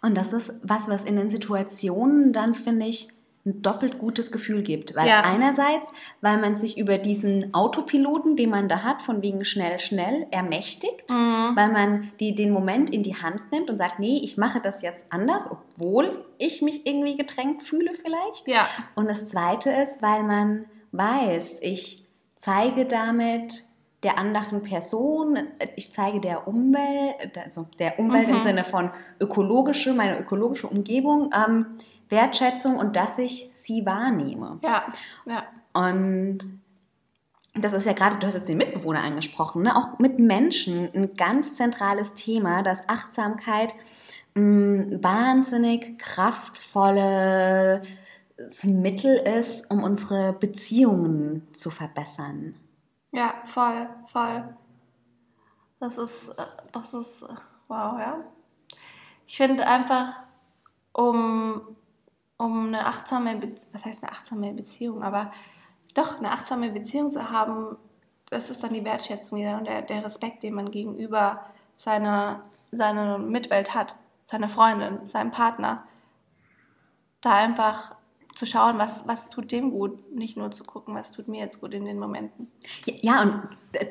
Und 0.00 0.16
das 0.16 0.32
ist 0.32 0.60
was, 0.62 0.88
was 0.88 1.04
in 1.04 1.16
den 1.16 1.28
Situationen 1.28 2.32
dann, 2.32 2.54
finde 2.54 2.86
ich, 2.86 3.08
ein 3.44 3.60
doppelt 3.60 3.98
gutes 3.98 4.30
Gefühl 4.30 4.62
gibt. 4.62 4.94
Weil 4.94 5.08
ja. 5.08 5.22
einerseits, 5.22 5.92
weil 6.20 6.38
man 6.38 6.54
sich 6.54 6.78
über 6.78 6.98
diesen 6.98 7.52
Autopiloten, 7.54 8.36
den 8.36 8.50
man 8.50 8.68
da 8.68 8.84
hat, 8.84 9.02
von 9.02 9.20
wegen 9.20 9.44
schnell, 9.44 9.80
schnell, 9.80 10.26
ermächtigt, 10.30 11.10
mhm. 11.10 11.56
weil 11.56 11.72
man 11.72 12.12
die, 12.20 12.34
den 12.34 12.52
Moment 12.52 12.90
in 12.90 13.02
die 13.02 13.16
Hand 13.16 13.50
nimmt 13.50 13.68
und 13.68 13.78
sagt, 13.78 13.98
nee, 13.98 14.20
ich 14.22 14.36
mache 14.36 14.60
das 14.60 14.82
jetzt 14.82 15.06
anders, 15.10 15.50
obwohl 15.50 16.24
ich 16.38 16.62
mich 16.62 16.86
irgendwie 16.86 17.16
gedrängt 17.16 17.62
fühle 17.62 17.90
vielleicht. 17.94 18.46
Ja. 18.46 18.68
Und 18.94 19.08
das 19.08 19.26
Zweite 19.26 19.70
ist, 19.70 20.02
weil 20.02 20.22
man 20.22 20.66
weiß, 20.92 21.58
ich 21.62 22.06
zeige 22.36 22.84
damit 22.84 23.64
der 24.02 24.18
anderen 24.18 24.62
Person, 24.62 25.38
ich 25.76 25.92
zeige 25.92 26.20
der 26.20 26.48
Umwelt, 26.48 27.38
also 27.44 27.66
der 27.78 27.98
Umwelt 27.98 28.28
mhm. 28.28 28.34
im 28.34 28.40
Sinne 28.40 28.64
von 28.64 28.90
ökologische, 29.20 29.92
meine 29.92 30.18
ökologische 30.18 30.66
Umgebung, 30.66 31.30
ähm, 31.34 31.66
Wertschätzung 32.12 32.76
und 32.76 32.94
dass 32.94 33.18
ich 33.18 33.50
sie 33.54 33.84
wahrnehme. 33.84 34.60
Ja, 34.62 34.84
ja. 35.26 35.42
Und 35.72 36.38
das 37.54 37.72
ist 37.72 37.86
ja 37.86 37.92
gerade, 37.92 38.18
du 38.18 38.26
hast 38.26 38.34
jetzt 38.34 38.48
den 38.48 38.58
Mitbewohner 38.58 39.02
angesprochen, 39.02 39.62
ne? 39.62 39.76
auch 39.76 39.98
mit 39.98 40.20
Menschen 40.20 40.90
ein 40.94 41.16
ganz 41.16 41.54
zentrales 41.54 42.14
Thema, 42.14 42.62
dass 42.62 42.88
Achtsamkeit 42.88 43.74
ein 44.34 45.02
wahnsinnig 45.02 45.98
kraftvolles 45.98 47.86
Mittel 48.62 49.16
ist, 49.16 49.70
um 49.70 49.82
unsere 49.82 50.32
Beziehungen 50.32 51.52
zu 51.52 51.70
verbessern. 51.70 52.54
Ja, 53.10 53.34
voll, 53.44 53.88
voll. 54.06 54.56
Das 55.80 55.98
ist, 55.98 56.30
das 56.72 56.94
ist, 56.94 57.22
wow, 57.68 57.98
ja. 57.98 58.24
Ich 59.26 59.36
finde 59.36 59.66
einfach, 59.66 60.08
um, 60.92 61.76
um 62.42 62.66
eine 62.66 62.86
achtsame, 62.86 63.36
Be 63.36 63.54
was 63.72 63.84
heißt 63.84 64.02
eine 64.02 64.12
achtsame 64.12 64.52
Beziehung, 64.52 65.02
aber 65.02 65.30
doch 65.94 66.18
eine 66.18 66.32
achtsame 66.32 66.70
Beziehung 66.70 67.12
zu 67.12 67.30
haben, 67.30 67.76
das 68.30 68.50
ist 68.50 68.64
dann 68.64 68.74
die 68.74 68.84
Wertschätzung 68.84 69.38
wieder 69.38 69.56
und 69.58 69.66
der, 69.66 69.82
der 69.82 70.04
Respekt, 70.04 70.42
den 70.42 70.54
man 70.54 70.70
gegenüber 70.70 71.44
seiner, 71.76 72.42
seiner 72.72 73.18
Mitwelt 73.18 73.74
hat, 73.74 73.94
seiner 74.24 74.48
Freundin, 74.48 75.06
seinem 75.06 75.30
Partner. 75.30 75.84
Da 77.20 77.34
einfach 77.34 77.94
zu 78.34 78.46
schauen, 78.46 78.78
was, 78.78 79.06
was 79.06 79.28
tut 79.28 79.52
dem 79.52 79.70
gut, 79.70 80.10
nicht 80.12 80.36
nur 80.36 80.50
zu 80.50 80.64
gucken, 80.64 80.94
was 80.94 81.12
tut 81.12 81.28
mir 81.28 81.38
jetzt 81.38 81.60
gut 81.60 81.74
in 81.74 81.84
den 81.84 81.98
Momenten. 81.98 82.50
Ja, 82.86 83.22
und 83.22 83.42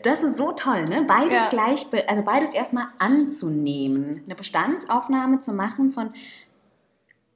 das 0.03 0.23
ist 0.23 0.35
so 0.35 0.51
toll, 0.51 0.85
ne? 0.85 1.03
Beides 1.03 1.33
ja. 1.33 1.49
gleich, 1.49 1.85
also 2.07 2.23
beides 2.23 2.51
erstmal 2.51 2.87
anzunehmen, 2.97 4.23
eine 4.25 4.35
Bestandsaufnahme 4.35 5.39
zu 5.39 5.53
machen 5.53 5.91
von 5.91 6.11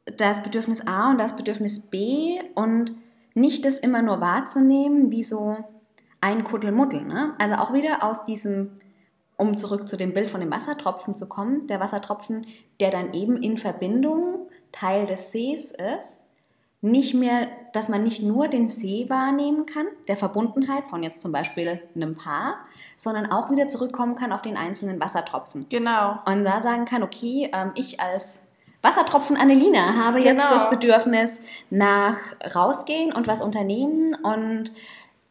das 0.06 0.44
Bedürfnis 0.44 0.86
A 0.88 1.12
und 1.12 1.18
das 1.18 1.36
Bedürfnis 1.36 1.80
B 1.80 2.40
und 2.54 2.92
nicht 3.34 3.66
das 3.66 3.80
immer 3.80 4.02
nur 4.02 4.22
wahrzunehmen, 4.22 5.12
wie 5.12 5.24
so 5.24 5.58
ein 6.22 6.44
Kuddelmuddel. 6.44 7.02
Ne? 7.04 7.34
Also 7.38 7.56
auch 7.56 7.74
wieder 7.74 8.04
aus 8.04 8.26
diesem, 8.26 8.72
um 9.38 9.58
zurück 9.58 9.88
zu 9.88 9.98
dem 9.98 10.14
Bild 10.14 10.30
von 10.30 10.40
dem 10.42 10.52
Wassertropfen 10.52 11.16
zu 11.16 11.28
kommen, 11.28 11.68
der 11.68 11.80
Wassertropfen, 11.80 12.46
der 12.80 12.92
dann 12.92 13.14
eben 13.14 13.38
in 13.38 13.58
Verbindung 13.58 14.48
Teil 14.72 15.06
des 15.06 15.32
Sees 15.32 15.72
ist, 15.72 16.22
nicht 16.82 17.16
mehr, 17.16 17.48
dass 17.74 17.90
man 17.90 18.04
nicht 18.04 18.22
nur 18.22 18.48
den 18.48 18.68
See 18.68 19.10
wahrnehmen 19.10 19.66
kann, 19.66 19.88
der 20.08 20.18
Verbundenheit 20.18 20.88
von 20.88 21.02
jetzt 21.02 21.22
zum 21.22 21.32
Beispiel 21.32 21.82
einem 21.96 22.16
Paar, 22.16 22.58
sondern 22.96 23.32
auch 23.32 23.50
wieder 23.50 23.68
zurückkommen 23.68 24.16
kann 24.16 24.32
auf 24.32 24.44
den 24.44 24.56
einzelnen 24.56 25.00
Wassertropfen. 25.00 25.68
Genau. 25.70 26.20
Und 26.26 26.44
da 26.44 26.62
sagen 26.62 26.86
kann, 26.86 27.02
okay, 27.02 27.50
ähm, 27.54 27.72
ich 27.74 28.00
als 28.00 28.45
Wassertropfen 28.86 29.36
Annelina 29.36 29.96
habe 29.96 30.20
genau. 30.20 30.44
jetzt 30.44 30.52
das 30.52 30.70
Bedürfnis 30.70 31.42
nach 31.70 32.18
rausgehen 32.56 33.12
und 33.12 33.28
was 33.28 33.42
unternehmen 33.42 34.16
und 34.16 34.72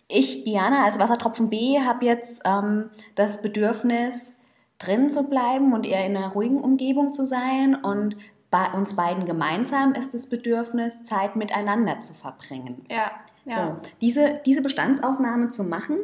ich, 0.07 0.45
Diana, 0.45 0.85
als 0.85 0.99
Wassertropfen 0.99 1.49
B, 1.49 1.81
habe 1.81 2.05
jetzt 2.05 2.43
ähm, 2.45 2.91
das 3.15 3.41
Bedürfnis, 3.41 4.35
drin 4.79 5.09
zu 5.09 5.25
bleiben 5.25 5.73
und 5.73 5.87
eher 5.87 6.05
in 6.05 6.17
einer 6.17 6.33
ruhigen 6.33 6.61
Umgebung 6.61 7.13
zu 7.13 7.25
sein. 7.25 7.75
Und 7.75 8.17
bei 8.51 8.67
uns 8.73 8.95
beiden 8.95 9.25
gemeinsam 9.27 9.93
ist 9.93 10.15
das 10.15 10.27
Bedürfnis, 10.27 11.03
Zeit 11.05 11.37
miteinander 11.37 12.03
zu 12.03 12.13
verbringen. 12.13 12.85
Ja. 12.91 13.11
ja. 13.45 13.55
So, 13.55 13.77
diese, 14.01 14.41
diese 14.45 14.63
Bestandsaufnahme 14.63 15.49
zu 15.49 15.65
machen 15.65 15.99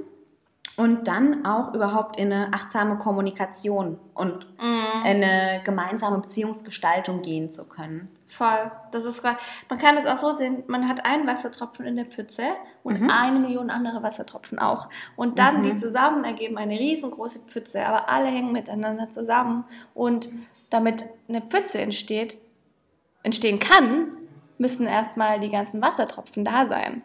und 0.80 1.08
dann 1.08 1.44
auch 1.44 1.74
überhaupt 1.74 2.18
in 2.18 2.32
eine 2.32 2.54
achtsame 2.54 2.96
Kommunikation 2.96 3.98
und 4.14 4.46
mhm. 4.58 5.04
eine 5.04 5.60
gemeinsame 5.62 6.20
Beziehungsgestaltung 6.20 7.20
gehen 7.20 7.50
zu 7.50 7.66
können. 7.66 8.10
Voll. 8.28 8.70
Das 8.90 9.04
ist 9.04 9.22
man 9.22 9.78
kann 9.78 9.98
es 9.98 10.06
auch 10.06 10.16
so 10.16 10.32
sehen, 10.32 10.62
man 10.68 10.88
hat 10.88 11.04
einen 11.04 11.26
Wassertropfen 11.26 11.84
in 11.84 11.96
der 11.96 12.06
Pfütze 12.06 12.44
und 12.82 12.98
mhm. 12.98 13.10
eine 13.10 13.40
Million 13.40 13.68
andere 13.68 14.02
Wassertropfen 14.02 14.58
auch. 14.58 14.88
Und 15.16 15.38
dann 15.38 15.58
mhm. 15.58 15.64
die 15.64 15.74
zusammen 15.76 16.24
ergeben 16.24 16.56
eine 16.56 16.78
riesengroße 16.78 17.40
Pfütze, 17.40 17.84
aber 17.84 18.08
alle 18.08 18.28
hängen 18.28 18.52
miteinander 18.52 19.10
zusammen. 19.10 19.64
Und 19.92 20.30
damit 20.70 21.04
eine 21.28 21.42
Pfütze 21.42 21.78
entsteht, 21.78 22.38
entstehen 23.22 23.58
kann, 23.58 24.12
müssen 24.56 24.86
erstmal 24.86 25.40
die 25.40 25.50
ganzen 25.50 25.82
Wassertropfen 25.82 26.46
da 26.46 26.66
sein. 26.66 27.02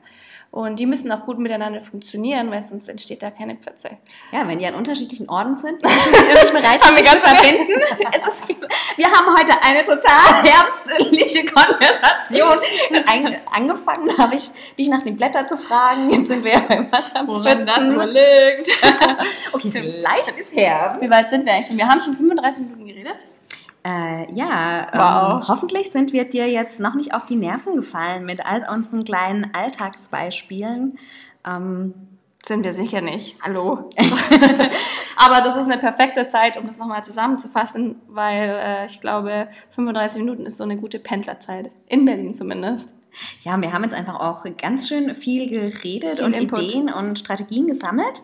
Und 0.56 0.80
die 0.80 0.86
müssen 0.86 1.12
auch 1.12 1.26
gut 1.26 1.38
miteinander 1.38 1.82
funktionieren, 1.82 2.50
weil 2.50 2.64
sonst 2.64 2.88
entsteht 2.88 3.22
da 3.22 3.30
keine 3.30 3.58
Pfütze. 3.58 3.90
Ja, 4.32 4.48
wenn 4.48 4.58
die 4.58 4.66
an 4.66 4.76
unterschiedlichen 4.76 5.28
Orten 5.28 5.58
sind, 5.58 5.84
wir 5.84 5.90
nicht 5.90 6.54
bereit, 6.54 6.82
haben 6.82 6.96
wir 6.96 7.04
ganz 7.04 7.28
verbinden. 7.28 7.74
wir 8.96 9.06
haben 9.06 9.38
heute 9.38 9.52
eine 9.62 9.84
total 9.84 10.44
herbstliche 10.44 11.46
Konversation. 11.46 12.58
Angefangen 13.52 14.18
habe 14.18 14.36
ich 14.36 14.50
dich 14.80 14.88
nach 14.88 15.04
den 15.04 15.18
Blättern 15.18 15.46
zu 15.46 15.58
fragen. 15.58 16.10
Jetzt 16.10 16.30
sind 16.30 16.46
wir 16.46 16.54
ja 16.54 16.62
beim 16.62 16.90
Woran 17.26 17.66
das 17.66 17.80
liegt. 17.80 18.72
okay, 19.52 19.72
vielleicht 19.74 20.40
ist 20.40 20.56
Herbst. 20.56 21.02
Wie 21.02 21.10
weit 21.10 21.30
sind 21.32 21.46
wir 21.46 21.52
eigentlich 21.52 21.68
schon? 21.68 21.78
Wir 21.78 21.90
haben 21.90 22.00
schon 22.00 22.16
35 22.16 22.64
Minuten 22.64 22.88
geredet. 22.88 23.18
Äh, 23.86 24.34
ja, 24.34 24.88
wow. 24.94 25.42
ähm, 25.44 25.48
hoffentlich 25.48 25.92
sind 25.92 26.12
wir 26.12 26.26
dir 26.26 26.50
jetzt 26.50 26.80
noch 26.80 26.96
nicht 26.96 27.14
auf 27.14 27.28
die 27.28 27.36
Nerven 27.36 27.76
gefallen 27.76 28.26
mit 28.26 28.44
all 28.44 28.68
unseren 28.68 29.04
kleinen 29.04 29.52
Alltagsbeispielen. 29.54 30.98
Ähm, 31.46 31.94
sind 32.44 32.64
wir 32.64 32.74
sicher 32.74 33.02
nicht. 33.02 33.38
Hallo. 33.44 33.90
Aber 35.18 35.42
das 35.42 35.56
ist 35.56 35.66
eine 35.66 35.78
perfekte 35.78 36.28
Zeit, 36.28 36.58
um 36.58 36.66
das 36.66 36.80
nochmal 36.80 37.04
zusammenzufassen, 37.06 38.02
weil 38.08 38.50
äh, 38.50 38.86
ich 38.88 39.02
glaube, 39.02 39.50
35 39.76 40.20
Minuten 40.20 40.48
ist 40.48 40.58
so 40.58 40.64
eine 40.64 40.78
gute 40.78 40.98
Pendlerzeit. 40.98 41.70
In 41.88 42.06
Berlin 42.06 42.34
zumindest. 42.34 42.90
Ja, 43.42 43.62
wir 43.62 43.72
haben 43.72 43.84
jetzt 43.84 43.96
einfach 43.96 44.20
auch 44.20 44.46
ganz 44.58 44.88
schön 44.88 45.14
viel 45.14 45.48
geredet 45.48 46.18
viel 46.18 46.26
und 46.26 46.36
Input. 46.36 46.60
Ideen 46.60 46.92
und 46.92 47.20
Strategien 47.20 47.68
gesammelt, 47.68 48.24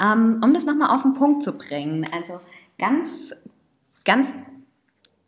ähm, 0.00 0.40
um 0.42 0.54
das 0.54 0.66
nochmal 0.66 0.94
auf 0.94 1.02
den 1.02 1.14
Punkt 1.14 1.42
zu 1.42 1.58
bringen. 1.58 2.08
Also 2.12 2.40
ganz, 2.78 3.34
ganz 4.04 4.34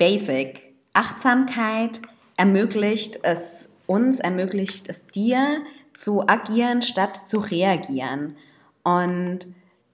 basic. 0.03 0.74
Achtsamkeit 0.94 2.03
ermöglicht 2.36 3.20
es 3.22 3.70
uns, 3.86 4.18
ermöglicht 4.18 4.88
es 4.88 5.07
dir 5.07 5.62
zu 5.94 6.26
agieren 6.26 6.82
statt 6.82 7.28
zu 7.28 7.38
reagieren. 7.38 8.36
Und 8.82 9.46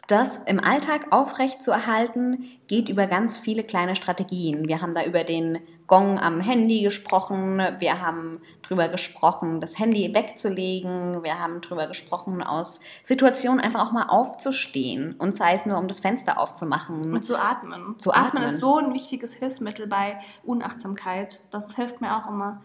das 0.09 0.39
im 0.39 0.59
Alltag 0.59 1.09
aufrecht 1.11 1.63
zu 1.63 1.71
erhalten, 1.71 2.45
geht 2.67 2.89
über 2.89 3.07
ganz 3.07 3.37
viele 3.37 3.63
kleine 3.63 3.95
Strategien. 3.95 4.67
Wir 4.67 4.81
haben 4.81 4.95
da 4.95 5.05
über 5.05 5.23
den 5.23 5.59
Gong 5.87 6.19
am 6.19 6.41
Handy 6.41 6.83
gesprochen, 6.83 7.59
wir 7.79 8.01
haben 8.01 8.39
darüber 8.63 8.89
gesprochen, 8.89 9.61
das 9.61 9.79
Handy 9.79 10.13
wegzulegen, 10.15 11.23
wir 11.23 11.39
haben 11.39 11.61
darüber 11.61 11.87
gesprochen, 11.87 12.43
aus 12.43 12.81
Situationen 13.03 13.61
einfach 13.61 13.87
auch 13.87 13.93
mal 13.93 14.07
aufzustehen 14.09 15.15
und 15.19 15.35
sei 15.35 15.55
es 15.55 15.67
nur, 15.67 15.79
um 15.79 15.89
das 15.89 16.01
Fenster 16.01 16.41
aufzumachen. 16.41 17.13
Und 17.13 17.25
zu 17.25 17.37
atmen. 17.37 17.99
Zu 17.99 18.13
atmen. 18.13 18.27
atmen 18.27 18.43
ist 18.45 18.61
so 18.61 18.79
ein 18.79 18.95
wichtiges 18.95 19.35
Hilfsmittel 19.35 19.87
bei 19.87 20.19
Unachtsamkeit. 20.43 21.41
Das 21.51 21.77
hilft 21.77 22.01
mir 22.01 22.17
auch 22.17 22.29
immer. 22.29 22.63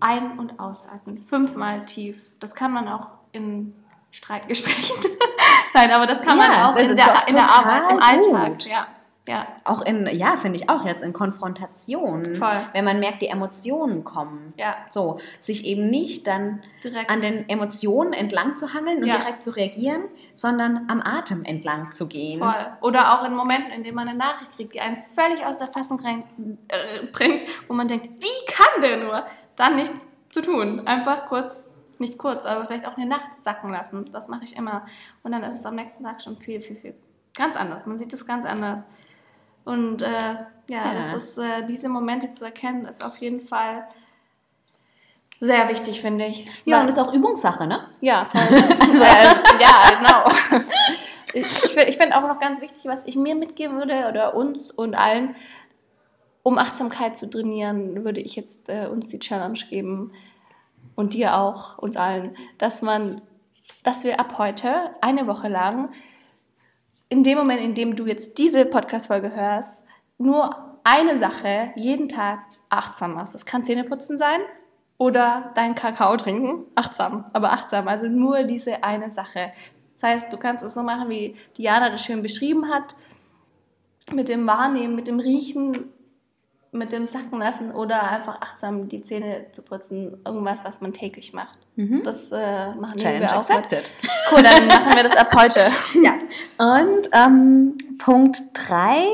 Ein- 0.00 0.38
und 0.38 0.58
ausatmen. 0.58 1.18
Fünfmal 1.18 1.84
tief. 1.84 2.32
Das 2.40 2.54
kann 2.54 2.72
man 2.72 2.88
auch 2.88 3.08
in 3.32 3.74
Streitgesprächen. 4.12 4.96
Nein, 5.74 5.90
aber 5.90 6.06
das 6.06 6.22
kann 6.22 6.38
ja, 6.38 6.48
man 6.48 6.62
auch 6.62 6.76
in 6.76 6.96
der, 6.96 7.28
in 7.28 7.34
der 7.34 7.50
Arbeit, 7.50 7.90
im 7.90 7.98
Alltag. 7.98 8.66
Ja. 8.66 8.86
Ja. 9.28 9.46
Auch 9.62 9.82
in, 9.82 10.08
ja, 10.08 10.36
finde 10.36 10.58
ich 10.58 10.68
auch 10.68 10.84
jetzt 10.84 11.02
in 11.02 11.12
Konfrontation. 11.12 12.34
Voll. 12.34 12.68
Wenn 12.72 12.84
man 12.84 12.98
merkt, 12.98 13.22
die 13.22 13.28
Emotionen 13.28 14.02
kommen. 14.02 14.52
Ja. 14.56 14.74
So, 14.90 15.20
sich 15.38 15.64
eben 15.64 15.88
nicht 15.90 16.26
dann 16.26 16.62
direkt. 16.82 17.08
an 17.08 17.20
den 17.20 17.48
Emotionen 17.48 18.14
entlang 18.14 18.56
zu 18.56 18.74
hangeln 18.74 18.98
und 19.00 19.06
ja. 19.06 19.18
direkt 19.18 19.44
zu 19.44 19.50
reagieren, 19.50 20.02
sondern 20.34 20.86
am 20.90 21.00
Atem 21.00 21.44
entlang 21.44 21.92
zu 21.92 22.08
gehen. 22.08 22.40
Voll. 22.40 22.66
Oder 22.80 23.12
auch 23.12 23.24
in 23.24 23.34
Momenten, 23.34 23.70
in 23.70 23.84
denen 23.84 23.94
man 23.94 24.08
eine 24.08 24.18
Nachricht 24.18 24.56
kriegt, 24.56 24.74
die 24.74 24.80
einen 24.80 24.96
völlig 24.96 25.46
aus 25.46 25.58
der 25.58 25.68
Fassung 25.68 26.00
rein, 26.00 26.24
äh, 26.66 27.06
bringt, 27.06 27.44
wo 27.68 27.74
man 27.74 27.86
denkt, 27.86 28.08
wie 28.18 28.52
kann 28.52 28.82
der 28.82 28.96
nur? 28.96 29.24
Dann 29.54 29.76
nichts 29.76 30.04
zu 30.30 30.42
tun. 30.42 30.84
Einfach 30.84 31.26
kurz 31.26 31.64
nicht 32.02 32.18
kurz, 32.18 32.44
aber 32.44 32.66
vielleicht 32.66 32.86
auch 32.86 32.98
eine 32.98 33.06
Nacht 33.06 33.30
sacken 33.38 33.70
lassen. 33.70 34.12
Das 34.12 34.28
mache 34.28 34.44
ich 34.44 34.56
immer. 34.56 34.84
Und 35.22 35.32
dann 35.32 35.42
ist 35.42 35.54
es 35.54 35.64
am 35.64 35.76
nächsten 35.76 36.04
Tag 36.04 36.20
schon 36.20 36.36
viel, 36.36 36.60
viel, 36.60 36.76
viel 36.76 36.94
ganz 37.34 37.56
anders. 37.56 37.86
Man 37.86 37.96
sieht 37.96 38.12
es 38.12 38.26
ganz 38.26 38.44
anders. 38.44 38.84
Und 39.64 40.02
äh, 40.02 40.06
ja, 40.08 40.44
ja, 40.68 40.94
das 40.94 41.12
ist, 41.12 41.38
äh, 41.38 41.64
diese 41.66 41.88
Momente 41.88 42.30
zu 42.30 42.44
erkennen, 42.44 42.84
ist 42.84 43.04
auf 43.04 43.16
jeden 43.18 43.40
Fall 43.40 43.86
sehr 45.40 45.68
wichtig, 45.68 46.00
finde 46.00 46.26
ich. 46.26 46.46
Ja, 46.64 46.78
Weil, 46.78 46.82
und 46.84 46.88
ist 46.92 46.98
auch 46.98 47.12
Übungssache, 47.12 47.66
ne? 47.66 47.88
Ja, 48.00 48.24
voll. 48.24 48.40
also, 48.50 49.02
äh, 49.02 49.60
ja, 49.60 49.98
genau. 49.98 50.64
Ich, 51.34 51.64
ich, 51.64 51.96
finde 51.96 52.16
auch 52.16 52.28
noch 52.28 52.38
ganz 52.38 52.60
wichtig, 52.60 52.82
was 52.84 53.06
ich 53.06 53.16
mir 53.16 53.34
mitgeben 53.34 53.78
würde 53.78 54.06
oder 54.08 54.34
uns 54.34 54.70
und 54.70 54.94
allen, 54.94 55.34
um 56.42 56.58
Achtsamkeit 56.58 57.16
zu 57.16 57.30
trainieren, 57.30 58.04
würde 58.04 58.20
ich 58.20 58.36
jetzt 58.36 58.68
äh, 58.68 58.86
uns 58.86 59.08
die 59.08 59.18
Challenge 59.18 59.58
geben 59.70 60.12
und 60.94 61.14
dir 61.14 61.36
auch, 61.36 61.78
uns 61.78 61.96
allen, 61.96 62.36
dass 62.58 62.82
man, 62.82 63.22
dass 63.82 64.04
wir 64.04 64.20
ab 64.20 64.38
heute 64.38 64.90
eine 65.00 65.26
Woche 65.26 65.48
lang 65.48 65.90
in 67.08 67.22
dem 67.22 67.36
Moment, 67.36 67.60
in 67.60 67.74
dem 67.74 67.94
du 67.94 68.06
jetzt 68.06 68.38
diese 68.38 68.64
Podcast-Folge 68.64 69.34
hörst, 69.34 69.84
nur 70.18 70.78
eine 70.84 71.18
Sache 71.18 71.72
jeden 71.76 72.08
Tag 72.08 72.40
achtsam 72.68 73.14
machst. 73.14 73.34
Das 73.34 73.44
kann 73.44 73.64
Zähneputzen 73.64 74.16
sein 74.18 74.40
oder 74.98 75.52
dein 75.54 75.74
Kakao 75.74 76.16
trinken. 76.16 76.64
Achtsam, 76.74 77.26
aber 77.32 77.52
achtsam. 77.52 77.88
Also 77.88 78.08
nur 78.08 78.44
diese 78.44 78.82
eine 78.82 79.10
Sache. 79.10 79.52
Das 79.94 80.02
heißt, 80.02 80.32
du 80.32 80.36
kannst 80.36 80.64
es 80.64 80.74
so 80.74 80.82
machen, 80.82 81.08
wie 81.08 81.36
Diana 81.58 81.90
das 81.90 82.04
schön 82.04 82.22
beschrieben 82.22 82.68
hat, 82.68 82.96
mit 84.12 84.28
dem 84.28 84.46
Wahrnehmen, 84.46 84.96
mit 84.96 85.06
dem 85.06 85.20
Riechen, 85.20 85.92
mit 86.72 86.90
dem 86.90 87.04
Sacken 87.04 87.38
lassen 87.38 87.70
oder 87.70 88.10
einfach 88.10 88.40
achtsam 88.40 88.88
die 88.88 89.02
Zähne 89.02 89.46
zu 89.52 89.62
putzen. 89.62 90.18
Irgendwas, 90.24 90.64
was 90.64 90.80
man 90.80 90.94
täglich 90.94 91.34
macht. 91.34 91.58
Mhm. 91.76 92.02
Das 92.02 92.30
äh, 92.32 92.74
machen 92.74 92.98
Challenge 92.98 93.26
wir 93.26 93.36
auch. 93.36 93.48
Accepted. 93.48 93.90
Cool, 94.30 94.42
dann 94.42 94.66
machen 94.66 94.94
wir 94.94 95.02
das 95.02 95.16
ab 95.16 95.34
heute. 95.34 95.60
ja. 96.02 96.14
Und 96.58 97.10
ähm, 97.12 97.76
Punkt 97.98 98.38
3 98.54 99.04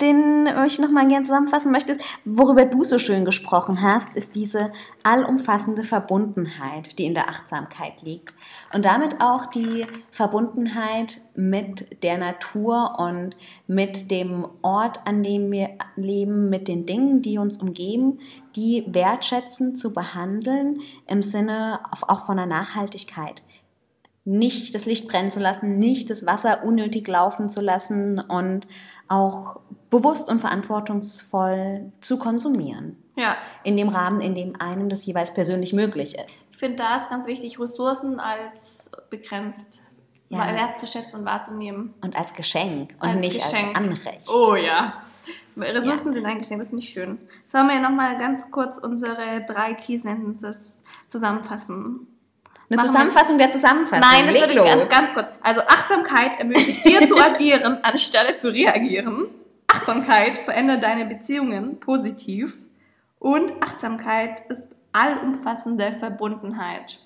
den 0.00 0.48
ich 0.66 0.78
nochmal 0.78 1.08
gerne 1.08 1.24
zusammenfassen 1.24 1.72
möchte, 1.72 1.92
ist, 1.92 2.00
worüber 2.24 2.64
du 2.64 2.84
so 2.84 2.98
schön 2.98 3.24
gesprochen 3.24 3.82
hast, 3.82 4.14
ist 4.16 4.34
diese 4.34 4.72
allumfassende 5.02 5.82
Verbundenheit, 5.82 6.98
die 6.98 7.06
in 7.06 7.14
der 7.14 7.28
Achtsamkeit 7.28 8.02
liegt. 8.02 8.32
Und 8.72 8.84
damit 8.84 9.20
auch 9.20 9.46
die 9.46 9.86
Verbundenheit 10.10 11.20
mit 11.34 12.02
der 12.02 12.18
Natur 12.18 12.96
und 12.98 13.36
mit 13.66 14.10
dem 14.10 14.46
Ort, 14.62 15.06
an 15.06 15.22
dem 15.22 15.50
wir 15.50 15.70
leben, 15.96 16.48
mit 16.48 16.68
den 16.68 16.86
Dingen, 16.86 17.22
die 17.22 17.38
uns 17.38 17.58
umgeben, 17.58 18.20
die 18.56 18.84
wertschätzend 18.88 19.78
zu 19.78 19.92
behandeln 19.92 20.80
im 21.06 21.22
Sinne 21.22 21.80
auch 22.06 22.26
von 22.26 22.36
der 22.36 22.46
Nachhaltigkeit 22.46 23.42
nicht 24.28 24.74
das 24.74 24.84
Licht 24.84 25.08
brennen 25.08 25.30
zu 25.30 25.40
lassen, 25.40 25.78
nicht 25.78 26.10
das 26.10 26.26
Wasser 26.26 26.62
unnötig 26.62 27.08
laufen 27.08 27.48
zu 27.48 27.60
lassen 27.60 28.20
und 28.20 28.66
auch 29.08 29.60
bewusst 29.90 30.28
und 30.28 30.40
verantwortungsvoll 30.40 31.92
zu 32.00 32.18
konsumieren. 32.18 33.02
Ja. 33.16 33.36
In 33.64 33.76
dem 33.76 33.88
Rahmen, 33.88 34.20
in 34.20 34.34
dem 34.34 34.60
einem 34.60 34.90
das 34.90 35.06
jeweils 35.06 35.32
persönlich 35.32 35.72
möglich 35.72 36.16
ist. 36.16 36.44
Ich 36.50 36.58
finde, 36.58 36.76
da 36.76 36.96
ist 36.96 37.08
ganz 37.08 37.26
wichtig, 37.26 37.58
Ressourcen 37.58 38.20
als 38.20 38.90
begrenzt 39.08 39.82
ja. 40.28 40.38
wertzuschätzen 40.54 41.20
und 41.20 41.24
wahrzunehmen. 41.24 41.94
Und 42.02 42.14
als 42.14 42.34
Geschenk 42.34 42.94
und 43.00 43.08
als 43.08 43.20
nicht 43.20 43.42
Geschenk. 43.42 43.68
als 43.68 43.86
Anrecht. 43.86 44.28
Oh 44.28 44.54
ja. 44.54 45.02
Ressourcen 45.56 46.08
ja. 46.08 46.12
sind 46.12 46.26
eingeschränkt, 46.26 46.62
das 46.62 46.68
finde 46.68 46.84
ich 46.84 46.90
schön. 46.90 47.18
Sollen 47.46 47.66
wir 47.66 47.80
nochmal 47.80 48.18
ganz 48.18 48.48
kurz 48.50 48.78
unsere 48.78 49.44
drei 49.46 49.74
Key 49.74 49.98
Sentences 49.98 50.84
zusammenfassen? 51.08 52.06
Eine 52.70 52.76
Machen 52.76 52.88
Zusammenfassung 52.88 53.38
wir? 53.38 53.46
der 53.46 53.54
Zusammenfassung. 53.54 54.00
Nein, 54.00 54.26
das 54.26 54.40
würde 54.40 54.54
ganz, 54.54 54.90
ganz 54.90 55.14
kurz. 55.14 55.26
Also 55.42 55.62
Achtsamkeit 55.62 56.38
ermöglicht 56.38 56.84
dir 56.84 57.06
zu 57.08 57.16
agieren, 57.22 57.78
anstelle 57.82 58.36
zu 58.36 58.52
reagieren. 58.52 59.26
Achtsamkeit 59.66 60.36
verändert 60.36 60.82
deine 60.82 61.06
Beziehungen 61.06 61.80
positiv. 61.80 62.58
Und 63.18 63.52
Achtsamkeit 63.62 64.40
ist 64.48 64.68
allumfassende 64.92 65.92
Verbundenheit. 65.92 67.00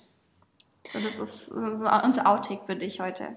Das 0.93 1.17
ist 1.17 1.49
unser 1.49 2.29
Outtake 2.29 2.65
für 2.65 2.75
dich 2.75 2.99
heute. 2.99 3.35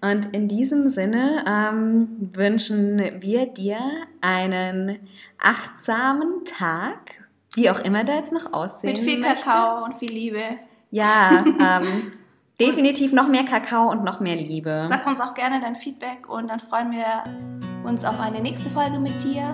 Und 0.00 0.34
in 0.34 0.46
diesem 0.46 0.88
Sinne 0.88 1.44
ähm, 1.46 2.30
wünschen 2.34 3.20
wir 3.20 3.46
dir 3.46 3.78
einen 4.20 5.00
achtsamen 5.38 6.44
Tag, 6.44 7.24
wie 7.54 7.70
auch 7.70 7.80
immer 7.80 8.04
da 8.04 8.14
jetzt 8.14 8.32
noch 8.32 8.52
aussehen 8.52 8.90
Mit 8.90 8.98
viel 8.98 9.18
möchte. 9.18 9.44
Kakao 9.44 9.84
und 9.84 9.94
viel 9.94 10.12
Liebe. 10.12 10.58
Ja, 10.96 11.44
ähm, 11.60 12.12
definitiv 12.60 13.12
noch 13.12 13.28
mehr 13.28 13.44
Kakao 13.44 13.90
und 13.90 14.02
noch 14.02 14.18
mehr 14.20 14.36
Liebe. 14.36 14.86
Sag 14.88 15.06
uns 15.06 15.20
auch 15.20 15.34
gerne 15.34 15.60
dein 15.60 15.76
Feedback 15.76 16.26
und 16.26 16.48
dann 16.48 16.58
freuen 16.58 16.90
wir 16.90 17.04
uns 17.84 18.02
auf 18.02 18.18
eine 18.18 18.40
nächste 18.40 18.70
Folge 18.70 18.98
mit 18.98 19.22
dir. 19.22 19.52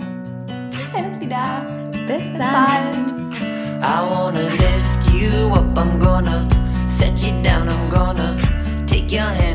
Wir 0.70 0.90
sehen 0.92 1.06
uns 1.06 1.18
wieder. 1.18 1.66
Bis, 2.06 2.32
Bis 2.32 2.38
bald. 2.38 3.10
I 3.80 4.00
wanna 4.08 4.38
lift 4.38 5.12
you 5.12 5.52
up, 5.52 5.76
I'm 5.76 5.98
gonna 5.98 6.48
set 6.86 7.18
you 7.18 7.32
down, 7.42 7.68
I'm 7.68 7.90
gonna 7.90 8.36
take 8.86 9.10
your 9.10 9.26
hand. 9.26 9.52